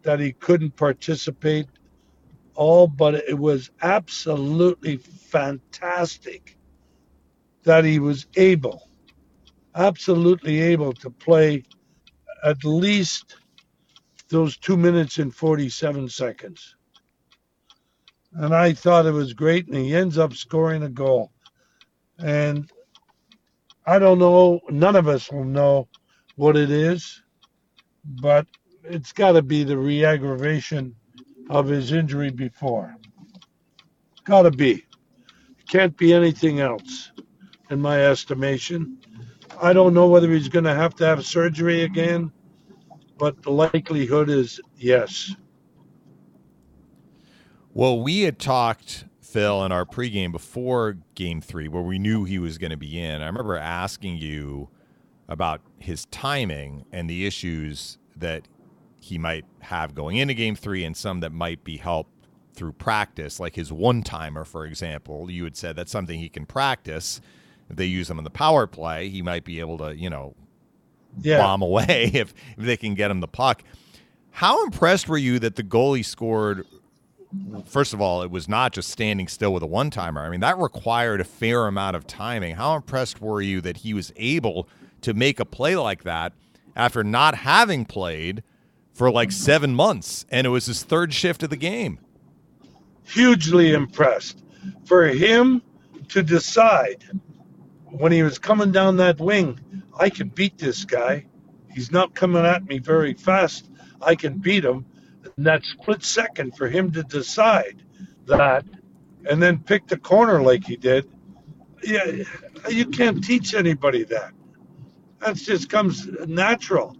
that 0.03 0.21
he 0.21 0.33
couldn't 0.33 0.77
participate 0.77 1.67
all, 2.55 2.89
but 2.89 3.15
it 3.15 3.39
was 3.39 3.71
absolutely 3.83 4.97
fantastic 4.97 6.57
that 7.63 7.85
he 7.85 7.99
was 7.99 8.27
able, 8.37 8.89
absolutely 9.75 10.61
able 10.61 10.93
to 10.95 11.11
play 11.11 11.63
at 12.45 12.65
least 12.65 13.37
those 14.29 14.57
two 14.57 14.77
minutes 14.77 15.19
and 15.19 15.35
47 15.35 16.09
seconds. 16.09 16.77
And 18.33 18.55
I 18.55 18.73
thought 18.73 19.07
it 19.07 19.13
was 19.13 19.33
great, 19.33 19.67
and 19.69 19.77
he 19.77 19.95
ends 19.95 20.19
up 20.19 20.35
scoring 20.35 20.83
a 20.83 20.89
goal. 20.89 21.33
And 22.19 22.71
I 23.87 23.99
don't 23.99 24.19
know, 24.19 24.61
none 24.69 24.97
of 24.97 25.09
us 25.09 25.31
will 25.31 25.45
know 25.45 25.89
what 26.37 26.57
it 26.57 26.71
is, 26.71 27.23
but 28.09 28.47
it's 28.85 29.13
got 29.13 29.33
to 29.33 29.43
be 29.43 29.65
the 29.65 29.77
re 29.77 30.05
aggravation 30.05 30.95
of 31.51 31.67
his 31.67 31.93
injury 31.93 32.31
before. 32.31 32.95
Got 34.25 34.43
to 34.43 34.51
be. 34.51 34.85
Can't 35.69 35.97
be 35.97 36.15
anything 36.15 36.61
else, 36.61 37.13
in 37.71 37.81
my 37.81 38.07
estimation. 38.07 38.99
I 39.61 39.73
don't 39.73 39.95
know 39.95 40.09
whether 40.09 40.31
he's 40.31 40.49
going 40.49 40.65
to 40.65 40.75
have 40.75 40.95
to 40.97 41.07
have 41.07 41.25
surgery 41.27 41.83
again, 41.83 42.33
but 43.19 43.43
the 43.43 43.51
likelihood 43.51 44.31
is 44.31 44.61
yes. 44.77 45.35
Well, 47.75 48.01
we 48.01 48.23
had 48.23 48.39
talked, 48.39 49.05
Phil, 49.21 49.65
in 49.65 49.73
our 49.73 49.85
pregame 49.85 50.33
before 50.33 50.99
game 51.15 51.41
three, 51.41 51.69
where 51.69 51.83
we 51.83 51.99
knew 51.99 52.25
he 52.25 52.39
was 52.39 52.57
going 52.57 52.71
to 52.71 52.77
be 52.77 52.99
in. 52.99 53.21
I 53.21 53.27
remember 53.27 53.57
asking 53.57 54.19
you 54.19 54.71
about 55.29 55.61
his 55.79 56.07
timing 56.07 56.85
and 56.93 57.09
the 57.09 57.27
issues 57.27 57.99
that 58.17 58.49
he 59.01 59.19
might 59.19 59.45
have 59.61 59.95
going 59.95 60.17
into 60.17 60.35
game 60.35 60.57
three 60.57 60.85
and 60.85 60.97
some 60.97 61.21
that 61.21 61.33
might 61.33 61.63
be 61.65 61.77
helped 61.77 62.11
through 62.55 62.73
practice, 62.73 63.39
like 63.39 63.55
his 63.55 63.73
one 63.73 64.03
timer, 64.03 64.45
for 64.45 64.65
example. 64.67 65.31
You 65.31 65.45
had 65.45 65.57
said 65.57 65.77
that's 65.77 65.93
something 65.93 66.19
he 66.19 66.29
can 66.29 66.47
practice. 66.47 67.21
If 67.71 67.77
they 67.77 67.85
use 67.87 68.11
him 68.11 68.19
in 68.19 68.25
the 68.25 68.31
power 68.31 68.67
play, 68.67 69.09
he 69.09 69.23
might 69.23 69.45
be 69.45 69.61
able 69.61 69.79
to, 69.79 69.97
you 69.97 70.11
know, 70.11 70.35
Yeah. 71.21 71.39
bomb 71.39 71.63
away 71.63 72.11
if, 72.15 72.35
if 72.57 72.65
they 72.65 72.77
can 72.77 72.95
get 72.95 73.11
him 73.11 73.21
the 73.21 73.29
puck. 73.29 73.63
How 74.31 74.65
impressed 74.65 75.09
were 75.09 75.19
you 75.19 75.39
that 75.41 75.57
the 75.57 75.63
goalie 75.63 76.05
scored? 76.05 76.67
First 77.67 77.93
of 77.93 78.01
all, 78.01 78.23
it 78.23 78.31
was 78.31 78.49
not 78.49 78.73
just 78.73 78.89
standing 78.89 79.29
still 79.29 79.53
with 79.53 79.63
a 79.63 79.67
one 79.67 79.91
timer. 79.91 80.23
I 80.25 80.31
mean, 80.31 80.41
that 80.41 80.59
required 80.59 81.21
a 81.21 81.25
fair 81.25 81.67
amount 81.67 81.95
of 81.95 82.07
timing. 82.07 82.57
How 82.57 82.75
impressed 82.75 83.21
were 83.21 83.43
you 83.43 83.61
that 83.61 83.79
he 83.79 83.93
was 83.95 84.13
able 84.17 84.69
to 85.03 85.15
make 85.15 85.41
a 85.41 85.45
play 85.45 85.77
like 85.77 86.05
that 86.05 86.33
after 86.77 87.03
not 87.03 87.35
having 87.37 87.85
played 87.85 88.43
for 88.93 89.11
like 89.11 89.33
seven 89.33 89.75
months 89.75 90.27
and 90.31 90.47
it 90.47 90.51
was 90.51 90.67
his 90.67 90.83
third 90.83 91.13
shift 91.13 91.43
of 91.43 91.51
the 91.51 91.57
game? 91.57 91.99
hugely 93.09 93.73
impressed. 93.73 94.43
For 94.85 95.07
him 95.07 95.63
to 96.09 96.23
decide 96.23 97.05
when 97.85 98.13
he 98.13 98.23
was 98.23 98.39
coming 98.39 98.73
down 98.73 98.97
that 98.99 99.19
wing, 99.19 99.59
I 99.99 100.11
can 100.11 100.29
beat 100.29 100.59
this 100.59 100.85
guy. 100.85 101.27
He's 101.73 101.91
not 101.91 102.15
coming 102.15 102.45
at 102.45 102.67
me 102.67 102.79
very 102.79 103.15
fast. 103.15 103.71
I 104.01 104.15
can 104.15 104.39
beat 104.39 104.65
him. 104.65 104.85
And 105.37 105.47
that 105.47 105.65
split 105.65 106.05
second 106.05 106.57
for 106.57 106.69
him 106.69 106.93
to 106.93 107.03
decide 107.03 107.83
that 108.27 108.65
and 109.29 109.43
then 109.43 109.59
pick 109.59 109.87
the 109.87 109.99
corner 109.99 110.43
like 110.43 110.65
he 110.65 110.77
did. 110.77 111.09
Yeah, 111.83 112.25
you 112.69 112.87
can't 112.87 113.23
teach 113.23 113.55
anybody 113.55 114.05
that. 114.05 114.33
That 115.21 115.37
just 115.37 115.69
comes 115.69 116.07
natural. 116.27 116.97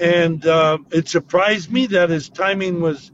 And 0.00 0.44
uh, 0.46 0.78
it 0.90 1.08
surprised 1.08 1.70
me 1.70 1.86
that 1.88 2.10
his 2.10 2.28
timing 2.28 2.80
was 2.80 3.12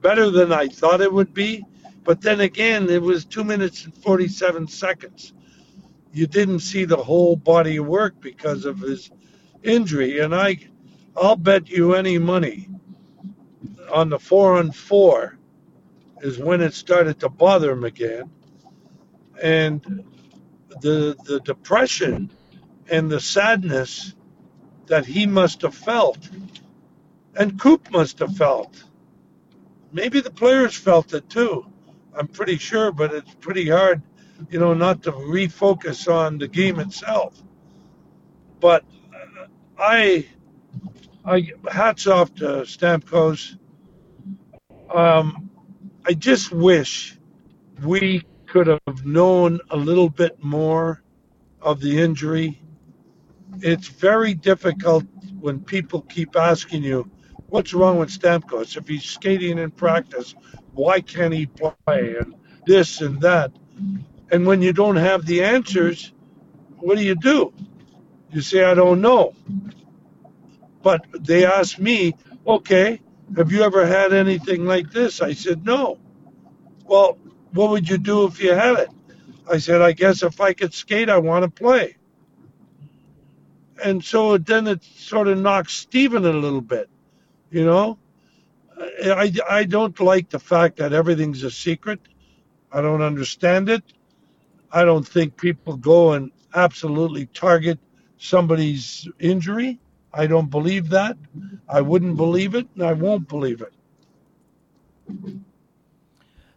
better 0.00 0.30
than 0.30 0.52
I 0.52 0.68
thought 0.68 1.00
it 1.00 1.12
would 1.12 1.34
be. 1.34 1.64
But 2.04 2.20
then 2.20 2.40
again, 2.40 2.88
it 2.88 3.02
was 3.02 3.24
two 3.24 3.44
minutes 3.44 3.84
and 3.84 3.96
47 3.96 4.68
seconds. 4.68 5.32
You 6.12 6.26
didn't 6.26 6.60
see 6.60 6.84
the 6.84 6.96
whole 6.96 7.36
body 7.36 7.76
of 7.76 7.86
work 7.86 8.20
because 8.20 8.64
of 8.64 8.78
his 8.78 9.10
injury. 9.62 10.20
And 10.20 10.34
I, 10.34 10.58
I'll 11.16 11.36
bet 11.36 11.68
you 11.68 11.94
any 11.94 12.18
money 12.18 12.68
on 13.92 14.08
the 14.08 14.18
four 14.18 14.58
on 14.58 14.70
four 14.72 15.36
is 16.20 16.38
when 16.38 16.60
it 16.60 16.74
started 16.74 17.20
to 17.20 17.28
bother 17.28 17.72
him 17.72 17.84
again. 17.84 18.30
And 19.42 20.04
the, 20.80 21.16
the 21.24 21.40
depression 21.40 22.30
and 22.90 23.10
the 23.10 23.20
sadness 23.20 24.14
that 24.86 25.06
he 25.06 25.26
must 25.26 25.62
have 25.62 25.74
felt 25.74 26.28
and 27.36 27.60
Coop 27.60 27.90
must 27.90 28.18
have 28.18 28.36
felt. 28.36 28.82
Maybe 29.92 30.20
the 30.20 30.30
players 30.30 30.76
felt 30.76 31.14
it 31.14 31.28
too 31.28 31.66
I'm 32.18 32.26
pretty 32.26 32.58
sure, 32.58 32.90
but 32.90 33.14
it's 33.14 33.32
pretty 33.34 33.68
hard, 33.68 34.02
you 34.50 34.58
know, 34.58 34.74
not 34.74 35.04
to 35.04 35.12
refocus 35.12 36.12
on 36.12 36.38
the 36.38 36.48
game 36.48 36.80
itself. 36.80 37.40
But 38.58 38.82
uh, 39.14 39.46
I, 39.78 40.26
I 41.24 41.52
hats 41.70 42.08
off 42.08 42.34
to 42.36 42.64
Stamkos. 42.64 43.56
Um, 44.92 45.48
I 46.04 46.14
just 46.14 46.50
wish 46.50 47.16
we 47.84 48.24
could 48.46 48.66
have 48.66 49.06
known 49.06 49.60
a 49.70 49.76
little 49.76 50.08
bit 50.08 50.42
more 50.42 51.02
of 51.60 51.80
the 51.80 52.00
injury. 52.00 52.60
It's 53.60 53.88
very 53.88 54.34
difficult 54.34 55.04
when 55.40 55.60
people 55.60 56.02
keep 56.02 56.36
asking 56.36 56.82
you, 56.82 57.10
what's 57.48 57.74
wrong 57.74 57.98
with 57.98 58.10
Stamkos? 58.10 58.76
If 58.76 58.88
he's 58.88 59.04
skating 59.04 59.58
in 59.58 59.70
practice, 59.70 60.34
why 60.72 61.00
can't 61.00 61.34
he 61.34 61.46
play? 61.46 62.16
And 62.16 62.34
this 62.66 63.00
and 63.00 63.20
that. 63.22 63.52
And 64.30 64.46
when 64.46 64.62
you 64.62 64.72
don't 64.72 64.96
have 64.96 65.24
the 65.24 65.44
answers, 65.44 66.12
what 66.78 66.98
do 66.98 67.04
you 67.04 67.14
do? 67.14 67.52
You 68.30 68.42
say, 68.42 68.64
I 68.64 68.74
don't 68.74 69.00
know. 69.00 69.34
But 70.82 71.06
they 71.12 71.44
asked 71.44 71.78
me, 71.78 72.14
okay, 72.46 73.00
have 73.36 73.52
you 73.52 73.62
ever 73.62 73.86
had 73.86 74.12
anything 74.12 74.64
like 74.64 74.90
this? 74.90 75.20
I 75.20 75.32
said, 75.32 75.64
no. 75.64 75.98
Well, 76.86 77.18
what 77.52 77.70
would 77.70 77.88
you 77.88 77.98
do 77.98 78.26
if 78.26 78.40
you 78.40 78.52
had 78.52 78.78
it? 78.78 78.88
I 79.50 79.58
said, 79.58 79.80
I 79.80 79.92
guess 79.92 80.22
if 80.22 80.40
I 80.40 80.52
could 80.52 80.74
skate, 80.74 81.08
I 81.08 81.18
want 81.18 81.44
to 81.44 81.50
play. 81.50 81.97
And 83.84 84.04
so 84.04 84.38
then 84.38 84.66
it 84.66 84.82
sort 84.82 85.28
of 85.28 85.38
knocks 85.38 85.74
Steven 85.74 86.24
a 86.24 86.32
little 86.32 86.60
bit, 86.60 86.88
you 87.50 87.64
know? 87.64 87.98
I, 88.78 89.32
I 89.48 89.64
don't 89.64 89.98
like 90.00 90.30
the 90.30 90.38
fact 90.38 90.76
that 90.76 90.92
everything's 90.92 91.42
a 91.42 91.50
secret. 91.50 92.00
I 92.72 92.80
don't 92.80 93.02
understand 93.02 93.68
it. 93.68 93.82
I 94.70 94.84
don't 94.84 95.06
think 95.06 95.36
people 95.36 95.76
go 95.76 96.12
and 96.12 96.30
absolutely 96.54 97.26
target 97.26 97.78
somebody's 98.18 99.08
injury. 99.18 99.78
I 100.12 100.26
don't 100.26 100.50
believe 100.50 100.90
that. 100.90 101.16
I 101.68 101.80
wouldn't 101.80 102.16
believe 102.16 102.54
it, 102.54 102.68
and 102.74 102.82
I 102.84 102.92
won't 102.92 103.28
believe 103.28 103.62
it. 103.62 103.72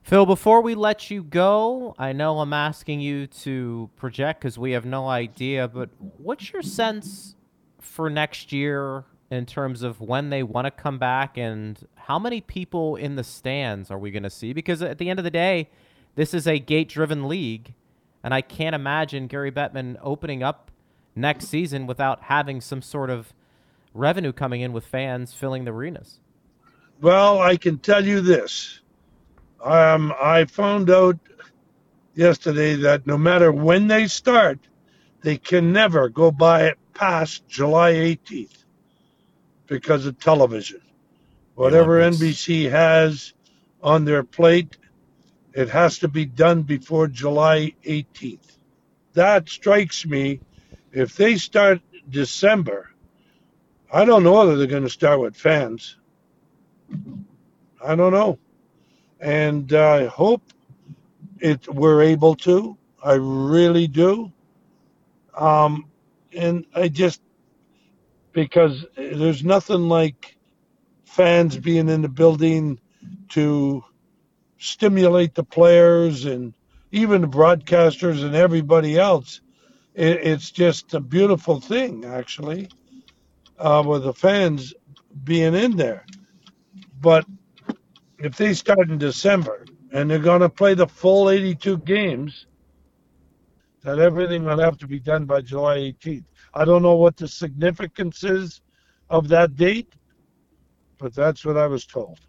Phil, 0.04 0.26
before 0.26 0.62
we 0.62 0.76
let 0.76 1.12
you 1.12 1.24
go, 1.24 1.96
I 1.98 2.12
know 2.12 2.40
I'm 2.40 2.54
asking 2.54 3.02
you 3.02 3.28
to 3.28 3.90
project 3.96 4.42
because 4.42 4.58
we 4.58 4.72
have 4.72 4.86
no 4.86 5.08
idea, 5.08 5.68
but 5.68 5.90
what's 6.18 6.52
your 6.52 6.64
sense 6.64 7.36
for 7.80 8.10
next 8.10 8.52
year 8.52 9.06
in 9.30 9.46
terms 9.46 9.84
of 9.84 10.02
when 10.02 10.30
they 10.30 10.44
want 10.44 10.66
to 10.66 10.72
come 10.72 10.98
back 10.98 11.38
and 11.38 11.88
how 11.96 12.20
many 12.20 12.42
people 12.42 12.96
in 12.98 13.16
the 13.16 13.24
stands 13.24 13.90
are 13.90 13.98
we 13.98 14.12
going 14.12 14.24
to 14.24 14.30
see? 14.30 14.54
Because 14.54 14.82
at 14.82 14.98
the 14.98 15.10
end 15.10 15.20
of 15.20 15.24
the 15.24 15.32
day, 15.32 15.70
this 16.16 16.34
is 16.34 16.46
a 16.48 16.60
gate 16.60 16.90
driven 16.90 17.28
league, 17.30 17.74
and 18.24 18.34
I 18.34 18.42
can't 18.42 18.76
imagine 18.76 19.28
Gary 19.28 19.52
Bettman 19.52 19.98
opening 20.02 20.44
up 20.44 20.72
next 21.16 21.48
season 21.48 21.88
without 21.88 22.24
having 22.24 22.60
some 22.60 22.82
sort 22.82 23.10
of 23.10 23.34
revenue 23.94 24.34
coming 24.34 24.62
in 24.62 24.74
with 24.74 24.86
fans 24.86 25.34
filling 25.34 25.64
the 25.64 25.72
arenas. 25.72 26.20
Well, 27.00 27.40
I 27.40 27.56
can 27.56 27.78
tell 27.78 28.06
you 28.06 28.20
this 28.20 28.81
um, 29.64 30.14
I 30.20 30.46
found 30.46 30.90
out 30.90 31.20
yesterday 32.16 32.76
that 32.76 33.06
no 33.06 33.18
matter 33.18 33.52
when 33.52 33.88
they 33.88 34.08
start, 34.08 34.60
they 35.22 35.38
can 35.38 35.72
never 35.72 36.10
go 36.10 36.32
by 36.32 36.66
it 36.66 36.78
past 36.94 37.48
July 37.48 37.94
18th 37.94 38.66
because 39.68 40.06
of 40.06 40.20
television. 40.20 40.82
Whatever 41.56 42.00
NBC 42.00 42.70
has 42.72 43.34
on 43.84 44.06
their 44.06 44.24
plate, 44.24 44.78
it 45.54 45.70
has 45.70 46.00
to 46.00 46.08
be 46.08 46.26
done 46.26 46.64
before 46.64 47.08
July 47.08 47.74
18th. 47.84 48.58
That 49.14 49.50
strikes 49.50 50.06
me. 50.06 50.40
If 50.92 51.16
they 51.16 51.36
start 51.36 51.82
December, 52.10 52.90
I 53.94 54.06
don't 54.06 54.24
know 54.24 54.34
whether 54.34 54.58
they're 54.58 54.68
going 54.68 54.84
to 54.84 54.90
start 54.90 55.20
with 55.20 55.36
fans. 55.36 55.98
I 57.84 57.96
don't 57.96 58.14
know 58.14 58.40
and 59.22 59.72
I 59.72 60.08
hope 60.08 60.42
it 61.40 61.68
we're 61.74 62.02
able 62.02 62.36
to. 62.38 62.78
I 63.04 63.14
really 63.14 63.88
do. 63.88 64.32
Um, 65.38 65.86
and 66.36 66.66
I 66.76 66.88
just 66.88 67.22
because 68.34 68.86
there's 68.96 69.44
nothing 69.44 69.90
like 69.90 70.38
fans 71.06 71.58
being 71.58 71.90
in 71.90 72.02
the 72.02 72.10
building 72.10 72.80
to 73.30 73.84
stimulate 74.58 75.36
the 75.36 75.44
players 75.44 76.26
and 76.26 76.54
even 76.92 77.22
the 77.22 77.28
broadcasters 77.28 78.24
and 78.24 78.36
everybody 78.36 78.98
else. 78.98 79.42
It, 79.94 80.20
it's 80.26 80.52
just 80.52 80.94
a 80.94 81.00
beautiful 81.00 81.60
thing, 81.60 82.06
actually, 82.06 82.70
uh, 83.60 83.84
with 83.86 84.04
the 84.04 84.14
fans 84.14 84.74
being 85.24 85.54
in 85.56 85.76
there. 85.76 86.06
But 87.00 87.26
if 88.24 88.38
they 88.38 88.54
start 88.54 88.90
in 88.90 88.98
December 88.98 89.66
and 89.92 90.10
they're 90.10 90.20
going 90.20 90.42
to 90.42 90.50
play 90.50 90.74
the 90.74 90.88
full 90.88 91.30
82 91.30 91.78
games, 91.80 92.46
that 93.84 94.00
everything 94.00 94.44
will 94.44 94.60
have 94.60 94.78
to 94.78 94.88
be 94.88 95.00
done 95.00 95.26
by 95.26 95.42
July 95.42 95.78
18th. 95.78 96.24
I 96.54 96.66
don't 96.66 96.84
know 96.84 96.96
what 96.96 97.18
the 97.18 97.28
significance 97.28 98.24
is 98.24 98.62
of 99.10 99.28
that 99.30 99.56
date, 99.56 99.94
but 100.98 101.16
that's 101.16 101.44
what 101.44 101.58
I 101.58 101.68
was 101.68 101.86
told. 101.86 102.20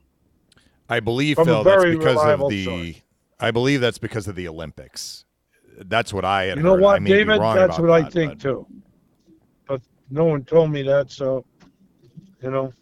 I 0.88 1.00
believe, 1.00 1.36
From 1.36 1.46
Phil, 1.46 1.64
that's 1.64 1.84
because 1.84 2.40
of 2.40 2.48
the. 2.48 2.64
Source. 2.64 3.02
I 3.40 3.50
believe 3.50 3.80
that's 3.80 3.98
because 3.98 4.28
of 4.28 4.34
the 4.34 4.48
Olympics. 4.48 5.24
That's 5.78 6.12
what 6.12 6.24
I 6.24 6.44
had. 6.44 6.58
You 6.58 6.62
know 6.62 6.72
heard. 6.72 6.82
what, 6.82 7.04
David? 7.04 7.40
That's 7.40 7.78
what 7.78 7.86
that, 7.86 7.92
I 7.92 8.02
think 8.08 8.32
but... 8.32 8.40
too. 8.40 8.66
But 9.66 9.80
no 10.10 10.24
one 10.24 10.44
told 10.44 10.70
me 10.70 10.82
that, 10.82 11.10
so 11.10 11.44
you 12.42 12.50
know. 12.50 12.72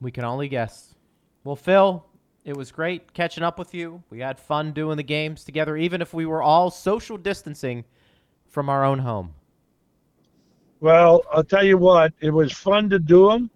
We 0.00 0.10
can 0.10 0.24
only 0.24 0.48
guess. 0.48 0.94
Well, 1.44 1.56
Phil, 1.56 2.04
it 2.44 2.56
was 2.56 2.70
great 2.72 3.12
catching 3.12 3.42
up 3.42 3.58
with 3.58 3.74
you. 3.74 4.02
We 4.10 4.20
had 4.20 4.38
fun 4.38 4.72
doing 4.72 4.96
the 4.96 5.02
games 5.02 5.44
together, 5.44 5.76
even 5.76 6.00
if 6.00 6.14
we 6.14 6.26
were 6.26 6.42
all 6.42 6.70
social 6.70 7.16
distancing 7.16 7.84
from 8.48 8.68
our 8.68 8.84
own 8.84 9.00
home. 9.00 9.34
Well, 10.80 11.22
I'll 11.32 11.44
tell 11.44 11.64
you 11.64 11.76
what, 11.76 12.12
it 12.20 12.30
was 12.30 12.52
fun 12.52 12.88
to 12.90 12.98
do 12.98 13.28
them. 13.28 13.50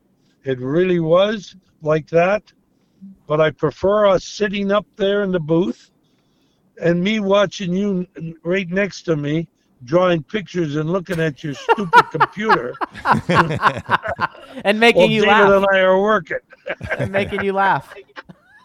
It 0.44 0.58
really 0.58 0.98
was 0.98 1.54
like 1.80 2.08
that. 2.08 2.52
But 3.26 3.40
I 3.40 3.50
prefer 3.50 4.06
us 4.06 4.24
sitting 4.24 4.70
up 4.72 4.86
there 4.96 5.22
in 5.22 5.32
the 5.32 5.40
booth 5.40 5.90
and 6.80 7.02
me 7.02 7.20
watching 7.20 7.72
you 7.72 8.06
right 8.44 8.68
next 8.68 9.02
to 9.02 9.16
me 9.16 9.48
drawing 9.84 10.22
pictures 10.22 10.76
and 10.76 10.90
looking 10.90 11.20
at 11.20 11.42
your 11.42 11.54
stupid 11.54 12.04
computer. 12.10 12.74
and 14.64 14.78
making 14.78 15.10
you 15.10 15.22
David 15.22 15.32
laugh. 15.32 15.50
and 15.52 15.66
I 15.72 15.80
are 15.80 16.00
working. 16.00 16.38
and 16.98 17.10
making 17.12 17.42
you 17.42 17.52
laugh. 17.52 17.94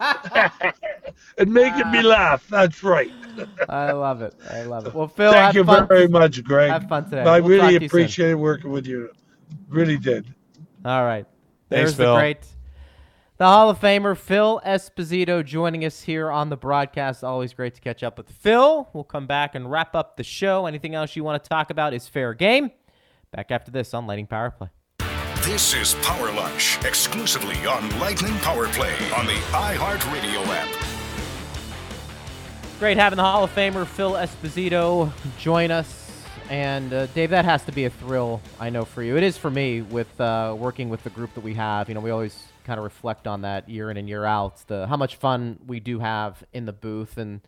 and 1.38 1.52
making 1.52 1.90
me 1.90 2.02
laugh. 2.02 2.46
That's 2.48 2.82
right. 2.82 3.10
I 3.68 3.92
love 3.92 4.22
it. 4.22 4.34
I 4.50 4.62
love 4.62 4.86
it. 4.86 4.94
Well, 4.94 5.08
Phil, 5.08 5.32
thank 5.32 5.54
you 5.54 5.64
fun. 5.64 5.88
very 5.88 6.08
much, 6.08 6.42
Greg. 6.44 6.70
Have 6.70 6.88
fun 6.88 7.04
today. 7.04 7.22
I 7.22 7.40
we'll 7.40 7.50
really 7.50 7.84
appreciated 7.84 8.36
working 8.36 8.70
with 8.70 8.86
you. 8.86 9.10
Really 9.68 9.96
did. 9.96 10.32
All 10.84 11.04
right. 11.04 11.26
Thanks, 11.68 11.92
There's 11.92 11.94
Phil. 11.96 12.14
the 12.14 12.20
great 12.20 12.46
the 13.38 13.46
Hall 13.46 13.70
of 13.70 13.78
Famer 13.78 14.16
Phil 14.16 14.60
Esposito 14.66 15.44
joining 15.44 15.84
us 15.84 16.02
here 16.02 16.28
on 16.28 16.48
the 16.48 16.56
broadcast. 16.56 17.22
Always 17.22 17.54
great 17.54 17.72
to 17.76 17.80
catch 17.80 18.02
up 18.02 18.18
with 18.18 18.28
Phil. 18.28 18.88
We'll 18.92 19.04
come 19.04 19.28
back 19.28 19.54
and 19.54 19.70
wrap 19.70 19.94
up 19.94 20.16
the 20.16 20.24
show. 20.24 20.66
Anything 20.66 20.96
else 20.96 21.14
you 21.14 21.22
want 21.22 21.40
to 21.40 21.48
talk 21.48 21.70
about 21.70 21.94
is 21.94 22.08
fair 22.08 22.34
game. 22.34 22.72
Back 23.30 23.52
after 23.52 23.70
this 23.70 23.94
on 23.94 24.08
Lightning 24.08 24.26
Power 24.26 24.50
Play. 24.50 24.70
This 25.42 25.72
is 25.72 25.94
Power 26.02 26.32
Lunch, 26.32 26.78
exclusively 26.84 27.64
on 27.64 27.96
Lightning 28.00 28.34
Power 28.38 28.66
Play 28.70 28.92
on 29.16 29.24
the 29.24 29.38
iHeartRadio 29.52 30.44
app. 30.48 30.68
Great 32.80 32.96
having 32.96 33.18
the 33.18 33.22
Hall 33.22 33.44
of 33.44 33.54
Famer 33.54 33.86
Phil 33.86 34.14
Esposito 34.14 35.12
join 35.38 35.70
us. 35.70 36.10
And 36.50 36.92
uh, 36.92 37.06
Dave, 37.06 37.30
that 37.30 37.44
has 37.44 37.62
to 37.66 37.72
be 37.72 37.84
a 37.84 37.90
thrill, 37.90 38.40
I 38.58 38.70
know, 38.70 38.84
for 38.84 39.04
you. 39.04 39.16
It 39.16 39.22
is 39.22 39.38
for 39.38 39.50
me 39.50 39.82
with 39.82 40.20
uh, 40.20 40.56
working 40.58 40.88
with 40.88 41.04
the 41.04 41.10
group 41.10 41.34
that 41.34 41.44
we 41.44 41.54
have. 41.54 41.88
You 41.88 41.94
know, 41.94 42.00
we 42.00 42.10
always 42.10 42.42
kind 42.68 42.78
of 42.78 42.84
reflect 42.84 43.26
on 43.26 43.40
that 43.40 43.66
year 43.66 43.90
in 43.90 43.96
and 43.96 44.06
year 44.06 44.26
out, 44.26 44.58
the 44.66 44.86
how 44.86 44.96
much 44.96 45.16
fun 45.16 45.58
we 45.66 45.80
do 45.80 46.00
have 46.00 46.44
in 46.52 46.66
the 46.66 46.72
booth, 46.72 47.16
and 47.16 47.40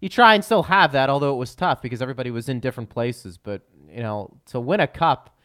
you 0.00 0.08
try 0.08 0.34
and 0.34 0.44
still 0.44 0.64
have 0.64 0.90
that, 0.92 1.08
although 1.08 1.32
it 1.32 1.38
was 1.38 1.54
tough 1.54 1.80
because 1.80 2.02
everybody 2.02 2.32
was 2.32 2.48
in 2.48 2.58
different 2.58 2.90
places. 2.90 3.38
But 3.38 3.62
you 3.88 4.02
know, 4.02 4.36
to 4.46 4.58
win 4.58 4.80
a 4.80 4.88
cup 4.88 5.38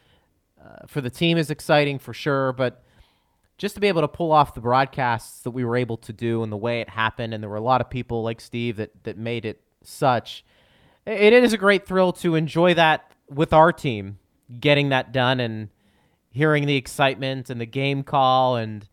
uh, 0.59 0.87
for 0.87 0.99
the 0.99 1.11
team 1.11 1.37
is 1.37 1.51
exciting 1.51 1.99
for 1.99 2.11
sure, 2.11 2.53
but 2.53 2.83
just 3.59 3.75
to 3.75 3.81
be 3.81 3.87
able 3.87 4.01
to 4.01 4.07
pull 4.07 4.31
off 4.31 4.55
the 4.55 4.61
broadcasts 4.61 5.41
that 5.41 5.51
we 5.51 5.63
were 5.63 5.77
able 5.77 5.97
to 5.97 6.11
do 6.11 6.41
and 6.41 6.51
the 6.51 6.57
way 6.57 6.81
it 6.81 6.89
happened, 6.89 7.31
and 7.31 7.43
there 7.43 7.49
were 7.51 7.55
a 7.55 7.61
lot 7.61 7.81
of 7.81 7.89
people 7.89 8.23
like 8.23 8.41
Steve 8.41 8.77
that 8.77 9.03
that 9.03 9.15
made 9.15 9.45
it 9.45 9.61
such. 9.83 10.43
It 11.05 11.33
is 11.33 11.53
a 11.53 11.57
great 11.57 11.85
thrill 11.85 12.13
to 12.13 12.33
enjoy 12.33 12.73
that 12.73 13.11
with 13.29 13.53
our 13.53 13.71
team, 13.71 14.17
getting 14.59 14.89
that 14.89 15.11
done 15.11 15.39
and 15.39 15.69
hearing 16.31 16.65
the 16.65 16.75
excitement 16.75 17.49
and 17.49 17.61
the 17.61 17.65
game 17.67 18.03
call 18.03 18.55
and 18.55 18.87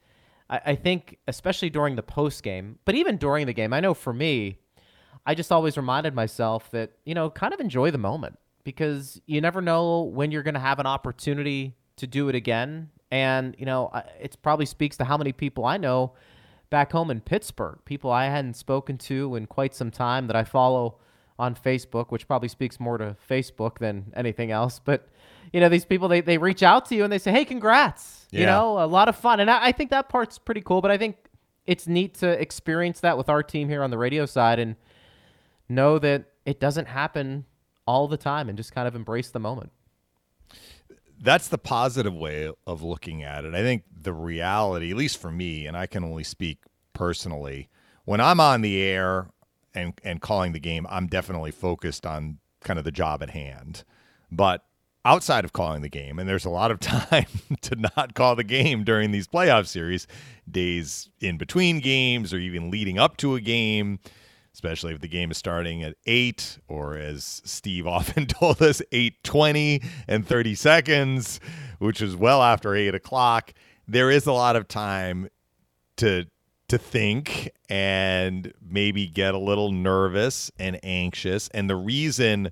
I, 0.48 0.60
I 0.66 0.74
think, 0.74 1.18
especially 1.26 1.70
during 1.70 1.96
the 1.96 2.02
post 2.02 2.42
game, 2.42 2.78
but 2.84 2.94
even 2.94 3.16
during 3.16 3.46
the 3.46 3.52
game, 3.52 3.72
I 3.72 3.80
know 3.80 3.94
for 3.94 4.12
me, 4.12 4.58
I 5.24 5.34
just 5.34 5.50
always 5.50 5.76
reminded 5.76 6.14
myself 6.14 6.70
that, 6.70 6.92
you 7.04 7.14
know, 7.14 7.30
kind 7.30 7.52
of 7.52 7.60
enjoy 7.60 7.90
the 7.90 7.98
moment 7.98 8.38
because 8.64 9.20
you 9.26 9.40
never 9.40 9.60
know 9.60 10.02
when 10.02 10.30
you're 10.30 10.42
going 10.42 10.54
to 10.54 10.60
have 10.60 10.78
an 10.78 10.86
opportunity 10.86 11.74
to 11.96 12.06
do 12.06 12.28
it 12.28 12.34
again. 12.34 12.90
And, 13.10 13.54
you 13.58 13.66
know, 13.66 13.90
it 14.20 14.36
probably 14.42 14.66
speaks 14.66 14.96
to 14.98 15.04
how 15.04 15.16
many 15.16 15.32
people 15.32 15.64
I 15.64 15.76
know 15.76 16.14
back 16.70 16.92
home 16.92 17.10
in 17.10 17.20
Pittsburgh, 17.20 17.78
people 17.84 18.10
I 18.10 18.26
hadn't 18.26 18.54
spoken 18.54 18.98
to 18.98 19.36
in 19.36 19.46
quite 19.46 19.74
some 19.74 19.90
time 19.90 20.26
that 20.26 20.36
I 20.36 20.44
follow 20.44 20.98
on 21.38 21.54
Facebook, 21.54 22.10
which 22.10 22.26
probably 22.26 22.48
speaks 22.48 22.80
more 22.80 22.98
to 22.98 23.16
Facebook 23.28 23.78
than 23.78 24.12
anything 24.16 24.50
else. 24.50 24.80
But, 24.84 25.08
you 25.52 25.60
know, 25.60 25.68
these 25.68 25.84
people, 25.84 26.08
they, 26.08 26.20
they 26.20 26.38
reach 26.38 26.62
out 26.62 26.86
to 26.86 26.94
you 26.94 27.04
and 27.04 27.12
they 27.12 27.18
say, 27.18 27.30
hey, 27.32 27.44
congrats. 27.44 28.26
Yeah. 28.30 28.40
You 28.40 28.46
know, 28.46 28.84
a 28.84 28.86
lot 28.86 29.08
of 29.08 29.16
fun. 29.16 29.40
And 29.40 29.50
I, 29.50 29.66
I 29.66 29.72
think 29.72 29.90
that 29.90 30.08
part's 30.08 30.38
pretty 30.38 30.60
cool. 30.60 30.80
But 30.80 30.90
I 30.90 30.98
think 30.98 31.16
it's 31.66 31.86
neat 31.86 32.14
to 32.14 32.28
experience 32.28 33.00
that 33.00 33.16
with 33.16 33.28
our 33.28 33.42
team 33.42 33.68
here 33.68 33.82
on 33.82 33.90
the 33.90 33.98
radio 33.98 34.26
side 34.26 34.58
and 34.58 34.76
know 35.68 35.98
that 35.98 36.26
it 36.44 36.60
doesn't 36.60 36.86
happen 36.86 37.44
all 37.86 38.08
the 38.08 38.16
time 38.16 38.48
and 38.48 38.56
just 38.56 38.72
kind 38.72 38.86
of 38.86 38.94
embrace 38.94 39.30
the 39.30 39.40
moment. 39.40 39.70
That's 41.18 41.48
the 41.48 41.58
positive 41.58 42.14
way 42.14 42.50
of 42.66 42.82
looking 42.82 43.22
at 43.22 43.44
it. 43.44 43.54
I 43.54 43.62
think 43.62 43.84
the 43.90 44.12
reality, 44.12 44.90
at 44.90 44.96
least 44.96 45.18
for 45.18 45.30
me, 45.30 45.66
and 45.66 45.76
I 45.76 45.86
can 45.86 46.04
only 46.04 46.24
speak 46.24 46.58
personally, 46.92 47.68
when 48.04 48.20
I'm 48.20 48.38
on 48.38 48.60
the 48.60 48.82
air 48.82 49.30
and 49.74 49.94
and 50.04 50.20
calling 50.20 50.52
the 50.52 50.60
game, 50.60 50.86
I'm 50.90 51.06
definitely 51.06 51.52
focused 51.52 52.04
on 52.04 52.38
kind 52.62 52.78
of 52.78 52.84
the 52.84 52.92
job 52.92 53.22
at 53.22 53.30
hand. 53.30 53.82
But 54.30 54.65
outside 55.06 55.44
of 55.44 55.52
calling 55.52 55.82
the 55.82 55.88
game, 55.88 56.18
and 56.18 56.28
there's 56.28 56.44
a 56.44 56.50
lot 56.50 56.70
of 56.70 56.80
time 56.80 57.26
to 57.62 57.76
not 57.96 58.14
call 58.14 58.36
the 58.36 58.44
game 58.44 58.84
during 58.84 59.12
these 59.12 59.28
playoff 59.28 59.66
series, 59.66 60.06
days 60.50 61.08
in 61.20 61.38
between 61.38 61.80
games 61.80 62.34
or 62.34 62.38
even 62.38 62.70
leading 62.70 62.98
up 62.98 63.16
to 63.18 63.34
a 63.36 63.40
game, 63.40 64.00
especially 64.52 64.92
if 64.92 65.00
the 65.00 65.08
game 65.08 65.30
is 65.30 65.38
starting 65.38 65.82
at 65.82 65.94
eight, 66.06 66.58
or 66.68 66.96
as 66.96 67.40
Steve 67.44 67.86
often 67.98 68.26
told 68.26 68.60
us, 68.60 68.82
eight 68.92 69.22
twenty 69.22 69.80
and 70.08 70.26
thirty 70.26 70.54
seconds, 70.54 71.40
which 71.78 72.02
is 72.02 72.16
well 72.16 72.42
after 72.42 72.74
eight 72.74 72.94
o'clock. 72.94 73.54
There 73.88 74.10
is 74.10 74.26
a 74.26 74.32
lot 74.32 74.56
of 74.56 74.66
time 74.66 75.28
to 75.98 76.26
to 76.68 76.78
think 76.78 77.50
and 77.68 78.52
maybe 78.60 79.06
get 79.06 79.34
a 79.34 79.38
little 79.38 79.70
nervous 79.70 80.50
and 80.58 80.80
anxious. 80.82 81.48
And 81.54 81.70
the 81.70 81.76
reason 81.76 82.50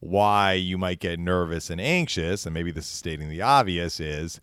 why 0.00 0.52
you 0.52 0.78
might 0.78 1.00
get 1.00 1.18
nervous 1.18 1.70
and 1.70 1.80
anxious, 1.80 2.46
and 2.46 2.54
maybe 2.54 2.70
this 2.70 2.84
is 2.84 2.90
stating 2.90 3.28
the 3.28 3.42
obvious, 3.42 3.98
is 4.00 4.40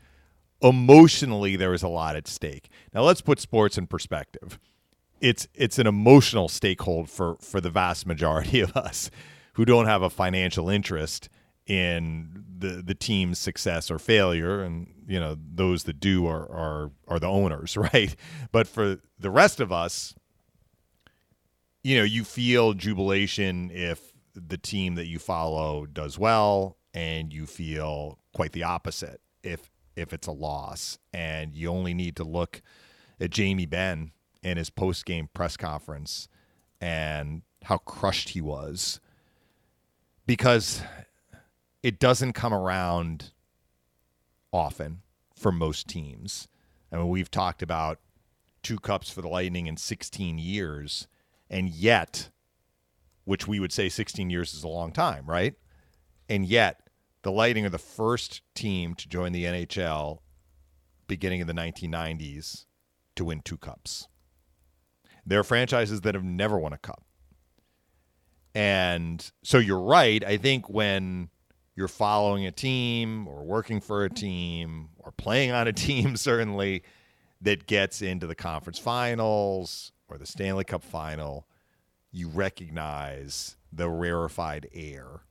emotionally 0.62 1.56
there 1.56 1.74
is 1.74 1.84
a 1.84 1.88
lot 1.88 2.16
at 2.16 2.28
stake. 2.28 2.70
Now 2.93 3.01
let's 3.01 3.22
put 3.22 3.39
sports 3.39 3.78
in 3.78 3.88
perspective. 3.88 4.60
It's 5.22 5.47
it's 5.54 5.80
an 5.80 5.88
emotional 5.88 6.47
stakehold 6.47 7.10
for 7.10 7.38
for 7.39 7.62
the 7.62 7.70
vast 7.70 8.06
majority 8.06 8.60
of 8.62 8.76
us 8.76 9.12
who 9.54 9.66
don't 9.66 9.86
have 9.86 10.01
a 10.01 10.10
financial 10.10 10.70
interest 10.70 11.30
in 11.66 12.43
the 12.58 12.82
the 12.82 12.95
team's 12.95 13.39
success 13.39 13.89
or 13.89 13.97
failure 13.97 14.62
and 14.62 14.88
you 15.08 15.20
know 15.20 15.38
those 15.54 15.84
that 15.84 15.99
do 15.99 16.28
are 16.28 16.43
are 16.51 16.91
are 17.08 17.20
the 17.20 17.28
owners 17.28 17.78
right 17.93 18.16
but 18.51 18.68
for 18.68 18.99
the 19.18 19.30
rest 19.30 19.62
of 19.62 19.72
us 19.72 20.14
you 21.82 21.97
know 21.97 22.04
you 22.04 22.26
feel 22.26 22.74
jubilation 22.74 23.72
if 23.74 24.12
the 24.34 24.58
team 24.58 24.96
that 24.96 25.08
you 25.08 25.20
follow 25.20 25.86
does 25.86 26.18
well 26.18 26.78
and 26.94 27.34
you 27.34 27.46
feel 27.46 28.20
quite 28.34 28.52
the 28.52 28.64
opposite 28.64 29.22
if 29.44 29.72
if 29.96 30.12
it's 30.12 30.28
a 30.28 30.32
loss 30.32 30.98
and 31.14 31.56
you 31.56 31.70
only 31.70 31.94
need 31.94 32.16
to 32.16 32.24
look 32.24 32.62
at 33.20 33.30
Jamie 33.30 33.68
Benn 33.68 34.12
in 34.42 34.58
his 34.58 34.72
post-game 34.72 35.30
press 35.34 35.56
conference 35.56 36.28
and 36.82 37.44
how 37.64 37.78
crushed 37.78 38.30
he 38.30 38.42
was 38.42 39.00
because 40.26 40.82
it 41.84 42.00
doesn't 42.00 42.34
come 42.34 42.54
around 42.54 43.32
often 44.52 45.02
for 45.36 45.52
most 45.52 45.88
teams. 45.88 46.48
I 46.92 46.98
mean, 46.98 47.10
we've 47.10 47.32
talked 47.32 47.62
about 47.62 48.00
two 48.62 48.80
cups 48.80 49.10
for 49.10 49.22
the 49.22 49.28
Lightning 49.28 49.68
in 49.68 49.78
16 49.78 50.38
years, 50.38 51.08
and 51.50 51.70
yet, 51.70 52.30
which 53.26 53.47
we 53.47 53.59
would 53.59 53.71
say 53.71 53.89
16 53.89 54.30
years 54.30 54.53
is 54.53 54.63
a 54.63 54.67
long 54.67 54.91
time, 54.91 55.26
right? 55.26 55.55
And 56.30 56.45
yet, 56.45 56.88
the 57.24 57.32
Lightning 57.32 57.65
are 57.65 57.69
the 57.69 57.78
first 57.78 58.41
team 58.53 58.95
to 58.95 59.07
join 59.07 59.32
the 59.32 59.45
NHL 59.45 60.19
beginning 61.07 61.41
in 61.41 61.47
the 61.47 61.53
1990s 61.53 62.65
to 63.15 63.26
win 63.26 63.41
two 63.41 63.57
cups. 63.57 64.07
There 65.26 65.39
are 65.39 65.43
franchises 65.43 66.01
that 66.01 66.15
have 66.15 66.24
never 66.24 66.59
won 66.59 66.74
a 66.74 66.78
cup. 66.78 67.03
And 68.55 69.32
so 69.43 69.57
you're 69.57 69.82
right. 69.82 70.24
I 70.24 70.38
think 70.38 70.69
when 70.69 71.30
you're 71.76 71.88
following 71.88 72.45
a 72.45 72.51
team 72.51 73.28
or 73.28 73.43
working 73.43 73.82
for 73.82 74.03
a 74.03 74.09
team 74.09 74.89
or 74.99 75.11
playing 75.11 75.51
on 75.51 75.67
a 75.67 75.74
team, 75.74 76.15
certainly, 76.17 76.84
that 77.41 77.65
gets 77.67 78.01
into 78.01 78.28
the 78.28 78.36
conference 78.36 78.80
finals 78.80 79.91
or 80.07 80.17
the 80.17 80.26
Stanley 80.26 80.63
Cup 80.63 80.84
final, 80.84 81.47
you 82.14 82.30
recognize 82.30 83.57
the 83.74 83.89
rarefied 83.89 84.70
air 84.74 85.24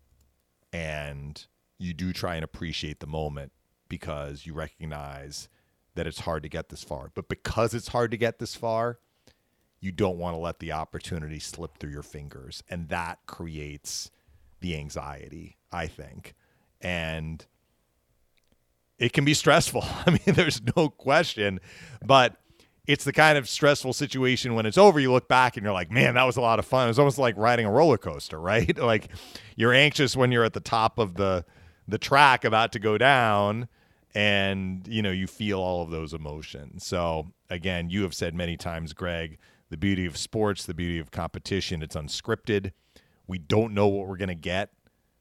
and 0.73 1.47
you 1.79 1.95
do 1.95 2.13
try 2.13 2.35
and 2.35 2.45
appreciate 2.45 3.01
the 3.01 3.07
moment 3.07 3.53
because 3.89 4.45
you 4.47 4.53
recognize 4.53 5.49
that 5.95 6.07
it's 6.07 6.21
hard 6.21 6.43
to 6.43 6.49
get 6.49 6.69
this 6.71 6.83
far. 6.83 7.11
But 7.15 7.29
because 7.29 7.73
it's 7.73 7.89
hard 7.89 8.11
to 8.11 8.17
get 8.17 8.39
this 8.41 8.57
far, 8.57 8.99
you 9.81 9.93
don't 9.93 10.19
want 10.19 10.35
to 10.35 10.39
let 10.39 10.59
the 10.59 10.73
opportunity 10.73 11.39
slip 11.39 11.79
through 11.79 11.91
your 11.91 12.03
fingers. 12.03 12.65
And 12.69 12.89
that 12.89 13.19
creates 13.27 14.11
the 14.61 14.77
anxiety, 14.77 15.59
I 15.71 15.87
think. 15.87 16.35
And 16.81 17.45
it 18.99 19.13
can 19.13 19.25
be 19.25 19.35
stressful. 19.35 19.85
I 20.07 20.11
mean, 20.11 20.35
there's 20.35 20.61
no 20.77 20.89
question, 20.89 21.61
but 22.05 22.37
it's 22.87 23.05
the 23.05 23.13
kind 23.13 23.39
of 23.39 23.49
stressful 23.49 23.93
situation 23.93 24.55
when 24.55 24.67
it's 24.67 24.79
over. 24.79 24.99
You 24.99 25.13
look 25.13 25.29
back 25.29 25.57
and 25.57 25.65
you're 25.65 25.73
like, 25.73 25.91
man, 25.91 26.15
that 26.15 26.25
was 26.25 26.37
a 26.37 26.41
lot 26.41 26.59
of 26.59 26.67
fun. 26.67 26.87
It 26.87 26.91
was 26.91 26.99
almost 26.99 27.19
like 27.19 27.37
riding 27.37 27.67
a 27.67 27.71
roller 27.71 27.99
coaster, 27.99 28.41
right? 28.41 28.77
like 28.79 29.09
you're 29.57 29.73
anxious 29.73 30.17
when 30.17 30.33
you're 30.33 30.45
at 30.45 30.53
the 30.53 30.61
top 30.61 30.99
of 30.99 31.15
the 31.15 31.45
the 31.89 31.99
track 31.99 32.45
about 32.45 32.73
to 32.73 32.79
go 32.79 32.97
down 32.97 33.69
and 34.15 34.87
you 34.87 35.03
know 35.03 35.11
you 35.11 35.27
feel 35.27 35.59
all 35.59 35.83
of 35.83 35.91
those 35.91 36.15
emotions 36.15 36.87
so 36.87 37.33
again 37.51 37.91
you 37.91 38.03
have 38.03 38.15
said 38.15 38.35
many 38.35 38.57
times 38.57 38.93
greg 38.93 39.37
the 39.69 39.77
beauty 39.77 40.07
of 40.07 40.17
sports 40.17 40.65
the 40.65 40.75
beauty 40.75 41.01
of 41.01 41.11
competition 41.11 41.83
it's 41.83 41.97
unscripted 41.97 42.71
we 43.27 43.37
don't 43.37 43.75
know 43.75 43.89
what 43.89 44.07
we're 44.07 44.17
going 44.17 44.29
to 44.29 44.35
get 44.35 44.71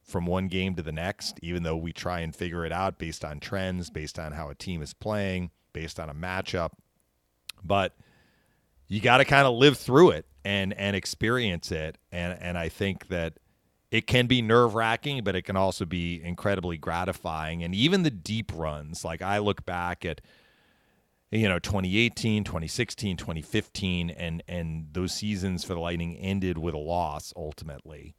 from 0.03 0.25
one 0.25 0.47
game 0.47 0.75
to 0.75 0.81
the 0.81 0.91
next, 0.91 1.39
even 1.41 1.63
though 1.63 1.77
we 1.77 1.93
try 1.93 2.19
and 2.19 2.35
figure 2.35 2.65
it 2.65 2.71
out 2.71 2.97
based 2.97 3.23
on 3.23 3.39
trends, 3.39 3.89
based 3.89 4.19
on 4.19 4.33
how 4.33 4.49
a 4.49 4.55
team 4.55 4.81
is 4.81 4.93
playing, 4.93 5.51
based 5.73 5.99
on 5.99 6.09
a 6.09 6.13
matchup. 6.13 6.71
But 7.63 7.95
you 8.87 8.99
got 8.99 9.17
to 9.17 9.25
kind 9.25 9.47
of 9.47 9.55
live 9.55 9.77
through 9.77 10.11
it 10.11 10.25
and 10.43 10.73
and 10.73 10.95
experience 10.95 11.71
it. 11.71 11.97
And 12.11 12.37
and 12.41 12.57
I 12.57 12.69
think 12.69 13.07
that 13.09 13.33
it 13.91 14.07
can 14.07 14.27
be 14.27 14.41
nerve 14.41 14.75
wracking, 14.75 15.23
but 15.23 15.35
it 15.35 15.43
can 15.43 15.55
also 15.55 15.85
be 15.85 16.21
incredibly 16.23 16.77
gratifying. 16.77 17.63
And 17.63 17.75
even 17.75 18.03
the 18.03 18.11
deep 18.11 18.51
runs, 18.55 19.03
like 19.03 19.21
I 19.21 19.39
look 19.39 19.65
back 19.65 20.05
at 20.05 20.21
you 21.31 21.47
know 21.47 21.59
2018 21.59 22.43
2016 22.43 23.15
2015 23.15 24.09
and 24.09 24.43
and 24.49 24.87
those 24.91 25.13
seasons 25.13 25.63
for 25.63 25.73
the 25.73 25.79
lightning 25.79 26.17
ended 26.17 26.57
with 26.57 26.73
a 26.73 26.77
loss 26.77 27.31
ultimately 27.37 28.15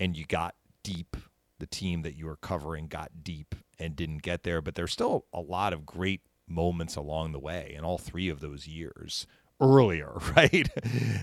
and 0.00 0.16
you 0.16 0.24
got 0.24 0.54
deep. 0.82 1.16
The 1.60 1.66
team 1.66 2.02
that 2.02 2.16
you 2.16 2.24
were 2.24 2.36
covering 2.36 2.86
got 2.88 3.22
deep 3.22 3.54
and 3.78 3.94
didn't 3.94 4.22
get 4.22 4.42
there, 4.42 4.62
but 4.62 4.74
there's 4.74 4.92
still 4.92 5.26
a 5.32 5.40
lot 5.40 5.74
of 5.74 5.84
great 5.84 6.22
moments 6.50 6.96
along 6.96 7.32
the 7.32 7.38
way 7.38 7.74
in 7.76 7.84
all 7.84 7.98
three 7.98 8.28
of 8.28 8.40
those 8.40 8.66
years 8.66 9.26
earlier, 9.60 10.12
right, 10.36 10.68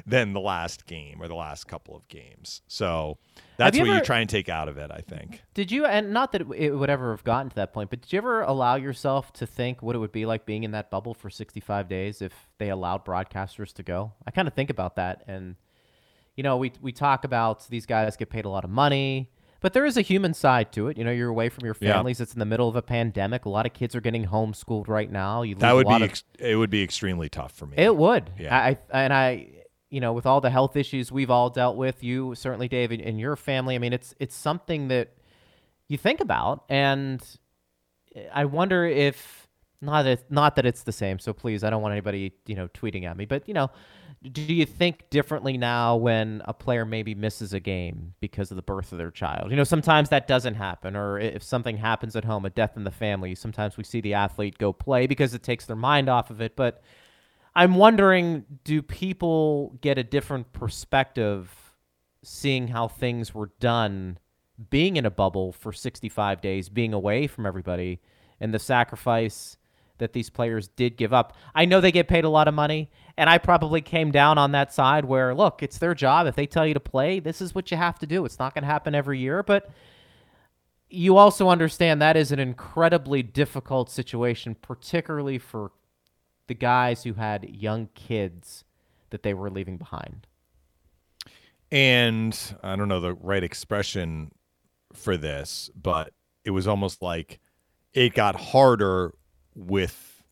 than 0.05 0.33
the 0.33 0.39
last 0.39 0.85
game 0.85 1.21
or 1.21 1.27
the 1.27 1.35
last 1.35 1.67
couple 1.67 1.95
of 1.95 2.07
games. 2.07 2.61
So 2.67 3.17
that's 3.57 3.75
you 3.75 3.83
what 3.83 3.89
ever, 3.89 3.97
you 3.97 4.03
try 4.03 4.19
and 4.19 4.29
take 4.29 4.49
out 4.49 4.69
of 4.69 4.77
it, 4.77 4.91
I 4.91 5.01
think. 5.01 5.43
Did 5.53 5.71
you, 5.71 5.85
and 5.85 6.13
not 6.13 6.31
that 6.33 6.43
it 6.55 6.71
would 6.71 6.89
ever 6.89 7.11
have 7.11 7.23
gotten 7.23 7.49
to 7.49 7.55
that 7.55 7.73
point, 7.73 7.89
but 7.89 8.01
did 8.01 8.13
you 8.13 8.17
ever 8.17 8.41
allow 8.41 8.75
yourself 8.75 9.33
to 9.33 9.47
think 9.47 9.81
what 9.81 9.95
it 9.95 9.99
would 9.99 10.11
be 10.11 10.25
like 10.25 10.45
being 10.45 10.63
in 10.63 10.71
that 10.71 10.91
bubble 10.91 11.13
for 11.13 11.29
65 11.29 11.89
days 11.89 12.21
if 12.21 12.33
they 12.59 12.69
allowed 12.69 13.03
broadcasters 13.03 13.73
to 13.73 13.83
go? 13.83 14.13
I 14.25 14.31
kind 14.31 14.47
of 14.47 14.53
think 14.53 14.69
about 14.69 14.95
that. 14.97 15.23
And, 15.27 15.55
you 16.35 16.43
know, 16.43 16.57
we, 16.57 16.71
we 16.81 16.91
talk 16.91 17.25
about 17.25 17.67
these 17.67 17.85
guys 17.85 18.15
get 18.15 18.29
paid 18.29 18.45
a 18.45 18.49
lot 18.49 18.63
of 18.63 18.69
money. 18.69 19.31
But 19.59 19.73
there 19.73 19.85
is 19.85 19.97
a 19.97 20.01
human 20.01 20.33
side 20.33 20.71
to 20.73 20.87
it. 20.87 20.97
You 20.97 21.03
know, 21.03 21.11
you're 21.11 21.29
away 21.29 21.49
from 21.49 21.65
your 21.65 21.73
families. 21.73 22.19
Yeah. 22.19 22.23
It's 22.23 22.33
in 22.33 22.39
the 22.39 22.45
middle 22.45 22.69
of 22.69 22.75
a 22.75 22.81
pandemic. 22.81 23.45
A 23.45 23.49
lot 23.49 23.65
of 23.65 23.73
kids 23.73 23.95
are 23.95 24.01
getting 24.01 24.27
homeschooled 24.27 24.87
right 24.87 25.11
now. 25.11 25.41
You 25.41 25.55
that 25.55 25.73
would 25.73 25.87
be 25.87 26.03
ex- 26.03 26.23
it 26.39 26.55
would 26.55 26.69
be 26.69 26.83
extremely 26.83 27.29
tough 27.29 27.53
for 27.53 27.65
me. 27.65 27.77
It 27.77 27.95
would. 27.95 28.29
Yeah. 28.37 28.55
I, 28.55 28.77
and 28.91 29.13
I 29.13 29.47
you 29.89 30.01
know, 30.01 30.13
with 30.13 30.25
all 30.25 30.41
the 30.41 30.49
health 30.49 30.75
issues 30.75 31.11
we've 31.11 31.31
all 31.31 31.49
dealt 31.49 31.77
with, 31.77 32.03
you 32.03 32.35
certainly, 32.35 32.67
David, 32.67 33.01
and 33.01 33.19
your 33.19 33.35
family. 33.35 33.75
I 33.75 33.79
mean, 33.79 33.93
it's 33.93 34.13
it's 34.19 34.35
something 34.35 34.89
that 34.89 35.13
you 35.87 35.97
think 35.97 36.19
about, 36.19 36.65
and 36.69 37.23
I 38.33 38.45
wonder 38.45 38.85
if 38.85 39.46
not 39.81 40.03
that 40.03 40.31
not 40.31 40.55
that 40.55 40.65
it's 40.65 40.83
the 40.83 40.91
same. 40.91 41.19
So 41.19 41.33
please, 41.33 41.63
I 41.63 41.69
don't 41.69 41.81
want 41.81 41.91
anybody 41.91 42.33
you 42.45 42.55
know 42.55 42.67
tweeting 42.69 43.05
at 43.05 43.15
me. 43.15 43.25
But 43.25 43.47
you 43.47 43.53
know, 43.53 43.69
do 44.31 44.41
you 44.41 44.65
think 44.65 45.09
differently 45.09 45.57
now 45.57 45.95
when 45.95 46.41
a 46.45 46.53
player 46.53 46.85
maybe 46.85 47.13
misses 47.13 47.53
a 47.53 47.59
game 47.59 48.13
because 48.19 48.49
of 48.51 48.55
the 48.55 48.63
birth 48.63 48.91
of 48.91 48.97
their 48.97 49.11
child? 49.11 49.51
You 49.51 49.57
know, 49.57 49.63
sometimes 49.63 50.09
that 50.09 50.27
doesn't 50.27 50.55
happen, 50.55 50.95
or 50.95 51.19
if 51.19 51.43
something 51.43 51.77
happens 51.77 52.15
at 52.15 52.25
home, 52.25 52.45
a 52.45 52.49
death 52.49 52.75
in 52.75 52.83
the 52.83 52.91
family, 52.91 53.35
sometimes 53.35 53.77
we 53.77 53.83
see 53.83 54.01
the 54.01 54.15
athlete 54.15 54.57
go 54.57 54.73
play 54.73 55.05
because 55.05 55.33
it 55.33 55.43
takes 55.43 55.65
their 55.65 55.75
mind 55.75 56.09
off 56.09 56.31
of 56.31 56.41
it. 56.41 56.55
But 56.55 56.81
I'm 57.55 57.75
wondering, 57.75 58.45
do 58.63 58.81
people 58.81 59.77
get 59.81 59.97
a 59.97 60.03
different 60.03 60.51
perspective 60.53 61.51
seeing 62.23 62.67
how 62.69 62.87
things 62.87 63.33
were 63.33 63.51
done, 63.59 64.17
being 64.69 64.97
in 64.97 65.05
a 65.05 65.11
bubble 65.11 65.51
for 65.51 65.71
65 65.71 66.41
days, 66.41 66.69
being 66.69 66.93
away 66.93 67.27
from 67.27 67.45
everybody, 67.45 67.99
and 68.39 68.53
the 68.53 68.59
sacrifice? 68.59 69.57
That 69.97 70.13
these 70.13 70.29
players 70.29 70.67
did 70.69 70.97
give 70.97 71.13
up. 71.13 71.35
I 71.55 71.65
know 71.65 71.81
they 71.81 71.91
get 71.91 72.07
paid 72.07 72.23
a 72.23 72.29
lot 72.29 72.47
of 72.47 72.53
money, 72.53 72.89
and 73.17 73.29
I 73.29 73.37
probably 73.37 73.81
came 73.81 74.11
down 74.11 74.37
on 74.37 74.51
that 74.51 74.73
side 74.73 75.05
where, 75.05 75.33
look, 75.33 75.63
it's 75.63 75.77
their 75.77 75.95
job. 75.95 76.27
If 76.27 76.35
they 76.35 76.45
tell 76.45 76.65
you 76.65 76.73
to 76.73 76.79
play, 76.79 77.19
this 77.19 77.41
is 77.41 77.55
what 77.55 77.71
you 77.71 77.77
have 77.77 77.99
to 77.99 78.07
do. 78.07 78.25
It's 78.25 78.39
not 78.39 78.53
going 78.53 78.63
to 78.63 78.69
happen 78.69 78.95
every 78.95 79.19
year, 79.19 79.43
but 79.43 79.69
you 80.89 81.17
also 81.17 81.49
understand 81.49 82.01
that 82.01 82.15
is 82.15 82.31
an 82.31 82.39
incredibly 82.39 83.21
difficult 83.23 83.89
situation, 83.89 84.55
particularly 84.61 85.37
for 85.37 85.71
the 86.47 86.53
guys 86.53 87.03
who 87.03 87.13
had 87.13 87.49
young 87.49 87.89
kids 87.93 88.63
that 89.09 89.23
they 89.23 89.33
were 89.33 89.49
leaving 89.49 89.77
behind. 89.77 90.27
And 91.71 92.39
I 92.63 92.75
don't 92.75 92.87
know 92.87 93.01
the 93.01 93.13
right 93.13 93.43
expression 93.43 94.31
for 94.93 95.17
this, 95.17 95.69
but 95.75 96.13
it 96.45 96.51
was 96.51 96.67
almost 96.67 97.01
like 97.01 97.39
it 97.93 98.13
got 98.13 98.35
harder 98.35 99.13
with 99.57 100.23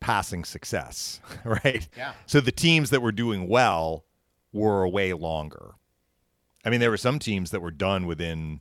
passing 0.00 0.44
success, 0.44 1.20
right? 1.44 1.86
Yeah. 1.96 2.12
So 2.26 2.40
the 2.40 2.52
teams 2.52 2.90
that 2.90 3.02
were 3.02 3.12
doing 3.12 3.48
well 3.48 4.04
were 4.52 4.82
away 4.82 5.12
longer. 5.12 5.74
I 6.64 6.70
mean, 6.70 6.80
there 6.80 6.90
were 6.90 6.96
some 6.96 7.18
teams 7.18 7.50
that 7.50 7.60
were 7.60 7.70
done 7.70 8.06
within 8.06 8.60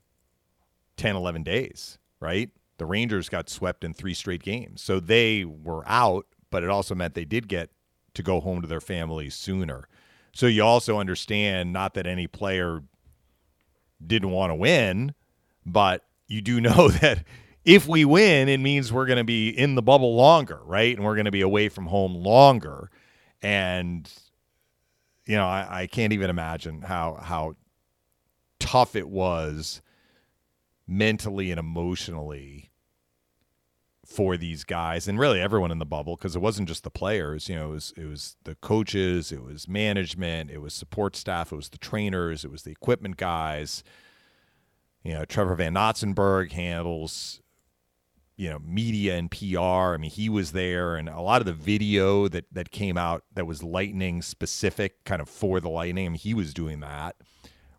10, 0.97 1.16
11 1.16 1.43
days, 1.43 1.97
right? 2.20 2.49
The 2.78 2.86
Rangers 2.86 3.30
got 3.30 3.49
swept 3.49 3.84
in 3.84 3.93
three 3.93 4.14
straight 4.14 4.43
games. 4.43 4.82
So 4.82 4.99
they 4.99 5.43
were 5.45 5.84
out, 5.88 6.26
but 6.49 6.64
it 6.64 6.70
also 6.70 6.95
meant 6.95 7.14
they 7.14 7.26
did 7.26 7.47
get 7.47 7.70
to 8.14 8.24
go 8.24 8.39
home 8.39 8.62
to 8.62 8.68
their 8.68 8.82
families 8.82 9.36
sooner. 9.36 9.88
So 10.34 10.47
you 10.47 10.64
also 10.64 10.97
understand 10.97 11.74
not 11.74 11.93
that 11.95 12.07
any 12.07 12.28
player 12.28 12.84
didn't 14.05 14.32
want 14.32 14.51
to 14.51 14.55
win, 14.55 15.14
but 15.66 16.05
you 16.28 16.41
do 16.41 16.62
know 16.62 16.89
that 16.89 17.24
if 17.66 17.88
we 17.88 18.05
win, 18.05 18.49
it 18.49 18.60
means 18.60 18.91
we're 18.91 19.05
going 19.05 19.18
to 19.18 19.24
be 19.24 19.49
in 19.49 19.76
the 19.76 19.82
bubble 19.82 20.16
longer, 20.16 20.60
right? 20.64 20.95
And 20.95 21.05
we're 21.05 21.16
going 21.16 21.26
to 21.26 21.32
be 21.32 21.41
away 21.41 21.70
from 21.70 21.88
home 21.88 22.16
longer. 22.16 22.89
And 23.41 24.12
you 25.26 25.36
know, 25.36 25.45
I, 25.45 25.82
I 25.82 25.88
can't 25.88 26.14
even 26.14 26.30
imagine 26.30 26.82
how 26.82 27.20
how 27.22 27.55
tough 28.60 28.95
it 28.95 29.07
was 29.07 29.82
mentally 30.88 31.51
and 31.51 31.60
emotionally 31.60 32.72
for 34.05 34.38
these 34.38 34.64
guys 34.64 35.07
and 35.07 35.20
really 35.20 35.39
everyone 35.39 35.70
in 35.70 35.78
the 35.78 35.86
bubble 35.86 36.16
because 36.16 36.36
it 36.36 36.41
wasn't 36.41 36.68
just 36.68 36.84
the 36.84 36.89
players 36.89 37.47
you 37.47 37.53
know 37.53 37.70
it 37.70 37.74
was 37.74 37.93
it 37.95 38.05
was 38.05 38.38
the 38.43 38.55
coaches 38.55 39.32
it 39.32 39.43
was 39.43 39.68
management 39.68 40.49
it 40.49 40.57
was 40.57 40.74
support 40.74 41.16
staff 41.16 41.51
it 41.51 41.55
was 41.55 41.70
the 41.70 41.78
trainers 41.78 42.43
it 42.43 42.49
was 42.49 42.64
the 42.64 42.72
equipment 42.72 43.18
guys 43.18 43.84
you 45.03 45.14
know 45.14 45.26
Trevor 45.26 45.53
Van 45.53 45.76
Notzenberg 45.76 46.51
handles 46.53 47.39
you 48.40 48.50
know 48.50 48.60
media 48.66 49.18
and 49.18 49.30
PR. 49.30 49.60
I 49.60 49.98
mean, 49.98 50.10
he 50.10 50.30
was 50.30 50.54
there, 50.54 50.96
and 50.96 51.10
a 51.10 51.20
lot 51.20 51.42
of 51.42 51.46
the 51.46 51.52
video 51.52 52.30
that 52.30 52.46
that 52.54 52.72
came 52.72 52.98
out 52.98 53.26
that 53.34 53.46
was 53.46 53.64
Lightning 53.64 54.22
specific, 54.22 55.04
kind 55.04 55.22
of 55.22 55.28
for 55.28 55.60
the 55.60 55.70
Lightning. 55.70 56.06
I 56.06 56.10
mean, 56.10 56.18
he 56.18 56.34
was 56.34 56.54
doing 56.54 56.80
that. 56.80 57.18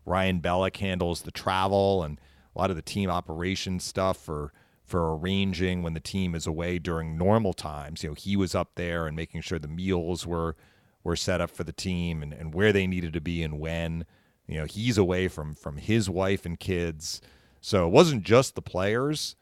Ryan 0.05 0.39
Bellick 0.39 0.77
handles 0.77 1.23
the 1.23 1.31
travel 1.31 2.03
and 2.03 2.19
a 2.55 2.59
lot 2.59 2.69
of 2.69 2.75
the 2.75 2.83
team 2.83 3.09
operations 3.09 3.83
stuff 3.83 4.17
for 4.17 4.53
for 4.85 5.15
arranging 5.15 5.81
when 5.81 5.95
the 5.95 5.99
team 5.99 6.35
is 6.35 6.45
away 6.45 6.77
during 6.77 7.17
normal 7.17 7.53
times. 7.53 8.03
You 8.03 8.09
know, 8.09 8.15
he 8.15 8.35
was 8.35 8.53
up 8.53 8.75
there 8.75 9.07
and 9.07 9.15
making 9.15 9.41
sure 9.41 9.57
the 9.57 9.67
meals 9.67 10.27
were 10.27 10.55
were 11.03 11.15
set 11.15 11.41
up 11.41 11.49
for 11.49 11.63
the 11.63 11.73
team 11.73 12.21
and, 12.21 12.33
and 12.33 12.53
where 12.53 12.71
they 12.71 12.85
needed 12.85 13.13
to 13.13 13.21
be 13.21 13.41
and 13.41 13.59
when. 13.59 14.05
You 14.45 14.59
know, 14.59 14.65
he's 14.65 14.99
away 14.99 15.27
from 15.27 15.55
from 15.55 15.77
his 15.77 16.07
wife 16.07 16.45
and 16.45 16.59
kids. 16.59 17.19
So 17.61 17.87
it 17.87 17.91
wasn't 17.91 18.23
just 18.23 18.53
the 18.53 18.61
players 18.61 19.35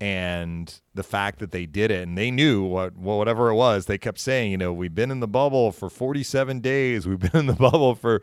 and 0.00 0.80
the 0.94 1.02
fact 1.02 1.38
that 1.38 1.52
they 1.52 1.66
did 1.66 1.90
it 1.90 2.06
and 2.06 2.18
they 2.18 2.30
knew 2.30 2.64
what 2.64 2.96
well, 2.96 3.16
whatever 3.16 3.48
it 3.48 3.54
was 3.54 3.86
they 3.86 3.96
kept 3.96 4.18
saying 4.18 4.50
you 4.50 4.58
know 4.58 4.72
we've 4.72 4.94
been 4.94 5.10
in 5.10 5.20
the 5.20 5.28
bubble 5.28 5.72
for 5.72 5.88
47 5.88 6.60
days. 6.60 7.06
We've 7.06 7.18
been 7.18 7.36
in 7.36 7.46
the 7.46 7.52
bubble 7.70 7.94
for 7.94 8.20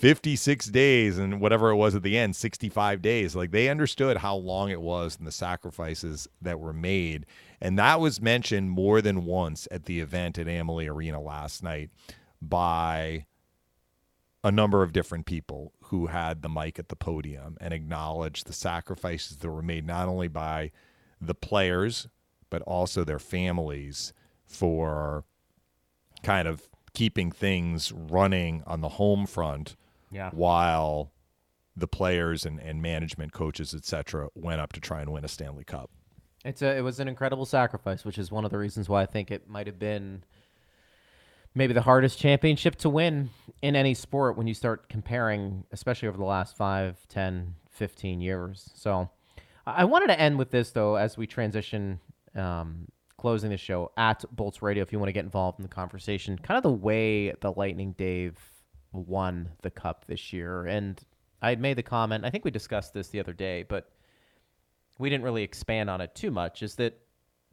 56 0.00 0.66
days 0.66 1.18
and 1.18 1.40
whatever 1.40 1.70
it 1.70 1.76
was 1.76 1.94
at 1.94 2.02
the 2.02 2.16
end 2.16 2.34
65 2.34 3.02
days. 3.02 3.36
Like 3.36 3.50
they 3.50 3.68
understood 3.68 4.16
how 4.18 4.34
long 4.36 4.70
it 4.70 4.80
was 4.80 5.18
and 5.18 5.26
the 5.26 5.32
sacrifices 5.32 6.26
that 6.40 6.58
were 6.58 6.72
made. 6.72 7.26
And 7.60 7.78
that 7.78 8.00
was 8.00 8.20
mentioned 8.20 8.70
more 8.70 9.02
than 9.02 9.26
once 9.26 9.68
at 9.70 9.84
the 9.84 10.00
event 10.00 10.38
at 10.38 10.48
Amalie 10.48 10.88
Arena 10.88 11.20
last 11.20 11.62
night 11.62 11.90
by 12.40 13.26
a 14.42 14.50
number 14.50 14.82
of 14.82 14.94
different 14.94 15.26
people 15.26 15.74
who 15.84 16.06
had 16.06 16.40
the 16.40 16.48
mic 16.48 16.78
at 16.78 16.88
the 16.88 16.96
podium 16.96 17.58
and 17.60 17.74
acknowledged 17.74 18.46
the 18.46 18.54
sacrifices 18.54 19.36
that 19.38 19.50
were 19.50 19.60
made 19.60 19.86
not 19.86 20.08
only 20.08 20.28
by 20.28 20.70
the 21.20 21.34
players, 21.34 22.08
but 22.48 22.62
also 22.62 23.04
their 23.04 23.18
families 23.18 24.12
for 24.46 25.24
kind 26.22 26.48
of 26.48 26.68
keeping 26.92 27.30
things 27.30 27.92
running 27.92 28.62
on 28.66 28.80
the 28.80 28.90
home 28.90 29.26
front 29.26 29.76
yeah. 30.10 30.30
while 30.32 31.12
the 31.76 31.86
players 31.86 32.44
and, 32.44 32.60
and 32.60 32.82
management 32.82 33.32
coaches 33.32 33.72
etc 33.72 34.28
went 34.34 34.60
up 34.60 34.72
to 34.72 34.80
try 34.80 35.00
and 35.00 35.12
win 35.12 35.24
a 35.24 35.28
stanley 35.28 35.64
cup 35.64 35.90
it's 36.44 36.62
a, 36.62 36.76
it 36.76 36.80
was 36.80 36.98
an 37.00 37.08
incredible 37.08 37.46
sacrifice 37.46 38.04
which 38.04 38.18
is 38.18 38.30
one 38.30 38.44
of 38.44 38.50
the 38.50 38.58
reasons 38.58 38.88
why 38.88 39.02
i 39.02 39.06
think 39.06 39.30
it 39.30 39.48
might 39.48 39.66
have 39.66 39.78
been 39.78 40.22
maybe 41.54 41.72
the 41.72 41.82
hardest 41.82 42.18
championship 42.18 42.74
to 42.76 42.90
win 42.90 43.30
in 43.62 43.76
any 43.76 43.94
sport 43.94 44.36
when 44.36 44.46
you 44.46 44.54
start 44.54 44.88
comparing 44.88 45.64
especially 45.70 46.08
over 46.08 46.18
the 46.18 46.24
last 46.24 46.56
5 46.56 47.06
10 47.08 47.54
15 47.70 48.20
years 48.20 48.68
so 48.74 49.08
I 49.66 49.84
wanted 49.84 50.08
to 50.08 50.20
end 50.20 50.38
with 50.38 50.50
this 50.50 50.70
though, 50.70 50.96
as 50.96 51.16
we 51.16 51.26
transition, 51.26 52.00
um, 52.34 52.88
closing 53.16 53.50
the 53.50 53.56
show 53.56 53.92
at 53.96 54.24
Bolts 54.34 54.62
Radio. 54.62 54.82
If 54.82 54.92
you 54.92 54.98
want 54.98 55.08
to 55.08 55.12
get 55.12 55.24
involved 55.24 55.58
in 55.58 55.62
the 55.62 55.68
conversation, 55.68 56.38
kind 56.38 56.56
of 56.56 56.62
the 56.62 56.72
way 56.72 57.32
the 57.40 57.52
Lightning 57.52 57.92
Dave 57.92 58.38
won 58.92 59.50
the 59.62 59.70
cup 59.70 60.06
this 60.06 60.32
year, 60.32 60.66
and 60.66 61.00
I 61.42 61.54
made 61.56 61.76
the 61.76 61.82
comment. 61.82 62.24
I 62.24 62.30
think 62.30 62.44
we 62.44 62.50
discussed 62.50 62.94
this 62.94 63.08
the 63.08 63.20
other 63.20 63.32
day, 63.32 63.62
but 63.62 63.90
we 64.98 65.10
didn't 65.10 65.24
really 65.24 65.42
expand 65.42 65.88
on 65.90 66.00
it 66.00 66.14
too 66.14 66.30
much. 66.30 66.62
Is 66.62 66.74
that 66.76 66.98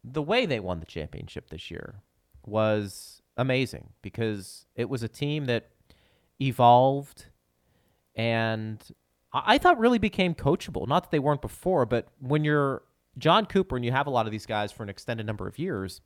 the 0.03 0.22
way 0.22 0.45
they 0.45 0.60
won 0.60 0.80
the 0.80 0.86
championship 0.86 1.49
this 1.49 1.70
year 1.70 1.95
was 2.45 3.22
amazing 3.38 3.89
because 4.01 4.66
it 4.76 4.89
was 4.89 5.03
a 5.03 5.08
team 5.08 5.45
that 5.45 5.70
evolved 6.41 7.26
and 8.16 8.82
I 9.34 9.58
thought 9.58 9.78
really 9.78 10.00
became 10.00 10.34
coachable. 10.34 10.88
Not 10.88 11.04
that 11.04 11.12
they 11.12 11.20
weren't 11.20 11.42
before, 11.42 11.86
but 11.86 12.08
when 12.20 12.44
you're 12.44 12.84
John 13.18 13.46
Cooper 13.46 13.76
and 13.76 13.84
you 13.84 13.92
have 13.92 14.08
a 14.08 14.12
lot 14.12 14.26
of 14.26 14.32
these 14.32 14.46
guys 14.46 14.72
for 14.72 14.84
an 14.84 14.90
extended 14.90 15.26
number 15.26 15.48
of 15.48 15.60
years, 15.60 16.02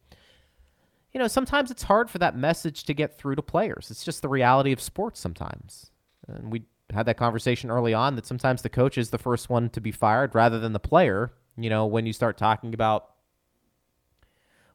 you 1.13 1.19
know, 1.19 1.27
sometimes 1.27 1.71
it's 1.71 1.83
hard 1.83 2.09
for 2.09 2.17
that 2.19 2.35
message 2.35 2.83
to 2.85 2.93
get 2.93 3.17
through 3.17 3.35
to 3.35 3.41
players. 3.41 3.91
It's 3.91 4.03
just 4.03 4.21
the 4.21 4.29
reality 4.29 4.71
of 4.71 4.81
sports 4.81 5.19
sometimes. 5.19 5.91
And 6.27 6.51
we 6.51 6.63
had 6.93 7.05
that 7.05 7.17
conversation 7.17 7.69
early 7.69 7.93
on 7.93 8.15
that 8.15 8.25
sometimes 8.25 8.61
the 8.61 8.69
coach 8.69 8.97
is 8.97 9.09
the 9.09 9.17
first 9.17 9.49
one 9.49 9.69
to 9.69 9.81
be 9.81 9.91
fired 9.91 10.33
rather 10.33 10.59
than 10.59 10.73
the 10.73 10.79
player, 10.79 11.33
you 11.57 11.69
know, 11.69 11.85
when 11.85 12.05
you 12.05 12.13
start 12.13 12.37
talking 12.37 12.73
about 12.73 13.09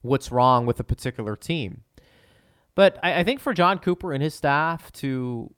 what's 0.03 0.31
wrong 0.31 0.67
with 0.67 0.79
a 0.79 0.85
particular 0.85 1.37
team. 1.37 1.83
But 2.75 2.99
I, 3.03 3.21
I 3.21 3.25
think 3.25 3.41
for 3.41 3.55
John 3.55 3.79
Cooper 3.79 4.13
and 4.13 4.23
his 4.23 4.35
staff 4.35 4.93
to 4.93 5.53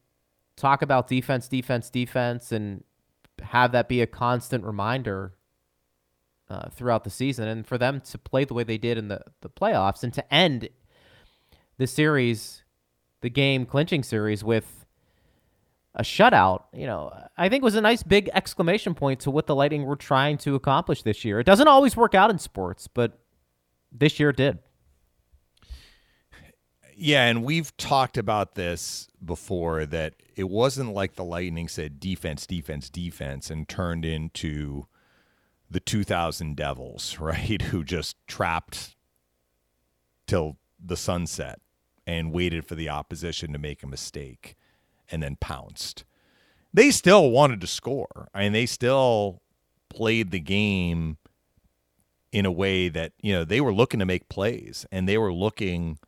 talk 0.59 0.83
about 0.83 1.09
defense, 1.09 1.49
defense, 1.49 1.89
defense, 1.91 2.53
and 2.53 2.85
have 3.43 3.73
that 3.73 3.89
be 3.89 4.01
a 4.01 4.07
constant 4.07 4.65
reminder 4.65 5.35
uh, 6.51 6.69
throughout 6.71 7.05
the 7.05 7.11
season, 7.11 7.49
and 7.49 7.67
for 7.67 7.79
them 7.79 8.01
to 8.01 8.19
play 8.19 8.45
the 8.45 8.55
way 8.55 8.65
they 8.65 8.79
did 8.79 8.99
in 8.99 9.09
the, 9.09 9.21
the 9.41 9.51
playoffs, 9.51 10.03
and 10.03 10.13
to 10.15 10.35
end 10.35 10.69
the 11.77 11.87
series, 11.87 12.65
the 13.21 13.31
game 13.31 13.65
clinching 13.65 14.03
series 14.03 14.43
with 14.43 14.87
a 15.95 16.03
shutout, 16.03 16.65
you 16.73 16.87
know, 16.87 17.13
I 17.37 17.49
think 17.49 17.65
was 17.65 17.75
a 17.75 17.81
nice 17.81 18.03
big 18.03 18.31
exclamation 18.33 18.95
point 18.95 19.21
to 19.21 19.31
what 19.31 19.47
the 19.47 19.55
Lightning 19.55 19.85
were 19.85 19.97
trying 19.97 20.39
to 20.39 20.55
accomplish 20.55 21.03
this 21.03 21.25
year. 21.25 21.41
It 21.41 21.45
doesn't 21.45 21.69
always 21.69 21.97
work 21.97 22.15
out 22.15 22.31
in 22.31 22.39
sports, 22.39 22.89
but 22.89 23.19
this 23.91 24.21
year 24.21 24.33
did. 24.33 24.59
Yeah, 27.01 27.27
and 27.27 27.45
we've 27.45 27.77
talked 27.77 28.19
about 28.19 28.57
this 28.57 29.09
before 29.25 29.87
that 29.87 30.15
it 30.35 30.49
wasn't 30.49 30.95
like 30.95 31.15
the 31.15 31.23
Lightning 31.23 31.69
said 31.69 32.01
defense, 32.01 32.45
defense, 32.45 32.91
defense 32.91 33.51
and 33.51 33.69
turned 33.69 34.05
into 34.05 34.89
the 35.71 35.79
2000 35.79 36.57
Devils, 36.57 37.17
right? 37.21 37.63
Who 37.63 37.85
just 37.85 38.17
trapped 38.27 38.97
till 40.27 40.57
the 40.85 40.97
sunset 40.97 41.61
and 42.05 42.33
waited 42.33 42.67
for 42.67 42.75
the 42.75 42.89
opposition 42.89 43.53
to 43.53 43.61
make 43.61 43.85
a 43.85 43.87
mistake 43.87 44.57
and 45.09 45.23
then 45.23 45.37
pounced. 45.37 46.05
They 46.75 46.91
still 46.91 47.31
wanted 47.31 47.61
to 47.61 47.69
score. 47.69 48.29
I 48.35 48.41
mean, 48.41 48.53
they 48.53 48.67
still 48.67 49.41
played 49.89 50.33
the 50.33 50.41
game 50.41 51.19
in 52.33 52.45
a 52.45 52.51
way 52.51 52.89
that, 52.89 53.13
you 53.23 53.33
know, 53.33 53.45
they 53.45 53.61
were 53.61 53.73
looking 53.73 54.01
to 54.01 54.07
make 54.07 54.29
plays 54.29 54.85
and 54.91 55.09
they 55.09 55.17
were 55.17 55.33
looking 55.33 55.99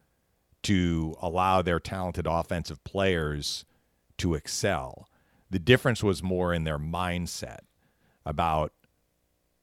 to 0.62 1.14
allow 1.20 1.62
their 1.62 1.80
talented 1.80 2.26
offensive 2.26 2.82
players 2.84 3.64
to 4.18 4.34
excel. 4.34 5.08
The 5.50 5.58
difference 5.58 6.02
was 6.02 6.22
more 6.22 6.52
in 6.52 6.64
their 6.64 6.78
mindset 6.78 7.60
about 8.24 8.72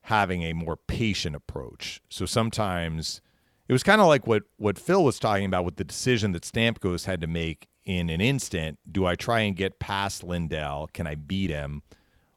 having 0.02 0.42
a 0.42 0.52
more 0.52 0.76
patient 0.76 1.36
approach. 1.36 2.00
So 2.08 2.26
sometimes 2.26 3.20
it 3.68 3.72
was 3.72 3.82
kind 3.82 4.00
of 4.00 4.06
like 4.06 4.26
what 4.26 4.44
what 4.56 4.78
Phil 4.78 5.04
was 5.04 5.18
talking 5.18 5.44
about 5.44 5.64
with 5.64 5.76
the 5.76 5.84
decision 5.84 6.32
that 6.32 6.42
Stamkos 6.42 7.04
had 7.04 7.20
to 7.20 7.26
make 7.26 7.68
in 7.84 8.10
an 8.10 8.20
instant. 8.20 8.78
Do 8.90 9.06
I 9.06 9.14
try 9.14 9.40
and 9.40 9.56
get 9.56 9.78
past 9.78 10.24
Lindell? 10.24 10.88
Can 10.92 11.06
I 11.06 11.14
beat 11.14 11.50
him 11.50 11.82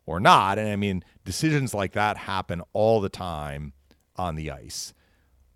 or 0.06 0.20
not? 0.20 0.60
And 0.60 0.70
I 0.70 0.76
mean, 0.76 1.04
decisions 1.24 1.74
like 1.74 1.94
that 1.94 2.18
happen 2.18 2.62
all 2.74 3.02
the 3.02 3.10
time 3.10 3.74
on 4.16 4.36
the 4.36 4.52
ice. 4.52 4.94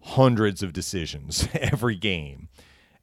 Hundreds 0.01 0.63
of 0.63 0.73
decisions 0.73 1.47
every 1.53 1.95
game. 1.95 2.49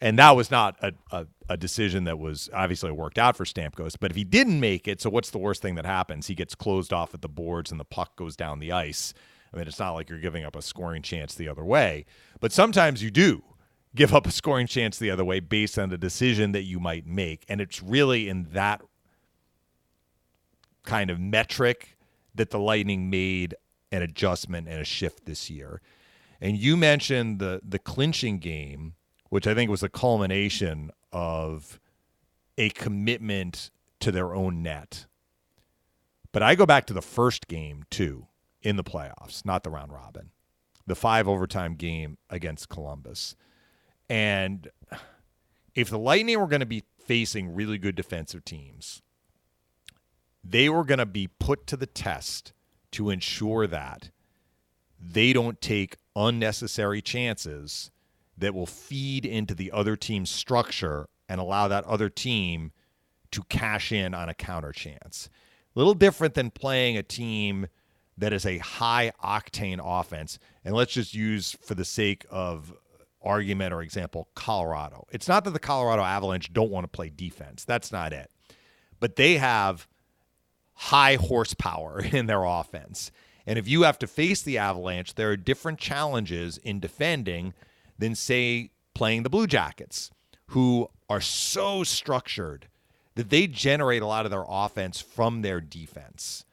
And 0.03 0.18
that 0.18 0.34
was 0.34 0.50
not 0.50 0.76
a, 0.82 0.92
a, 1.12 1.26
a 1.48 1.57
decision 1.57 2.05
that 2.05 2.18
was 2.18 2.50
obviously 2.53 2.90
worked 2.90 3.18
out 3.18 3.36
for 3.36 3.44
Stamkos. 3.44 3.94
But 3.98 4.11
if 4.11 4.16
he 4.16 4.24
didn't 4.24 4.59
make 4.59 4.88
it, 4.88 5.00
so 5.00 5.09
what's 5.09 5.30
the 5.30 5.38
worst 5.38 5.62
thing 5.62 5.76
that 5.76 5.86
happens? 5.86 6.26
He 6.26 6.34
gets 6.34 6.57
closed 6.57 6.92
off 6.92 7.14
at 7.14 7.22
the 7.22 7.28
boards 7.28 7.70
and 7.70 7.78
the 7.78 7.84
puck 7.84 8.16
goes 8.16 8.34
down 8.34 8.59
the 8.59 8.72
ice. 8.72 9.14
I 9.55 9.57
mean, 9.57 9.68
it's 9.68 9.78
not 9.78 9.92
like 9.92 10.11
you're 10.11 10.18
giving 10.18 10.44
up 10.44 10.57
a 10.57 10.62
scoring 10.62 11.03
chance 11.03 11.36
the 11.36 11.48
other 11.48 11.64
way, 11.64 12.05
but 12.40 12.50
sometimes 12.50 13.00
you 13.00 13.12
do 13.12 13.44
give 13.94 14.12
up 14.12 14.26
a 14.26 14.32
scoring 14.32 14.66
chance 14.66 14.98
the 14.98 15.09
other 15.09 15.24
way 15.24 15.38
based 15.38 15.78
on 15.78 15.88
the 15.88 15.98
decision 15.98 16.50
that 16.50 16.62
you 16.62 16.80
might 16.80 17.07
make. 17.07 17.44
And 17.48 17.61
it's 17.61 17.80
really 17.80 18.28
in 18.28 18.48
that 18.55 18.82
kind 20.82 21.11
of 21.11 21.20
metric 21.20 21.96
that 22.34 22.50
the 22.50 22.59
Lightning 22.59 23.09
made 23.09 23.55
an 23.92 24.03
adjustment 24.03 24.66
and 24.66 24.80
a 24.80 24.84
shift 24.84 25.26
this 25.26 25.48
year. 25.48 25.80
And 26.40 26.57
you 26.57 26.76
mentioned 26.76 27.38
the 27.38 27.61
the 27.62 27.78
clinching 27.78 28.38
game 28.38 28.94
which 29.33 29.47
I 29.47 29.55
think 29.55 29.70
was 29.70 29.83
a 29.83 29.89
culmination 29.89 30.91
of 31.11 31.80
a 32.59 32.68
commitment 32.68 33.70
to 34.01 34.12
their 34.12 34.35
own 34.35 34.62
net. 34.62 35.07
But 36.33 36.43
I 36.43 36.55
go 36.55 36.66
back 36.66 36.85
to 36.89 36.93
the 36.93 37.01
first 37.01 37.49
game, 37.49 37.85
too, 37.89 38.26
in 38.61 38.76
the 38.76 38.85
playoffs, 38.85 39.43
not 39.47 39.62
the 39.62 39.70
round 39.70 39.91
robin, 39.91 40.33
the 40.87 40.95
five 40.95 41.26
overtime 41.26 41.76
game 41.76 42.18
against 42.28 42.68
Columbus. 42.68 43.35
And 44.07 44.68
if 45.74 45.89
the 45.89 45.99
Lightning 45.99 46.39
were 46.39 46.47
going 46.47 46.61
to 46.61 46.66
be 46.66 46.85
facing 46.99 47.55
really 47.55 47.78
good 47.78 47.95
defensive 47.95 48.45
teams, 48.45 49.01
they 50.45 50.68
were 50.68 50.85
going 50.85 50.99
to 50.99 51.07
be 51.07 51.30
put 51.39 51.66
to 51.68 51.78
the 51.78 51.87
test 51.87 52.53
to 52.91 53.09
ensure 53.09 53.66
that 53.66 54.11
they 55.01 55.33
don't 55.33 55.59
take 55.62 55.97
unnecessary 56.14 57.01
chances 57.01 57.91
that 58.37 58.55
will 58.55 58.66
feed 58.66 59.24
into 59.24 59.55
the 59.55 59.70
other 59.72 59.97
team's 59.97 60.30
structure 60.30 61.09
and 61.28 61.41
allow 61.41 61.68
that 61.68 61.85
other 61.85 62.09
team 62.09 62.72
to 63.30 63.43
cash 63.45 63.93
in 63.93 64.14
on 64.14 64.28
a 64.28 64.35
counter 64.35 64.72
chance. 64.72 65.28
A 65.74 65.78
little 65.78 65.95
different 65.95 66.35
than 66.35 66.51
playing 66.51 66.97
a 66.97 67.03
team 67.03 67.66
that 68.18 68.33
is 68.33 68.45
a 68.45 68.59
high 68.59 69.12
octane 69.22 69.80
offense. 69.83 70.39
And 70.64 70.74
let's 70.74 70.93
just 70.93 71.14
use, 71.14 71.57
for 71.62 71.74
the 71.74 71.85
sake 71.85 72.26
of 72.30 72.72
argument 73.22 73.72
or 73.72 73.83
example, 73.83 74.28
Colorado. 74.35 75.07
It's 75.11 75.28
not 75.28 75.45
that 75.45 75.53
the 75.53 75.59
Colorado 75.59 76.03
Avalanche 76.03 76.53
don't 76.53 76.70
want 76.70 76.85
to 76.85 76.89
play 76.89 77.11
defense, 77.14 77.64
that's 77.64 77.93
not 77.93 78.12
it. 78.12 78.30
But 79.01 79.16
they 79.16 79.37
have 79.39 79.89
high 80.74 81.16
horsepower 81.16 82.01
in 82.12 82.26
their 82.26 82.45
offense. 82.45 83.11
And 83.47 83.59
if 83.59 83.66
you 83.66 83.83
have 83.83 83.99
to 84.01 84.07
face 84.07 84.43
the 84.43 84.59
Avalanche, 84.59 85.14
there 85.14 85.30
are 85.30 85.37
different 85.37 85.78
challenges 85.78 86.59
in 86.59 86.78
defending 86.80 87.55
than, 88.03 88.14
say, 88.16 88.70
playing 88.94 89.22
the 89.22 89.30
Blue 89.30 89.46
Jackets, 89.46 90.11
who 90.48 90.88
are 91.09 91.20
so 91.20 91.84
structured 91.84 92.66
that 93.14 93.30
they 93.30 93.46
generate 93.46 94.03
a 94.03 94.07
lot 94.07 94.24
of 94.24 94.30
their 94.30 94.44
offense 94.48 95.00
from 95.00 95.42
their 95.42 95.61
defense 95.61 96.44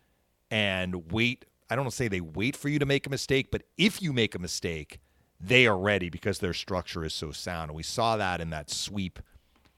and 0.52 1.12
wait. 1.12 1.45
I 1.70 1.76
don't 1.76 1.91
say 1.91 2.08
they 2.08 2.22
wait 2.22 2.56
for 2.56 2.70
you 2.70 2.78
to 2.78 2.86
make 2.86 3.08
a 3.08 3.10
mistake, 3.10 3.50
but 3.52 3.64
if 3.78 4.02
you 4.02 4.14
make 4.14 4.36
a 4.36 4.39
mistake, 4.39 5.00
they 5.39 5.66
are 5.66 5.78
ready 5.78 6.10
because 6.10 6.39
their 6.39 6.54
structure 6.54 7.04
is 7.04 7.14
so 7.14 7.32
sound. 7.32 7.70
And 7.70 7.76
we 7.76 7.84
saw 7.84 8.18
that 8.18 8.41
in 8.41 8.52
that 8.52 8.70
sweep 8.70 9.20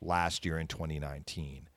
last 0.02 0.46
year 0.46 0.58
in 0.58 0.68
2019. 0.68 1.70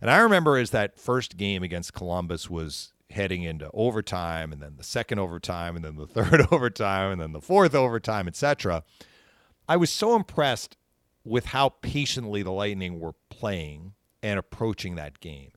And 0.00 0.10
I 0.10 0.18
remember 0.18 0.58
as 0.58 0.70
that 0.70 0.98
first 0.98 1.36
game 1.36 1.62
against 1.62 1.94
Columbus 1.94 2.50
was 2.50 2.92
heading 3.10 3.44
into 3.44 3.70
overtime 3.72 4.52
and 4.52 4.60
then 4.60 4.74
the 4.76 4.84
second 4.84 5.18
overtime 5.18 5.76
and 5.76 5.84
then 5.84 5.96
the 5.96 6.06
third 6.22 6.46
overtime 6.50 7.12
and 7.12 7.20
then 7.20 7.32
the 7.32 7.40
fourth 7.40 7.74
overtime, 7.74 8.26
etc. 8.26 8.82
I 9.68 9.76
was 9.76 9.90
so 9.90 10.16
impressed 10.16 10.76
with 11.24 11.46
how 11.46 11.68
patiently 11.68 12.42
the 12.42 12.50
Lightning 12.50 12.98
were 12.98 13.14
playing 13.30 13.94
and 14.22 14.38
approaching 14.38 14.96
that 14.96 15.20
game. 15.20 15.50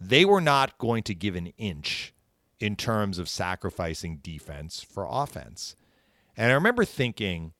They 0.00 0.24
were 0.24 0.40
not 0.40 0.78
going 0.78 1.02
to 1.04 1.14
give 1.14 1.36
an 1.36 1.48
inch 1.58 2.14
in 2.58 2.76
terms 2.76 3.18
of 3.18 3.28
sacrificing 3.28 4.18
defense 4.18 4.82
for 4.82 5.06
offense. 5.08 5.76
And 6.36 6.50
I 6.50 6.54
remember 6.54 6.84
thinking, 6.84 7.52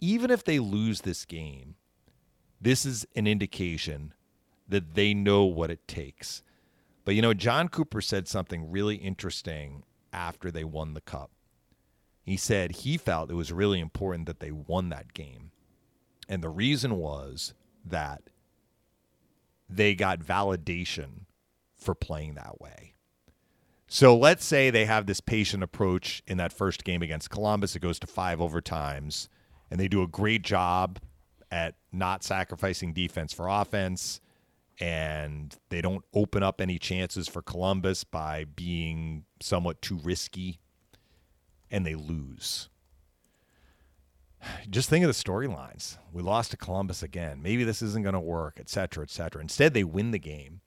even 0.00 0.30
if 0.30 0.44
they 0.44 0.58
lose 0.58 1.02
this 1.02 1.24
game, 1.24 1.76
this 2.60 2.84
is 2.84 3.06
an 3.14 3.26
indication 3.26 4.12
that 4.68 4.94
they 4.94 5.14
know 5.14 5.44
what 5.44 5.70
it 5.70 5.86
takes. 5.86 6.42
But 7.04 7.14
you 7.14 7.22
know, 7.22 7.34
John 7.34 7.68
Cooper 7.68 8.00
said 8.00 8.26
something 8.26 8.70
really 8.70 8.96
interesting 8.96 9.84
after 10.12 10.50
they 10.50 10.64
won 10.64 10.94
the 10.94 11.00
cup. 11.00 11.30
He 12.24 12.38
said 12.38 12.72
he 12.72 12.96
felt 12.96 13.30
it 13.30 13.34
was 13.34 13.52
really 13.52 13.80
important 13.80 14.26
that 14.26 14.40
they 14.40 14.50
won 14.50 14.88
that 14.88 15.12
game. 15.12 15.50
And 16.26 16.42
the 16.42 16.48
reason 16.48 16.96
was 16.96 17.52
that 17.84 18.22
they 19.68 19.94
got 19.94 20.20
validation 20.20 21.26
for 21.76 21.94
playing 21.94 22.34
that 22.34 22.60
way. 22.60 22.94
So 23.86 24.16
let's 24.16 24.44
say 24.44 24.70
they 24.70 24.86
have 24.86 25.04
this 25.04 25.20
patient 25.20 25.62
approach 25.62 26.22
in 26.26 26.38
that 26.38 26.52
first 26.52 26.82
game 26.84 27.02
against 27.02 27.28
Columbus. 27.28 27.76
It 27.76 27.80
goes 27.80 27.98
to 27.98 28.06
five 28.06 28.38
overtimes, 28.38 29.28
and 29.70 29.78
they 29.78 29.88
do 29.88 30.02
a 30.02 30.08
great 30.08 30.42
job 30.42 30.98
at 31.50 31.74
not 31.92 32.24
sacrificing 32.24 32.94
defense 32.94 33.34
for 33.34 33.48
offense. 33.48 34.20
And 34.80 35.54
they 35.68 35.80
don't 35.80 36.04
open 36.14 36.42
up 36.42 36.60
any 36.60 36.78
chances 36.78 37.28
for 37.28 37.42
Columbus 37.42 38.02
by 38.02 38.44
being 38.44 39.24
somewhat 39.40 39.80
too 39.82 40.00
risky 40.02 40.58
and 41.74 41.84
they 41.84 41.96
lose. 41.96 42.68
Just 44.70 44.88
think 44.88 45.04
of 45.04 45.08
the 45.08 45.24
storylines. 45.24 45.98
We 46.12 46.22
lost 46.22 46.52
to 46.52 46.56
Columbus 46.56 47.02
again. 47.02 47.42
Maybe 47.42 47.64
this 47.64 47.82
isn't 47.82 48.04
going 48.04 48.14
to 48.14 48.20
work, 48.20 48.58
et 48.60 48.68
cetera, 48.68 49.02
et 49.02 49.10
cetera. 49.10 49.42
Instead, 49.42 49.74
they 49.74 49.82
win 49.82 50.12
the 50.12 50.20
game. 50.20 50.60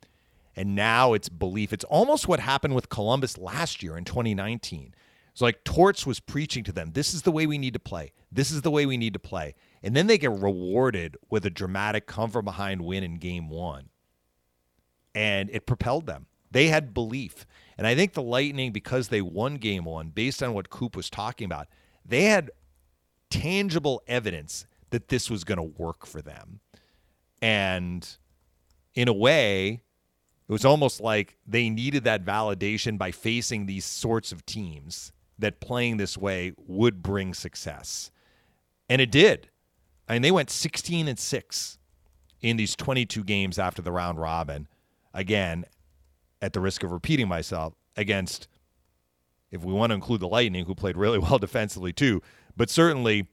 And 0.53 0.75
now 0.75 1.13
it's 1.13 1.29
belief. 1.29 1.71
It's 1.71 1.85
almost 1.85 2.27
what 2.27 2.41
happened 2.41 2.75
with 2.75 2.89
Columbus 2.89 3.37
last 3.37 3.81
year 3.81 3.97
in 3.97 4.03
2019. 4.03 4.93
It's 5.31 5.41
like 5.41 5.63
Torts 5.63 6.05
was 6.05 6.19
preaching 6.19 6.65
to 6.65 6.73
them 6.73 6.91
this 6.91 7.13
is 7.13 7.21
the 7.21 7.31
way 7.31 7.47
we 7.47 7.57
need 7.57 7.73
to 7.73 7.79
play. 7.79 8.11
This 8.29 8.51
is 8.51 8.63
the 8.63 8.71
way 8.71 8.85
we 8.85 8.97
need 8.97 9.13
to 9.13 9.19
play. 9.19 9.55
And 9.81 9.95
then 9.95 10.07
they 10.07 10.17
get 10.17 10.31
rewarded 10.31 11.15
with 11.29 11.45
a 11.45 11.49
dramatic 11.49 12.05
come 12.05 12.31
from 12.31 12.43
behind 12.43 12.81
win 12.81 13.03
in 13.05 13.15
game 13.15 13.47
one. 13.47 13.89
And 15.15 15.49
it 15.53 15.65
propelled 15.65 16.05
them. 16.05 16.25
They 16.51 16.67
had 16.67 16.93
belief. 16.93 17.45
And 17.77 17.85
I 17.85 17.95
think 17.95 18.13
the 18.13 18.23
Lightning, 18.23 18.71
because 18.71 19.09
they 19.09 19.21
won 19.21 19.55
game 19.55 19.85
one, 19.85 20.09
based 20.09 20.41
on 20.41 20.53
what 20.53 20.69
Coop 20.69 20.95
was 20.95 21.09
talking 21.09 21.45
about, 21.45 21.67
they 22.05 22.23
had 22.23 22.49
tangible 23.29 24.01
evidence 24.07 24.65
that 24.89 25.09
this 25.09 25.29
was 25.29 25.43
going 25.43 25.57
to 25.57 25.81
work 25.81 26.05
for 26.05 26.21
them. 26.21 26.59
And 27.41 28.07
in 28.95 29.07
a 29.07 29.13
way, 29.13 29.83
it 30.47 30.51
was 30.51 30.65
almost 30.65 31.01
like 31.01 31.37
they 31.45 31.69
needed 31.69 32.05
that 32.05 32.25
validation 32.25 32.97
by 32.97 33.11
facing 33.11 33.65
these 33.65 33.85
sorts 33.85 34.31
of 34.31 34.45
teams 34.45 35.11
that 35.37 35.59
playing 35.59 35.97
this 35.97 36.17
way 36.17 36.53
would 36.65 37.03
bring 37.03 37.33
success. 37.33 38.11
And 38.89 39.01
it 39.01 39.11
did. 39.11 39.49
I 40.07 40.13
mean, 40.13 40.21
they 40.21 40.31
went 40.31 40.49
16 40.49 41.07
and 41.07 41.19
6 41.19 41.77
in 42.41 42.57
these 42.57 42.75
22 42.75 43.23
games 43.23 43.59
after 43.59 43.81
the 43.81 43.91
round 43.91 44.19
robin. 44.19 44.67
Again, 45.13 45.65
at 46.41 46.53
the 46.53 46.59
risk 46.59 46.83
of 46.83 46.91
repeating 46.91 47.27
myself, 47.27 47.73
against, 47.95 48.47
if 49.51 49.63
we 49.63 49.73
want 49.73 49.89
to 49.89 49.95
include 49.95 50.21
the 50.21 50.27
Lightning, 50.27 50.65
who 50.65 50.75
played 50.75 50.95
really 50.95 51.17
well 51.19 51.39
defensively 51.39 51.91
too, 51.91 52.21
but 52.55 52.69
certainly 52.69 53.27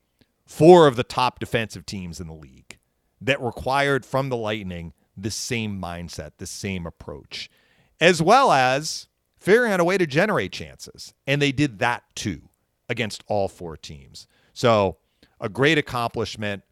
four 0.46 0.86
of 0.86 0.96
the 0.96 1.04
top 1.04 1.38
defensive 1.38 1.86
teams 1.86 2.20
in 2.20 2.26
the 2.26 2.34
league 2.34 2.78
that 3.20 3.40
required 3.40 4.04
from 4.04 4.28
the 4.28 4.36
Lightning 4.36 4.92
the 5.16 5.30
same 5.30 5.80
mindset, 5.80 6.32
the 6.38 6.46
same 6.46 6.86
approach, 6.86 7.48
as 8.00 8.20
well 8.20 8.50
as 8.50 9.06
figuring 9.36 9.72
out 9.72 9.80
a 9.80 9.84
way 9.84 9.96
to 9.96 10.06
generate 10.06 10.52
chances. 10.52 11.14
And 11.26 11.40
they 11.40 11.52
did 11.52 11.78
that 11.78 12.02
too 12.14 12.48
against 12.88 13.22
all 13.28 13.48
four 13.48 13.76
teams. 13.76 14.26
So, 14.52 14.98
a 15.40 15.48
great 15.48 15.78
accomplishment 15.78 16.62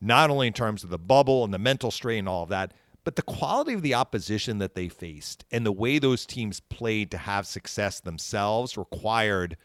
not 0.00 0.30
only 0.30 0.48
in 0.48 0.52
terms 0.52 0.82
of 0.82 0.90
the 0.90 0.98
bubble 0.98 1.44
and 1.44 1.54
the 1.54 1.58
mental 1.58 1.90
strain 1.90 2.20
and 2.20 2.28
all 2.28 2.42
of 2.42 2.48
that, 2.48 2.72
but 3.04 3.16
the 3.16 3.22
quality 3.22 3.72
of 3.72 3.82
the 3.82 3.94
opposition 3.94 4.58
that 4.58 4.74
they 4.74 4.88
faced 4.88 5.44
and 5.50 5.66
the 5.66 5.72
way 5.72 5.98
those 5.98 6.24
teams 6.24 6.60
played 6.60 7.10
to 7.10 7.18
have 7.18 7.46
success 7.46 8.00
themselves 8.00 8.76
required 8.76 9.56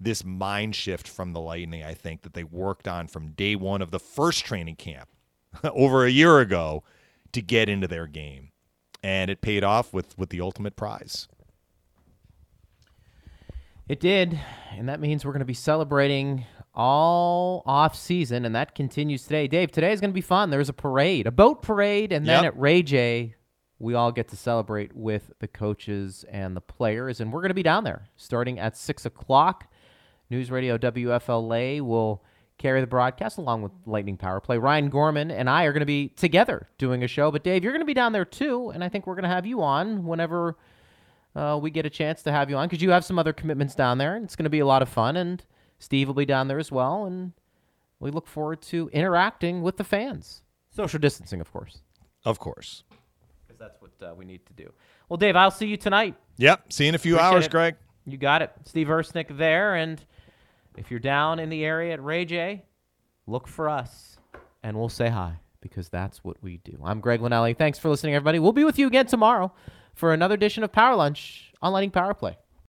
this 0.00 0.24
mind 0.24 0.74
shift 0.74 1.08
from 1.08 1.32
the 1.32 1.40
Lightning, 1.40 1.82
I 1.82 1.94
think, 1.94 2.22
that 2.22 2.34
they 2.34 2.44
worked 2.44 2.86
on 2.86 3.08
from 3.08 3.32
day 3.32 3.56
one 3.56 3.82
of 3.82 3.90
the 3.90 3.98
first 3.98 4.44
training 4.44 4.76
camp 4.76 5.08
over 5.64 6.04
a 6.04 6.10
year 6.10 6.38
ago 6.38 6.84
to 7.32 7.42
get 7.42 7.68
into 7.68 7.88
their 7.88 8.06
game. 8.06 8.50
And 9.02 9.30
it 9.30 9.40
paid 9.40 9.64
off 9.64 9.92
with, 9.92 10.16
with 10.18 10.30
the 10.30 10.40
ultimate 10.40 10.76
prize. 10.76 11.28
It 13.88 14.00
did, 14.00 14.38
and 14.76 14.88
that 14.88 15.00
means 15.00 15.24
we're 15.24 15.32
going 15.32 15.40
to 15.40 15.46
be 15.46 15.54
celebrating 15.54 16.44
all 16.78 17.62
off 17.66 17.94
season, 17.96 18.44
and 18.44 18.54
that 18.54 18.74
continues 18.74 19.24
today. 19.24 19.48
Dave, 19.48 19.72
today 19.72 19.92
is 19.92 20.00
going 20.00 20.10
to 20.10 20.14
be 20.14 20.20
fun. 20.20 20.50
There's 20.50 20.68
a 20.68 20.72
parade, 20.72 21.26
a 21.26 21.30
boat 21.32 21.60
parade, 21.60 22.12
and 22.12 22.24
then 22.24 22.44
Yep. 22.44 22.54
at 22.54 22.60
Ray 22.60 22.82
J, 22.82 23.34
we 23.80 23.94
all 23.94 24.12
get 24.12 24.28
to 24.28 24.36
celebrate 24.36 24.94
with 24.96 25.32
the 25.40 25.48
coaches 25.48 26.24
and 26.30 26.56
the 26.56 26.60
players, 26.60 27.20
and 27.20 27.32
we're 27.32 27.40
going 27.40 27.50
to 27.50 27.54
be 27.54 27.62
down 27.62 27.84
there 27.84 28.06
starting 28.16 28.58
at 28.58 28.76
six 28.76 29.04
o'clock. 29.04 29.66
News 30.30 30.50
Radio 30.50 30.78
WFLA 30.78 31.80
will 31.80 32.22
carry 32.58 32.80
the 32.80 32.86
broadcast 32.86 33.38
along 33.38 33.62
with 33.62 33.72
Lightning 33.86 34.16
Power 34.16 34.40
Play. 34.40 34.58
Ryan 34.58 34.88
Gorman 34.88 35.30
and 35.30 35.48
I 35.48 35.64
are 35.64 35.72
going 35.72 35.80
to 35.80 35.86
be 35.86 36.08
together 36.08 36.68
doing 36.78 37.02
a 37.02 37.08
show, 37.08 37.30
but 37.30 37.42
Dave, 37.44 37.62
you're 37.64 37.72
going 37.72 37.82
to 37.82 37.86
be 37.86 37.94
down 37.94 38.12
there 38.12 38.24
too, 38.24 38.70
and 38.70 38.82
I 38.84 38.88
think 38.88 39.06
we're 39.06 39.14
going 39.14 39.22
to 39.24 39.28
have 39.28 39.46
you 39.46 39.62
on 39.62 40.04
whenever 40.06 40.56
uh, 41.34 41.58
we 41.60 41.70
get 41.70 41.86
a 41.86 41.90
chance 41.90 42.22
to 42.24 42.32
have 42.32 42.50
you 42.50 42.56
on 42.56 42.68
because 42.68 42.82
you 42.82 42.90
have 42.90 43.04
some 43.04 43.18
other 43.18 43.32
commitments 43.32 43.74
down 43.74 43.98
there, 43.98 44.14
and 44.16 44.24
it's 44.24 44.36
going 44.36 44.44
to 44.44 44.50
be 44.50 44.58
a 44.60 44.66
lot 44.66 44.82
of 44.82 44.88
fun. 44.88 45.16
And 45.16 45.44
Steve 45.78 46.08
will 46.08 46.14
be 46.14 46.24
down 46.26 46.48
there 46.48 46.58
as 46.58 46.72
well, 46.72 47.04
and 47.04 47.32
we 48.00 48.10
look 48.10 48.26
forward 48.26 48.60
to 48.62 48.90
interacting 48.92 49.62
with 49.62 49.76
the 49.76 49.84
fans. 49.84 50.42
Social 50.70 50.98
distancing, 50.98 51.40
of 51.40 51.50
course, 51.52 51.78
Of 52.24 52.38
course. 52.38 52.84
because 53.46 53.58
that's 53.58 53.80
what 53.80 53.90
uh, 54.02 54.14
we 54.14 54.24
need 54.24 54.44
to 54.46 54.52
do. 54.52 54.72
Well, 55.08 55.16
Dave, 55.16 55.36
I'll 55.36 55.50
see 55.50 55.66
you 55.66 55.76
tonight. 55.76 56.14
Yep. 56.36 56.72
See 56.72 56.84
you 56.84 56.90
in 56.90 56.94
a 56.94 56.98
few 56.98 57.14
Appreciate 57.16 57.34
hours, 57.34 57.44
it. 57.46 57.50
Greg. 57.50 57.76
You 58.06 58.16
got 58.18 58.42
it, 58.42 58.52
Steve 58.64 58.86
Ersnick 58.88 59.36
there, 59.36 59.74
and 59.74 60.02
if 60.76 60.90
you're 60.90 61.00
down 61.00 61.38
in 61.38 61.48
the 61.48 61.64
area 61.64 61.92
at 61.94 62.02
Ray 62.02 62.24
J, 62.24 62.64
look 63.26 63.46
for 63.48 63.68
us, 63.68 64.18
and 64.62 64.76
we'll 64.78 64.88
say 64.88 65.08
hi 65.08 65.34
because 65.60 65.88
that's 65.88 66.22
what 66.24 66.36
we 66.42 66.58
do. 66.58 66.78
I'm 66.84 67.00
Greg 67.00 67.20
Linnelli. 67.20 67.56
Thanks 67.56 67.78
for 67.78 67.88
listening, 67.88 68.14
everybody. 68.14 68.38
We'll 68.38 68.52
be 68.52 68.64
with 68.64 68.78
you 68.78 68.86
again 68.86 69.06
tomorrow 69.06 69.52
for 69.94 70.12
another 70.14 70.34
edition 70.34 70.62
of 70.62 70.70
Power 70.72 70.94
Lunch 70.94 71.52
on 71.60 71.72
Lightning 71.72 71.90
Power 71.90 72.14
Play. 72.14 72.38